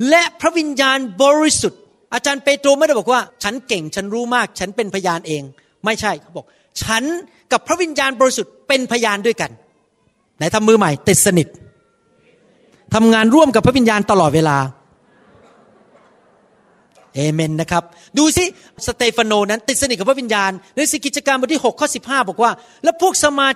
[0.09, 1.81] และพระวิญญาณบริสุทธิ์
[2.15, 5.43] อาจารย์เปโตรไม่ได้บอกว่า ฉันเก่งฉันรู้มาก ฉันเป็นพยานเอง
[5.85, 6.47] ไม่ใช่เขาบอก
[6.83, 7.03] ฉัน
[7.53, 9.51] กับพระวิญญาณบริสุทธิ์เป็นพยานด้วยกัน
[10.37, 11.49] ไหนทำมือใหม่ติดสนิท
[12.95, 14.57] ทำงานร่วมกับพระวิญญาณตลอดเวลา
[17.15, 17.83] เอเมนนะครับ
[18.19, 18.45] ดูสิ
[18.87, 22.53] สเตฟานโนนั้นติดสนิทกับพระวิญญาณในสิกิจการบทที่6ข้อ15 บอกว่า
[22.85, 23.49] แล้วพวกสมา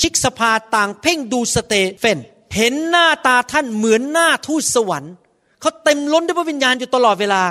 [0.00, 2.18] ชิกสภาต่างเพ่งดูสเตเฟน
[2.56, 5.12] เห็นหน้าตาท่านเหมือนหน้าทูตสวรรค์
[5.60, 7.42] เขาเต็มล้นด้วยพระวิญญาณอยู่ตลอดเวลา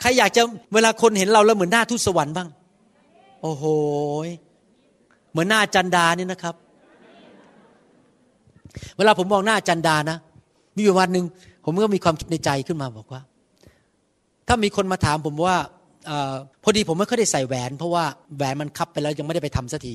[0.00, 0.42] ใครอยากจะ
[0.74, 2.48] เวลาคนเห็นเราแล้วเหมือนหน้าทูตสวรรค์บ้าง
[3.42, 3.64] โอ้โห
[5.30, 6.54] เหมือนหน้าจันดานี่นะครับ
[8.96, 10.18] เวลาผมมองหน้าจันดานะ
[10.76, 11.24] มีอยู่วันหนึ่ง
[11.64, 13.20] ผมก็มีความคิดในใจขึ้นมาบอกว่า
[14.52, 15.56] ถ้ามีคนมาถามผมว่า
[16.10, 16.12] อ
[16.62, 18.04] พอดีผมไม่ค่อยได้ใส่แหวน เพราะว่า
[18.36, 19.94] แหวนมันคับไปแล้วยังไม่ได้ไปทำสักที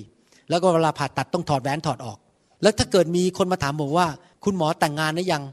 [0.50, 2.18] แล้วก็เวลาผ่าตัดต้องถอดแหวนถอดออก
[2.62, 4.08] แล้วถ้าเกิดมีคนมาถามผมว่า
[4.44, 5.44] คุณหมอแต่งงานหรือยัง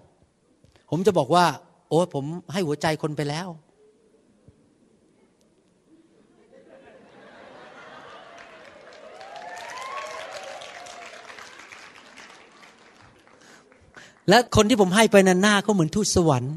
[0.90, 1.44] ผมจะบอกว่า
[1.88, 3.48] โอ้ผมให้หัวใจคนไปแล้ว
[14.28, 16.56] และคนที่ผมให้ไปนั้นหน้าเขาเหมือนทูตสวรรค์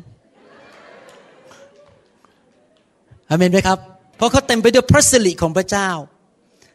[3.29, 3.79] อเมนไหมครับ
[4.17, 5.89] เพราะเขาเต็มไปด้วยพระสิริของพระเจ้า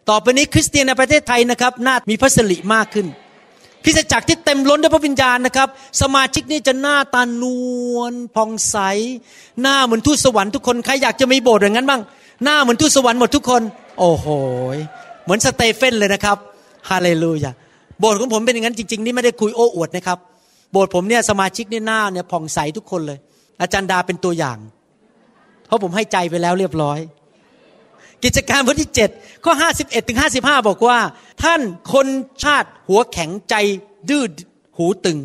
[0.08, 3.06] ต่อไปนี้คริสเตียนในประเทศไทยนะครับ น่ามีพระสิริมากขึ้น
[3.84, 5.68] คริสตจักรที่เต็มล้นด้วยพระวิญญาณนะครับ
[6.00, 7.44] สมาชิกนี่จะหน้าตาน
[7.94, 8.76] วลผ่องใส
[9.60, 12.00] หน้าเหมือนทูตสวรรค์ทุกคนใครอยากจะมีโบสถ์อย่างนั้นบ้าง
[12.44, 13.62] หน้าเหมือนทูตสวรรค์หมดทุกคน
[13.98, 14.26] โอ้โห
[15.24, 16.36] เหมือนสเตเฟนเลยนะครับ
[16.90, 17.52] ฮาเลลูยา
[18.00, 20.18] โบสถ์ของผมเป็นอย่างนั้นจริงๆนี่ไม่ได้คุยโอ้อวดนะครับ
[20.72, 23.18] โบสถ์ผมเนี่ยสมาชิกนี่หน้าเนี่ยผ่องใสทุกคนเลย
[23.60, 24.58] อาจารย์ดาเป็นตัวอย่าง
[25.70, 26.98] เพราะผมให้ใจไปแล้วเรียบร้อย
[28.24, 30.98] กิจการบทที่7ข้อ51ถึง55 บอกว่า
[31.42, 31.60] ท่าน
[31.92, 32.06] คน
[32.44, 33.54] ชาติหัวแข็งใจ
[34.08, 34.24] ดื้อ
[34.76, 35.18] หูตึง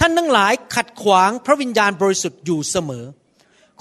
[0.00, 3.04] ท่านทั้งหลายขัดขวางพระวิญญาณบริสุทธิ์อยู่เสมอ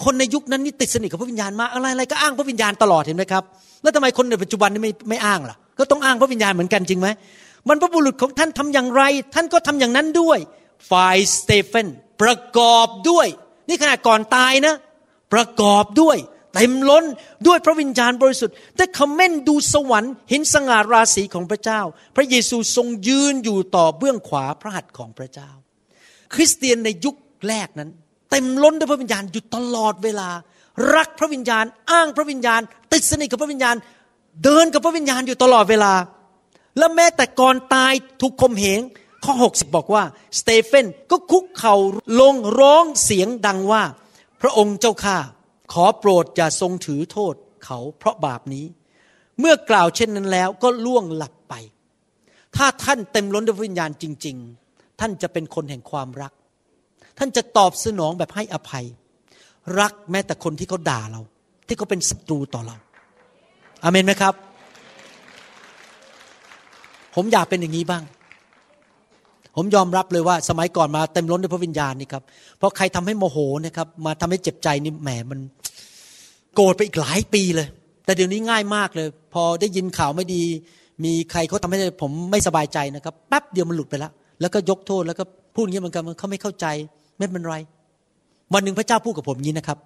[0.03, 3.43] คนในยุคนั้นนี่ติดสนิทกับพระวิญญาณมากอะไรอะไรก็อ้างพระวิญญาณตลอดเห็นไหมครับ
[3.81, 7.07] แล้วทำไมคนในปัจจุบันนี่ไม่ไม่อ้างล่ะ ก็ต้องอ้างพระวิญญาณเหมือนกันจริงไหม
[7.67, 9.01] มันพระบุรุษของท่านทำอย่างไร
[9.35, 10.39] ท่านก็ทำอย่างนั้นด้วย
[10.91, 11.87] ฝ่ายสเตเฟน
[12.21, 13.27] ประกอบด้วย
[13.67, 14.75] นี่ขนาดก่อนตายนะ
[15.33, 16.17] ประกอบด้วย
[16.55, 17.05] เต็มล้น
[17.47, 21.81] ด้วยพระวิญญาณบริสุทธิ์ได้คอมเมนดูสวรรค์เห็นสง่าราศีของพระเจ้า
[22.15, 25.49] พระเยซูทรงยืนอยู่ต่อเบื้องขวาพระหัตถ์ของพระเจ้า
[26.33, 27.15] คริสเตียนในยุค
[27.47, 27.89] แรกนั้น
[28.31, 30.29] เต็มล้นด้วยพระวิญญาณอยู่ตลอดเวลา
[30.95, 32.61] รักพระวิญญาณ อ้างพระวิญญาณ
[32.93, 33.75] ติดสนิทกับพระวิญญาณ
[34.43, 35.93] เดินกับพระวิญญาณอยู่ตลอดเวลา
[36.77, 38.79] และแม้แต่ก่อนตายถูกข่มเหง
[39.23, 40.03] ข้อ 60 บอกว่า
[40.39, 41.75] สเตเฟนก็คุกเข่า
[42.19, 43.83] ลงร้องเสียงดังว่า
[44.41, 45.17] พระองค์เจ้าข้า
[45.73, 47.35] ขอโปรดอย่าทรงถือโทษ
[47.65, 48.65] เขาเพราะบาปนี้
[49.39, 51.53] เมื่อกล่าวเช่นนั้นแล้วก็ล่วงหลับไป
[52.55, 54.35] ถ้าท่านเต็มล้นด้วยวิญญาณจริง
[54.67, 56.33] ๆ ท่านจะเป็นคนแห่งความรัก
[57.17, 58.85] ท่านจะตอบสนองแบบให้อภัย
[59.79, 61.21] รักแม้แต่คนที่เขาด่าเรา
[61.67, 62.75] ที่เขาเป็นศัตรูต่อเรา
[63.83, 64.33] อาเมนไหมครับ
[67.15, 68.03] ผมอยากเป็นอย่างนี้บ้าง
[69.55, 72.23] ผมยอมรับเลยว่าสมัยก่อนมาเต็มล้นด้วยพระวิญญาณนี่ครับ
[72.57, 75.39] เพราะใครทำให้โมโหนะครับ มาทำให้เจ็บใจนี่แหมมัน
[76.55, 77.67] โกรธไปอีกหลายปีเลย
[78.05, 80.43] แต่เดี๋ยวนี้ง่ายมากเลย พอได้ยินข่าวไม่ดี
[81.03, 85.23] มีใครเขาทำให้ผมไม่สบายใจนะครับแป๊บเดียวมันหลุดไปแล้วแล้วก็ยกโทษแล้วก็
[85.55, 86.65] พูดอย่างนี้เหมือนกันเขาไม่เข้าใจ
[87.17, 87.55] ไม่เป็นไร
[88.53, 89.77] วันหนึ่งพระเจ้าพูดกับผมงนี้นะครับ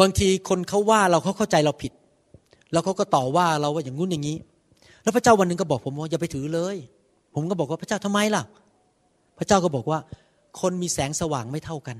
[0.00, 1.92] บางทีคนเขาว่าเราเขาเข้าใจเราผิด
[2.72, 4.36] แล้วเขาก็ต่อว่าเราว่าอย่างงู้นอย่างนี้
[5.02, 6.76] แล้วพระเจ้าวันหนึ่งก็บอกผมว่าอย่าไปถือเลย
[7.34, 8.42] ผมก็บอกว่าพระเจ้าทำไมล่ะ
[9.38, 9.98] พระเจ้าก็บอกว่า
[10.60, 11.96] คนมีแสงสว่างไม่เท่ากัน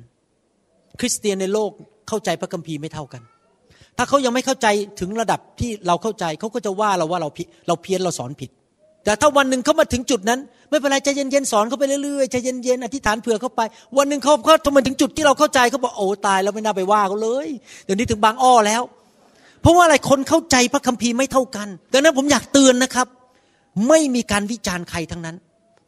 [1.01, 1.71] คริสเตียนในโลก
[2.09, 3.23] เข้าใจพระคัมภีร์ไม่เท่ากัน
[3.97, 4.67] ถ้าเขายังไม่เข้าใจ
[5.01, 8.51] ถึงระดับที่เราเข้าใจเขาก็จะว่าเราว่าเราผิดเราเพี้ยนเราสอนผิด
[9.05, 13.61] แต่ถ้าวันหนึ่งเขามาถึงจุดนั้น ไม่เป็นไรใจเย็นๆสอนเขาไปเรื่อยๆใจเย็นๆอธิษฐานเผื่อเขาไป
[13.97, 17.49] วันหนึ่งเขาเขาทำไมถึงจุดที่เราเข้าใจเขาบอกโอ้ตายแล้วไม่น่าไปว่าเขาเลย
[17.85, 18.83] เดี๋ยวนี้ถึงบางอ้อแล้ว
[19.63, 23.07] เพราะว่าอะไรคนเข้าใจพระคัมภีร์ไม่เท่ากันดังนั้นผมอยากเตือนนะครับ
[23.89, 25.37] ไม่มีการวิจารณ์ใครทั้งนั้น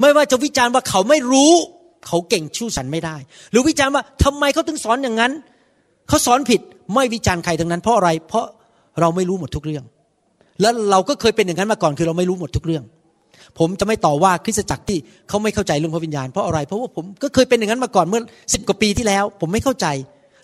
[0.00, 1.52] ไม่ว่าจะวิจารณ์ว่าเขาไม่รู้
[2.06, 3.16] เขาเก่งชู้สันไม่ได้
[3.50, 5.32] หรือวิจารณ์ว่าทำไมเขาถึงสอนอย่างนั้น
[6.08, 6.60] เขาสอนผิด
[6.94, 8.46] ไม่วิจารณ์ใครทั้งนั้น เพราะอะไร เพราะ
[9.00, 9.84] เราไม่รู้หมดทุกเรื่อง
[10.60, 12.84] แล้วเราก็เคยเป็นอย่างนั้นมาก่อนคือเราไม่รู้หมดทุกเรื่อง
[13.58, 18.22] ผมจะไม่ต่อว่าคริสตจักรที่เขาไม่เข้าใจเรื่องพระวิญญาณเพราะอะไร เพราะว่าผมก็เคยเป็นอย่างนั้นมาก่อนเมื่อ
[18.52, 19.86] สิบกว่าปีที่แล้ว ผมไม่เข้าใจ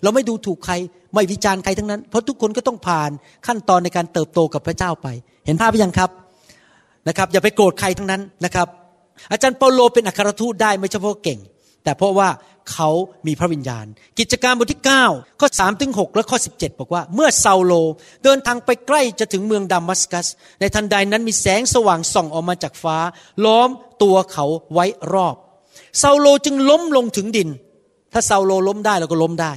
[0.03, 0.73] เราไม่ดูถูกใคร
[1.13, 3.11] ไม่วิจารณ์ใครทั้งนั้น เพราะทุกคนก็ต้องผ่าน
[3.47, 5.07] ขั้นตอนในการเติบโตกับพระเจ้าไป
[5.45, 6.09] เห็นภาพหรือยังครับ
[7.07, 8.67] นะครับ อย่าไปโกรธใครทั้งนั้นนะครับ
[9.31, 11.39] อาจารย์เปาโลเป็นอัครทูตได้ไม่เฉพาะเก่ง
[11.83, 12.29] แต่เพราะว่า
[12.73, 12.89] เขา
[13.27, 13.85] มีพระวิญญาณ
[14.19, 17.73] กิจการบทที่ 9 ข้อ3ถึง6และข้อ 17 บอกว่า เมื่อซาโล
[18.23, 20.27] เดินทางไปใกล้จะถึงเมืองดามัสกัส
[20.59, 22.97] ในทันใดนั้นมีแสงสว่างส่องออกมาจากฟ้า
[23.45, 23.69] ล้อม
[24.03, 25.35] ตัวเขาไว้รอบ
[26.01, 27.49] ซาโลจึงล้มลงถึงดิน
[28.13, 29.53] ถ้าซาโลล้มได้เราก็ล้มได้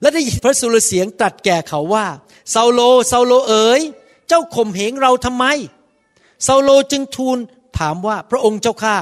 [0.00, 2.06] และได้ยินพระสุรเสียงตรัสแก่เขาว่า
[2.54, 2.80] ซาโล
[3.10, 3.80] ซาโลเอ๋ย
[4.28, 5.44] เจ้าข่มเหงเราทำไม
[6.46, 7.38] ซาโลจึงทูล
[7.78, 8.96] ถามว่าพระองค์เจ้าข้า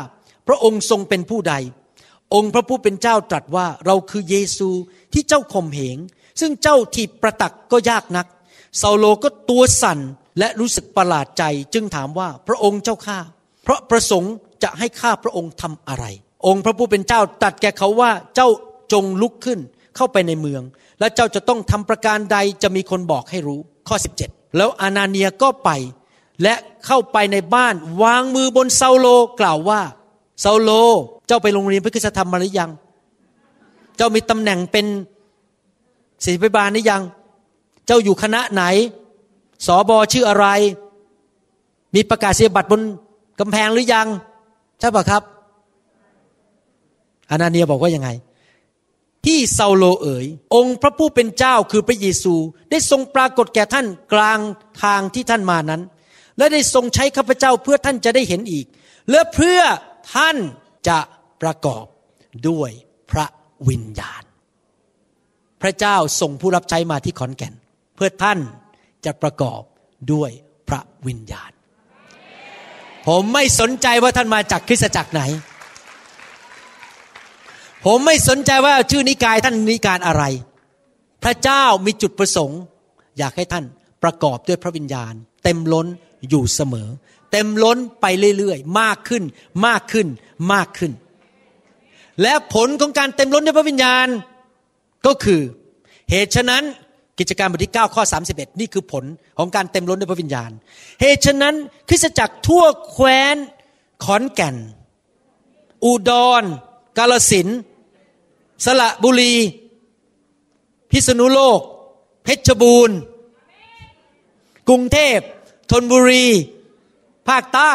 [0.48, 1.54] พระองค์ทรงเป็นผู้ใด
[2.34, 4.68] องค์พระผู้เป็นเจ้าตรัสว่าเราคือเยซู
[5.12, 5.98] ที่เจ้าข่มเหง
[6.40, 8.26] ซึ่งเจ้าที่ประตักก็ยากนัก
[8.78, 9.98] เซาโลก็ตัวสั่น
[10.38, 11.42] และรู้สึกประหลาดใจ
[11.74, 13.18] จึงถามว่าพระองค์เจ้าข้า
[13.62, 16.04] เพราะประสงค์จะให้ข้าพระองค์ทำอะไร
[16.46, 18.48] องค์พระผู้เป็นเจ้าตรัสแก่เขาว่าเจ้า
[18.92, 19.58] จงลุกขึ้น
[19.96, 20.62] เข้าไปในเมือง
[21.00, 23.96] และเจ้าจะต้องทำประการใดจะมีคนบอกให้รู้ข้อ
[24.26, 25.70] 17 แล้วอานาเนียก็ไป
[26.42, 26.54] และ
[26.86, 29.06] เข้าไปในบ้านวางมือบนเซาโล
[29.40, 29.80] กล่าวว่า
[30.40, 30.70] เซาโล
[31.26, 32.70] เจ้าไปโรงเรียนพระคุณธรรมมาหรือยัง
[33.96, 34.86] เจ้ามีตำแหน่งเป็น
[36.24, 37.02] ศิษย์พิบาลหรือยัง
[37.86, 38.62] เจ้าอยู่คณะไหน
[39.66, 40.46] สอบอชื่ออะไร
[41.94, 42.82] มีประกาศเสียบัตรบน
[43.40, 44.06] กำแพงหรือยัง
[44.80, 45.22] ใช่ปะครับ
[47.30, 48.08] อานาเนียบอกว่ายังไง
[49.26, 52.34] ที่เซาโลเอ๋ยองค์พระผู้เป็นเจ้าคือพระเยซู
[52.70, 54.38] ได้ทรงปรากฏแก่ท่านกลาง
[54.82, 55.82] ทางที่ท่านมานั้น
[56.38, 58.66] และได้ทรงใช้ข้าพเจ้าเพื่อท่านจะได้เห็นอีก
[59.10, 59.60] และเพื่อ
[60.14, 60.36] ท่าน
[60.88, 60.98] จะ
[61.42, 61.84] ประกอบ
[62.48, 62.70] ด้วย
[63.10, 63.26] พระ
[63.68, 64.22] วิญญาณ
[65.62, 67.54] พระเจ้าส่งผู้รับใช้มาที่ขอนแก่น
[67.96, 68.38] เพื่อท่าน
[69.04, 69.62] จะประกอบ
[70.12, 70.30] ด้วย
[70.68, 71.50] พระวิญญาณ
[73.06, 75.22] ผมไม่สนใจว่าท่านมาจากคริสตจักรไหน
[77.84, 80.24] ผมไม่สนใจว่าชื่อนิกายท่านนิการอะไร
[81.22, 82.60] พระเจ้ามีจุดประสงค์
[83.18, 83.64] อยากให้ท่าน
[84.02, 85.12] ประกอบด้วยพระวิญญาณ
[85.44, 85.86] เต็มล้น
[86.28, 86.88] อยู่เสมอ
[87.30, 88.06] เต็มล้นไป
[88.38, 89.22] เรื่อยๆ มากขึ้น
[89.66, 90.06] มากขึ้น
[90.52, 90.92] มากขึ้น
[92.22, 94.06] และผลของการเต็มล้นด้วยพระวิญญาณ
[95.06, 95.40] ก็คือ
[96.10, 96.62] เหตุฉะนั้น
[97.18, 98.02] กิจการบทที่9ข้อ
[98.32, 99.04] 31 นี่คือผล
[99.38, 100.50] ของการเต็มล้นด้วยพระวิญญาณ
[101.00, 101.54] เหตุฉะนั้น
[101.88, 103.36] คริสตจักรทั่วแคว้น
[104.04, 104.56] ขอนแก่น
[105.84, 106.42] อุดร
[106.98, 107.48] กาลสิน
[108.64, 109.34] สระบุรี
[110.90, 111.60] พิษณุโลก
[112.24, 112.98] เพชรบูรณ์
[114.68, 115.18] กรุงเทพ
[115.70, 116.26] ธนบุรี
[117.28, 117.74] ภาคใต้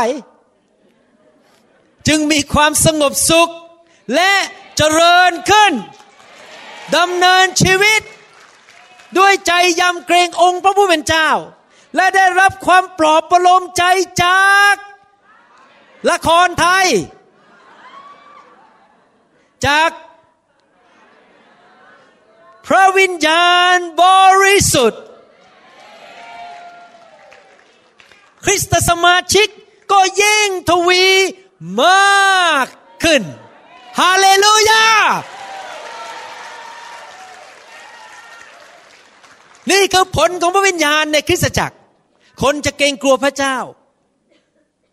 [2.07, 3.51] จึงมีความสงบสุข
[4.15, 4.33] และ
[4.77, 5.73] เจริญขึ้น
[6.97, 8.01] ดำเนินชีวิต
[9.17, 11.29] ด้วยใจยำเกรงองค์พระผู้เป็นเจ้า
[11.95, 13.83] และได้รับความปลอบประโลมใจ
[14.23, 14.75] จาก
[16.09, 16.87] ละครไทย
[19.67, 19.89] จาก
[22.67, 24.03] พระวิญญาณบ
[24.43, 25.04] ริสุทธิ์
[28.45, 29.47] คริสตสมาชิก
[29.91, 31.05] ก็ยิ่งทวี
[31.81, 32.67] มาก
[33.03, 33.21] ขึ้น
[33.99, 34.85] ฮาเลลูยา
[39.71, 41.75] นี่คือผลของพระวิญญาณในคริสตจักร
[42.41, 43.57] คนจะเกรงกลัวพระเจ้า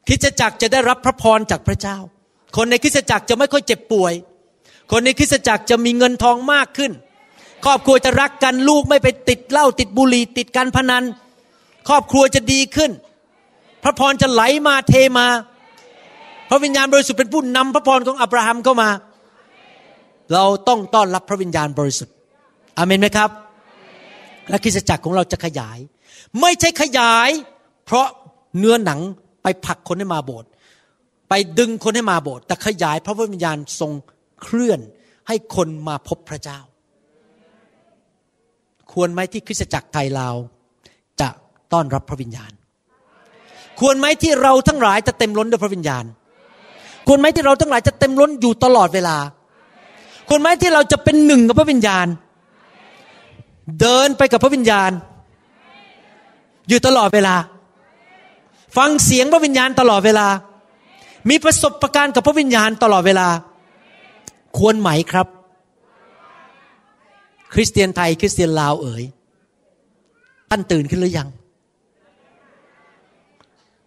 [0.08, 1.98] คริสตจักรจะได้รับพระพรจากพระเจ้า
[2.56, 4.14] คนในคริสตจักรจะไม่ค่อยเจ็บป่วย
[4.90, 6.92] คนในคริสตจักรจะมีเงินทองมากขึ้น
[7.64, 11.04] ครอบครัวจะรักกันลูกไม่ไปติดเหล้าติดบุหรี่ติดการพนัน
[11.88, 12.90] ครอบครัวจะดีขึ้น
[13.82, 15.26] พระพรจะไหลมาเทมา
[16.50, 18.88] พระวิญญาณบริสุทธิ์เป็นผู้นำพระพรของอับราฮัมเข้ามา
[20.32, 22.14] เราต้องต้อนรับพระวิญญาณบริสุทธิ์
[22.78, 23.30] อเมนไหมครับ
[24.50, 25.78] และคริสตจักรของเราจะขยาย
[26.40, 27.28] ไม่ใช่ขยาย
[27.84, 28.06] เพราะ
[28.58, 29.00] เนื้อหนัง
[29.42, 30.48] ไปผลักคนให้มาโบสถ์
[31.28, 33.92] ไปดึงคนให้มาโบสถ์แต่ขยายเพราะพระวิญญาณทรง
[34.42, 34.80] เคลื่อน
[35.28, 36.58] ให้คนมาพบพระเจ้า
[38.92, 40.28] ควรไหมที่คริสตจักรไทยเรา
[41.20, 41.28] จะ
[41.72, 42.52] ต้อนรับพระวิญญาณ
[43.82, 46.04] ควรไหมที่เราทั้งหลายจะเต็มล้นด้วยพระวิญญาณ
[47.08, 49.16] ควรไหมที่เราทั้งหลายจะเต็มล้นอยู่ตลอดเวลา
[50.28, 52.06] ควรไหมที่เราจะเป็นหนึ่งกับพระวิญญาณ
[53.80, 54.90] เดินไปกับพระวิญญาณ
[56.68, 57.34] อยู่ตลอดเวลา
[58.76, 60.26] ฟังเสียงพระวิญญาณตลอดเวลา
[61.30, 63.28] มีประสบประการกับพระวิญญาณตลอดเวลา
[64.58, 65.26] ควรไหมครับ
[67.52, 69.04] คริสเตียนไทยคริสเตียนลาวเอ๋ย
[70.50, 71.28] ท่านตื่นขึ้นหรือยัง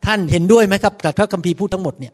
[0.05, 2.13] ท่านเห็นด้วยไหมครับกับพระคัมภีร์พูดทั้งหมดเนี่ย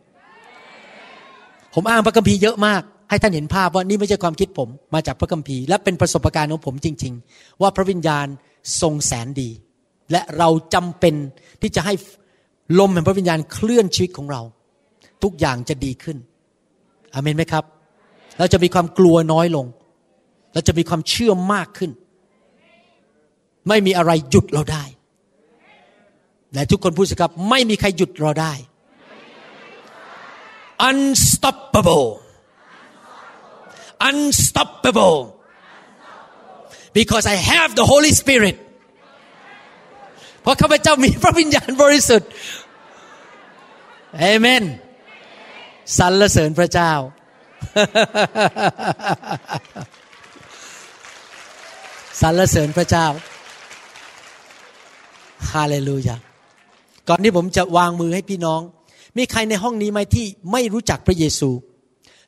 [1.73, 8.27] ผมอ้างพระคัมภีร์เยอะมาก ให้ท่านเห็นภาพว่านี่ไม่ใช่ความคิดผมมาจากพระคัมภีร์และเป็นประสบการณ์ของผมจริง ๆ ว่าพระวิญญาณ
[8.81, 9.49] ทรงแสนดี
[10.11, 11.15] และเราจำเป็น
[11.61, 11.93] ที่จะให้
[12.79, 14.41] ลมแห่งพระวิญญาณเคลื่อนชีวิตของเรา
[15.23, 16.17] ทุกอย่างจะดีขึ้น
[17.13, 17.63] อเมนไหมครับ
[18.39, 19.65] เราจะมีความกลัวน้อยลง
[20.53, 21.91] เราจะมีความเชื่อมากขึ้น
[23.67, 24.83] ไม่มีอะไรหยุดเราได้
[26.53, 28.53] และทุกคนพูดสิครับ ไม่มีใครหยุดเราได้
[30.89, 32.07] unstoppable
[34.09, 35.19] unstoppable
[36.99, 38.57] because I have the Holy Spirit
[40.41, 42.29] เพราะข้าพเจ้ามีพระวิญญาณบริสุทธิ์
[44.19, 44.63] เอเมน
[45.97, 46.91] สรรเสริญพระเจ้า
[52.21, 53.07] สรรเสริญพระเจ้า
[55.51, 56.17] ฮาเลลูยา
[57.09, 58.61] ก่อนที่ผมจะวางมือให้พี่น้อง
[59.17, 61.49] มีใครในห้องนี้ไหมที่ไม่รู้จักพระเยซู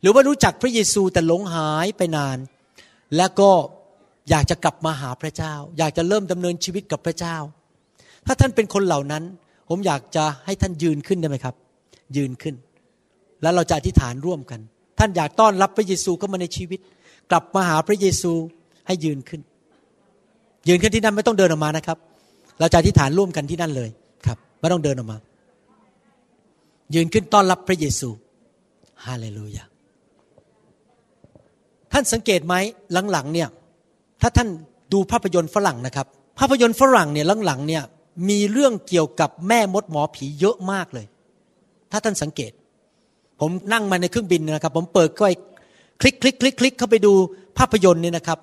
[0.02, 2.38] หรือว่ารู้จักพระเยซูแต่หลงหายไปนาน
[3.18, 3.50] แล้วก็
[4.30, 7.36] อยากจะกลับมาหาพระเจ้า อยากจะเริ่มดำเนินชีวิตกับพระเจ้า
[8.26, 9.24] ถ้าท่านเป็นคนเหล่านั้น
[9.70, 11.56] ผมอยากจะให้ท่านยืนขึ้นได้ไหมครับ
[12.18, 12.56] ยืนขึ้น
[13.42, 14.60] แล้วเราจะอธิษฐานร่วมกัน
[15.00, 16.80] ท่านอยากต้อนรับพระเยซูเข้ามาในชีวิต
[17.32, 18.32] กลับมาหาพระเยซู
[18.88, 19.42] ให้ยืนขึ้น
[20.68, 21.98] ยืนขึ้นที่นั่นไม่ต้องเดินออกมานะครับ
[22.60, 23.90] เราจะอธิษฐานร่วมกันที่นั่นเลย
[24.64, 25.18] ไม่ต้องเดินออกมา
[26.96, 28.10] ยืนขึ้นต้อนรับพระเยซู
[29.06, 29.64] ฮาเลลูยา
[31.92, 32.56] ท่านสังเกตไหม
[33.12, 33.50] หลังๆเนี่ย
[34.22, 34.50] ถ้าท่าน
[34.94, 36.08] ดูภาพยนตร์ฝรั่งนะครับ
[36.40, 37.84] ภาพยนตร์ฝรั่งเนี่ยหลังๆเนี่ย
[38.30, 41.06] มีเรื่องเกี่ยวกับแม่มดหมอผีเยอะมากเลย
[41.92, 42.52] ถ้าท่านสังเกต
[43.40, 45.32] ผมนั่งมาในเครื่องบินนะครับ ผมเปิดก็ไป
[46.02, 47.14] คลิกคลิกคลิกคลิกเข้าไปดู
[47.58, 48.40] ภาพยนตร์เนี่ยนะครับ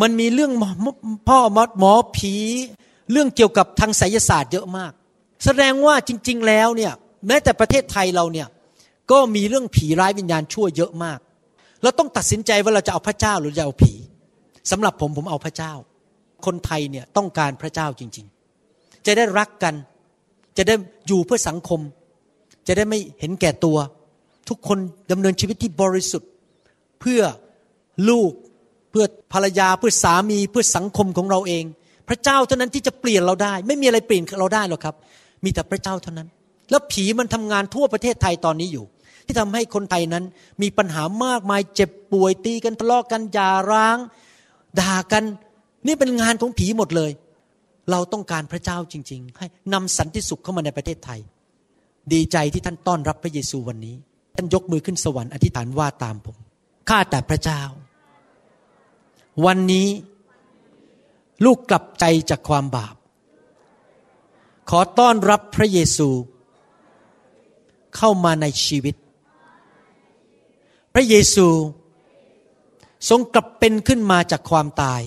[0.00, 0.52] มันมีเรื่อง
[1.28, 2.34] พ่อมดหมอผี
[3.12, 4.92] เรื่องเกี่ยวกับทางไสยศาสตร์เยอะมาก
[5.44, 6.92] แสดงว่าจริง ๆ แล้วเนี่ย
[7.26, 8.48] แม้แต่ประเทศไทยเราเนี่ย
[9.10, 11.18] ก็มีเรื่องผีร้ายวิญญาณชั่วเยอะมาก
[11.82, 13.94] เราต้องตัดสินใจว่าเราจะเอาพระเจ้าหรือจะเอาผี
[14.70, 15.72] สำหรับผมผมเอาพระเจ้า
[16.46, 18.26] คนไทยเนี่ยต้องการพระเจ้าจริง
[18.66, 19.74] ๆ จะได้รักกัน
[20.56, 20.74] จะได้
[21.06, 21.80] อยู่เพื่อสังคม
[22.66, 23.78] จะได้ไม่เห็นแก่ตัว
[24.48, 24.78] ทุกคน
[25.10, 26.30] ดำเนินชีวิตที่บริสุทธิ์
[27.00, 27.22] เพื่อ
[28.08, 28.32] ลูก
[28.90, 31.64] เพื่อภรรยาเพื่อสามีเพื่อสังคมของเราเอง
[32.08, 34.94] พระเจ้าเท่านั้นที่จะเปลี่ยนเราได้ ไม่มีอะไรเปลี่ยนเราได้หรอกครับ
[35.44, 36.28] มีแต่พระเจ้าเท่านั้น
[36.70, 38.84] แล้วผีมันทำงานทั่วประเทศไทยตอนนี้อยู่
[39.26, 40.24] ที่ทำให้คนไทยนั้น
[40.62, 43.98] มีปัญหามากมายเจ็บป่วยตีกันทะเลาะกันหย่าร้าง
[44.80, 45.24] ด่ากัน
[45.86, 47.10] นี่เป็นงานของผีหมดเลย
[47.90, 51.20] เราต้องการพระเจ้าจริง ๆ ให้นำสันติสุขเข้ามาในประเทศไทย
[52.12, 53.96] ดีใจที่ท่านต้อนรับพระเยซูวันนี้
[54.36, 56.36] ท่านยกมือขึ้นสวรรค์อธิษฐานว่าตามผม
[56.88, 57.62] ข้าแต่พระเจ้า
[59.46, 59.88] วันนี้
[61.44, 62.95] ลูกกลับใจจากความบาป
[64.70, 66.08] ขอต้อนรับพระเยซู
[67.96, 68.96] เข้ามาในชีวิต
[70.94, 71.48] พระเยซู
[73.08, 75.02] ทรงกลับเป็นขึ้นมาจากความตาย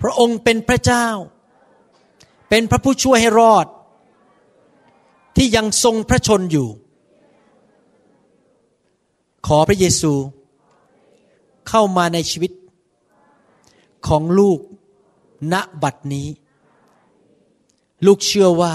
[0.00, 1.06] พระองค์เป็นพระเจ้า
[2.48, 3.66] เป็นพระผู้ช่วยให้รอด
[5.36, 6.68] ที่ยังทรงพระชนอยู่
[9.46, 10.12] ขอพระเยซู
[11.68, 12.52] เข้ามาในชีวิต
[14.06, 14.58] ของลูก
[15.52, 16.26] ณบัดนี้
[18.06, 18.74] ลูกเชื่อว่า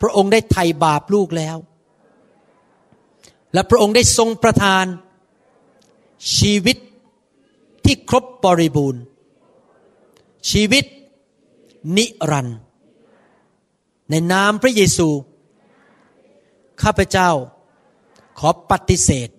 [0.00, 1.56] พระองค์ได้ไถ่บาปลูกแล้ว
[3.52, 4.84] และพระองค์ได้ทรงประทาน
[6.36, 6.76] ชีวิต
[7.84, 9.02] ที่ครบบริบูรณ์
[10.50, 10.84] ชีวิต
[11.96, 12.58] นิรันดร์
[14.10, 15.08] ในนามพระเยซู
[16.82, 17.30] ข้าพเจ้า
[18.38, 19.30] ขอปฏิเสธ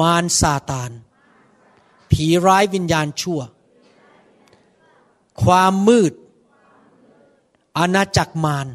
[0.00, 0.90] มารซาตาน
[2.10, 3.40] ผีร้ายวิญญาณชั่ว
[5.42, 6.12] ความมืด
[7.78, 8.66] อาณาจักรมาร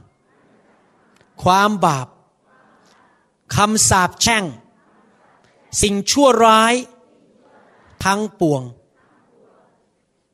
[1.43, 2.07] ความบาป
[3.55, 4.43] คำสาปแช่ง
[5.81, 6.73] สิ่งชั่วร้าย
[8.05, 8.61] ทั้งปวง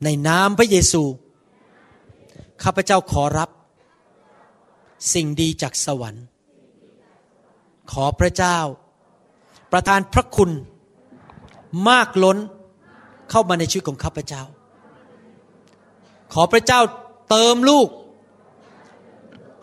[0.04, 1.04] ในนามพระเยซู
[2.64, 3.50] ข้าพเจ้าขอรับ
[5.14, 6.26] สิ่งดีจากสวรรค์
[7.92, 8.58] ขอพระเจ้า
[9.72, 10.52] ประทานพระคุณ
[11.88, 12.38] มากล้น
[13.30, 14.44] เข้ามาในชีวิตของข้าพเจ้า
[16.34, 16.80] ขอพระเจ้า
[17.30, 17.90] เติมลูก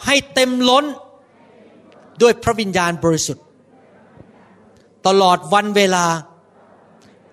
[0.07, 0.85] ให้เต็มล้น
[2.23, 3.45] ด้วยพระวิญญาณบริสุทธิ์
[5.07, 6.07] ตลอดวันเวลา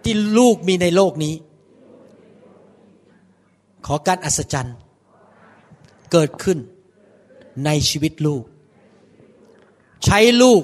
[0.04, 1.36] ที่ลูกมีในโลกนี้
[3.86, 4.78] ขอการอัศจรรย์
[6.12, 6.58] เกิดขึ้น
[7.66, 8.44] ในชีวิตลูก
[10.06, 10.64] ใช้ลูก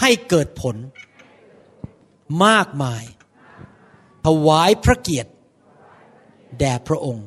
[0.00, 0.76] ให้เกิดผล
[2.46, 3.02] มากมาย
[4.26, 5.30] ถวายพระเกียรติ
[6.58, 7.26] แด่พระองค์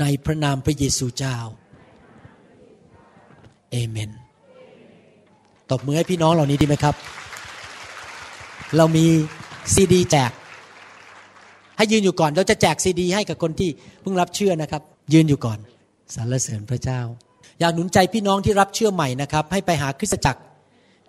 [0.00, 1.36] ในพระนามพระเยซูเจ้า
[3.72, 4.10] เอเมน
[5.70, 6.94] ตบมือให้พี่น้องเหล่านี้ดีไหมครับ
[8.76, 9.04] เรามี
[9.74, 10.32] ซีดีแจก
[11.76, 13.70] ให้ยืนอยู่ก่อน เราจะแจกซีดี ให้กับคนที่
[14.02, 14.82] เพิ่งรับเชื่อนะครับ
[15.12, 15.58] ยืนอยู่ก่อน
[16.14, 17.00] สรรเสริญพระเจ้า
[17.60, 20.42] อยากหนุนใจพี่น้องที่รับเชื่อใหม่นะครับ ให้ไปหาคริสตจักร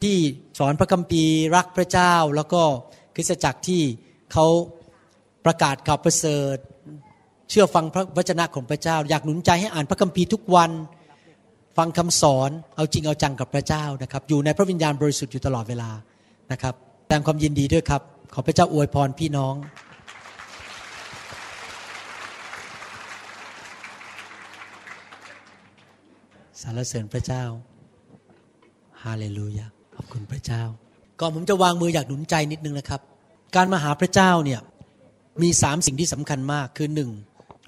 [0.03, 0.15] ที่
[0.59, 2.61] สอนพระคัมภีร์รักพระเจ้า แล้วก็
[3.15, 3.81] คริสตจักรที่
[4.33, 4.45] เขา
[5.45, 6.57] ประกาศข่าวประเสริฐ
[7.49, 10.71] เชื่อฟังพระวจนะของพระเจ้า อยากหนุนใจให้อ่านพระคัมภีร์ทุกวัน
[11.77, 15.89] ฟังคำสอนเอาจริงเอาจังกับพระเจ้านะครับ อยู่ในพระวิญญาณบริสุทธิ์อยู่ตลอดเวลา
[16.51, 16.73] นะครับ
[17.03, 18.01] แสดงความยินดีด้วยครับ
[18.33, 19.55] ขอพระเจ้าอวยพรพี่น้อง
[26.61, 27.43] สรรเสริญพระเจ้า
[29.03, 30.63] ฮาเลลูยาขอบคุณพระเจ้า
[31.19, 33.01] ก่อนผมจะวางมืออยากหนุนใจนิดนึงนะครับ
[33.55, 34.61] การมาหาพระเจ้าเนี่ย
[35.41, 37.11] มีสามสิ่งที่สำคัญมากคือหนึ่ง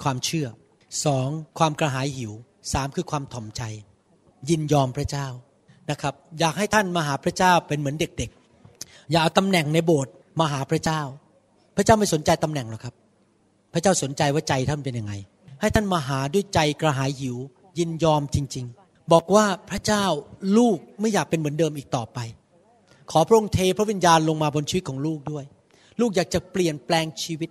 [0.04, 0.48] ความเชื่อ
[1.06, 1.28] สอง
[1.60, 2.32] ความกระหายหิว
[2.74, 3.64] สามคือความถ่อมใจ
[4.50, 5.28] ยินยอมพระเจ้า
[5.92, 8.30] นะครับ อยากให้ท่านมาหาพระเจ้าเป็นเหมือนเด็ก
[8.72, 11.02] ๆ อย่าเอาตำแหน่งในโบสถ์มาหาพระเจ้า
[11.76, 12.96] พระเจ้าไม่สนใจตำแหน่งหรอกครับ
[13.74, 15.14] พระเจ้าสนใจว่าใจท่านเป็นยังไง
[15.62, 17.38] ให้ท่านมาหาด้วยใจกระหายหิว
[17.78, 20.04] ยินยอมจริง ๆ บอกว่าพระเจ้า
[20.58, 22.20] ลูกไม่อยากเป็นเหมือนเดิมอีกต่อไป
[23.12, 25.46] ขอพระองค์เทพระวิญญาณลงมาบนชีวิตของลูกด้วย
[26.00, 27.50] ลูกอยากจะเปลี่ยนแปลงชีวิต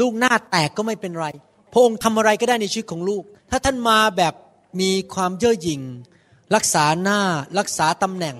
[0.00, 1.26] ลูกหน้าแตกก็ไม่เป็นไร
[1.72, 4.34] พระองค์ทำอะไรก็ได้ในชีวิตของลูก ถ้าท่านมาแบบ
[4.80, 5.82] มีความเย่อหยิ่ง
[6.54, 7.20] รักษาหน้า
[7.58, 8.36] รักษาตำแหน่ง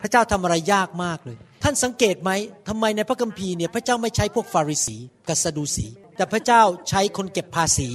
[0.00, 2.30] พระเจ้าทำอะไรยากมากเลย ท่านสังเกตไหม
[2.68, 4.96] ทำไมในพระคัมภีร์เนี่ยพระเจ้าไม่ใช้พวกฟาริสี
[5.28, 7.88] กับซาดูสี แต่พระเจ้าใช้คนเก็บภาษี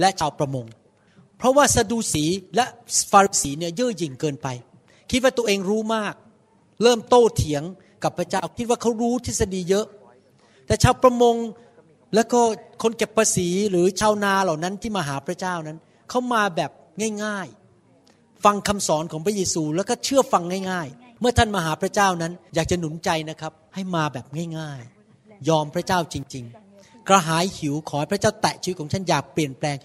[0.00, 0.66] และชาวประมง
[1.38, 2.24] เพราะว่าซาดูสี
[2.56, 2.64] และ
[3.10, 4.48] ฟาริสีเนี่ยเย่อหยิ่งเกินไป
[5.10, 6.14] คิดว่าตัวเองรู้มาก
[6.82, 7.62] เริ่มโต้เถียง
[8.04, 9.86] กับพระเจ้าคิดว่าเขารู้ทฤษฎีเยอะ
[10.66, 11.36] แต่ชาวประมง
[12.14, 12.40] แล้วก็
[12.82, 16.70] คนเก็บภาษีหรือชาวนาเหล่านั้นที่มาหาพระเจ้านั้น เขามาแบบ
[17.24, 17.46] ง่าย
[17.94, 24.26] ๆ ฟังคำสอนของพระเยซูแล้วก็เชื่อฟังง่าย ๆ เมื่อท่านมาหาพระเจ้านั้น อยากจะหนุนใจนะครับ ให้มาแบบ
[24.58, 24.80] ง่าย
[25.14, 26.44] ๆ ยอมพระเจ้าจริง
[26.76, 29.76] ๆ กระหายหิวขอให้พระเจ้าแตะชีวิตของท่านอยากเปลี่ยนแปลง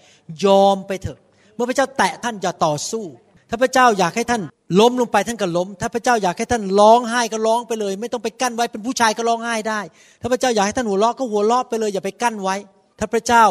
[0.44, 1.18] ยอมไปเถอะ
[1.54, 3.04] เมื่อพระเจ้าแตะท่านอย่าต่อสู้
[3.50, 4.42] ถ้าพระเจ้าอยากให้ท่าน
[4.80, 9.80] ล้มลงไปท่านก็ล้ม ถ้าพระเจ้าอยากให้ท่านร้องไห้ก็ร้องไปเลย ไม่ต้องไปกั้นไว้เป็นผู้ชายก็ร้องไห้ได้
[10.20, 12.56] ถ้าพระเจ้าอยากให้ท่านหัวเราะก็หัวเราะไปเลยอย่าไปกั้นไว้
[12.98, 13.44] ถ้าพระเจ้า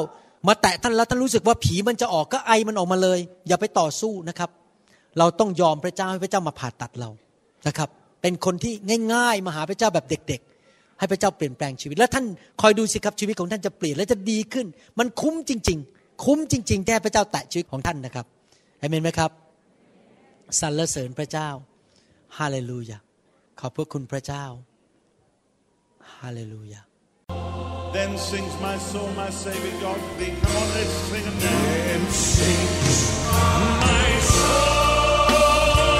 [0.47, 4.49] มาแตะท่านแล้วท่านรู้สึกว่าผีมันจะออกก็ไอมันออกมาเลย อย่าไปต่อสู้นะครับ
[5.17, 7.09] เราต้องยอมพระเจ้าให้พระเจ้ามาผ่าตัดเรา
[7.67, 7.89] นะครับ
[8.21, 8.73] เป็นคนที่
[9.13, 12.25] ง่ายๆมาหาพระเจ้าแบบเด็ก ๆ ให้พระเจ้าเปลี่ยนแปลงชีวิต แล้วท่าน
[12.61, 14.67] คอยดูสิครับชีวิตของท่านจะเปลี่ยนและจะดีขึ้น
[14.99, 18.25] มันคุ้มจริง ๆ คุ้มจริงๆแค่พระเจ้าแตะชีวิตของท่านนะครับ
[18.79, 19.31] เอเมนไหมครับ
[20.59, 21.49] สรรเสริญพระเจ้า
[22.37, 22.97] ฮาเลลูยา
[23.59, 24.45] ขอบพระคุณพระเจ้า
[26.17, 26.81] ฮาเลลูยา
[27.95, 30.33] Then sings my soul, my Savior God thee.
[30.41, 31.61] Come on, let's sing it now.
[31.87, 32.97] Then sings
[33.31, 35.95] my soul, God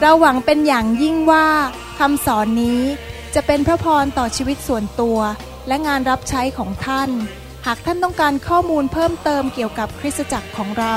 [0.00, 1.46] เราหวังเป็นอย่างยิ่งว่า
[1.98, 2.80] คำสอนนี้
[3.34, 5.18] จะเป็นพระพรต่อชีวิตส่วนตัว
[5.68, 7.10] และงานรับใช้ของท่าน
[7.66, 10.96] หากท่านต้องการข้อมูลเพิ่มเติมเกี่ยวกับคริสตจักรของเรา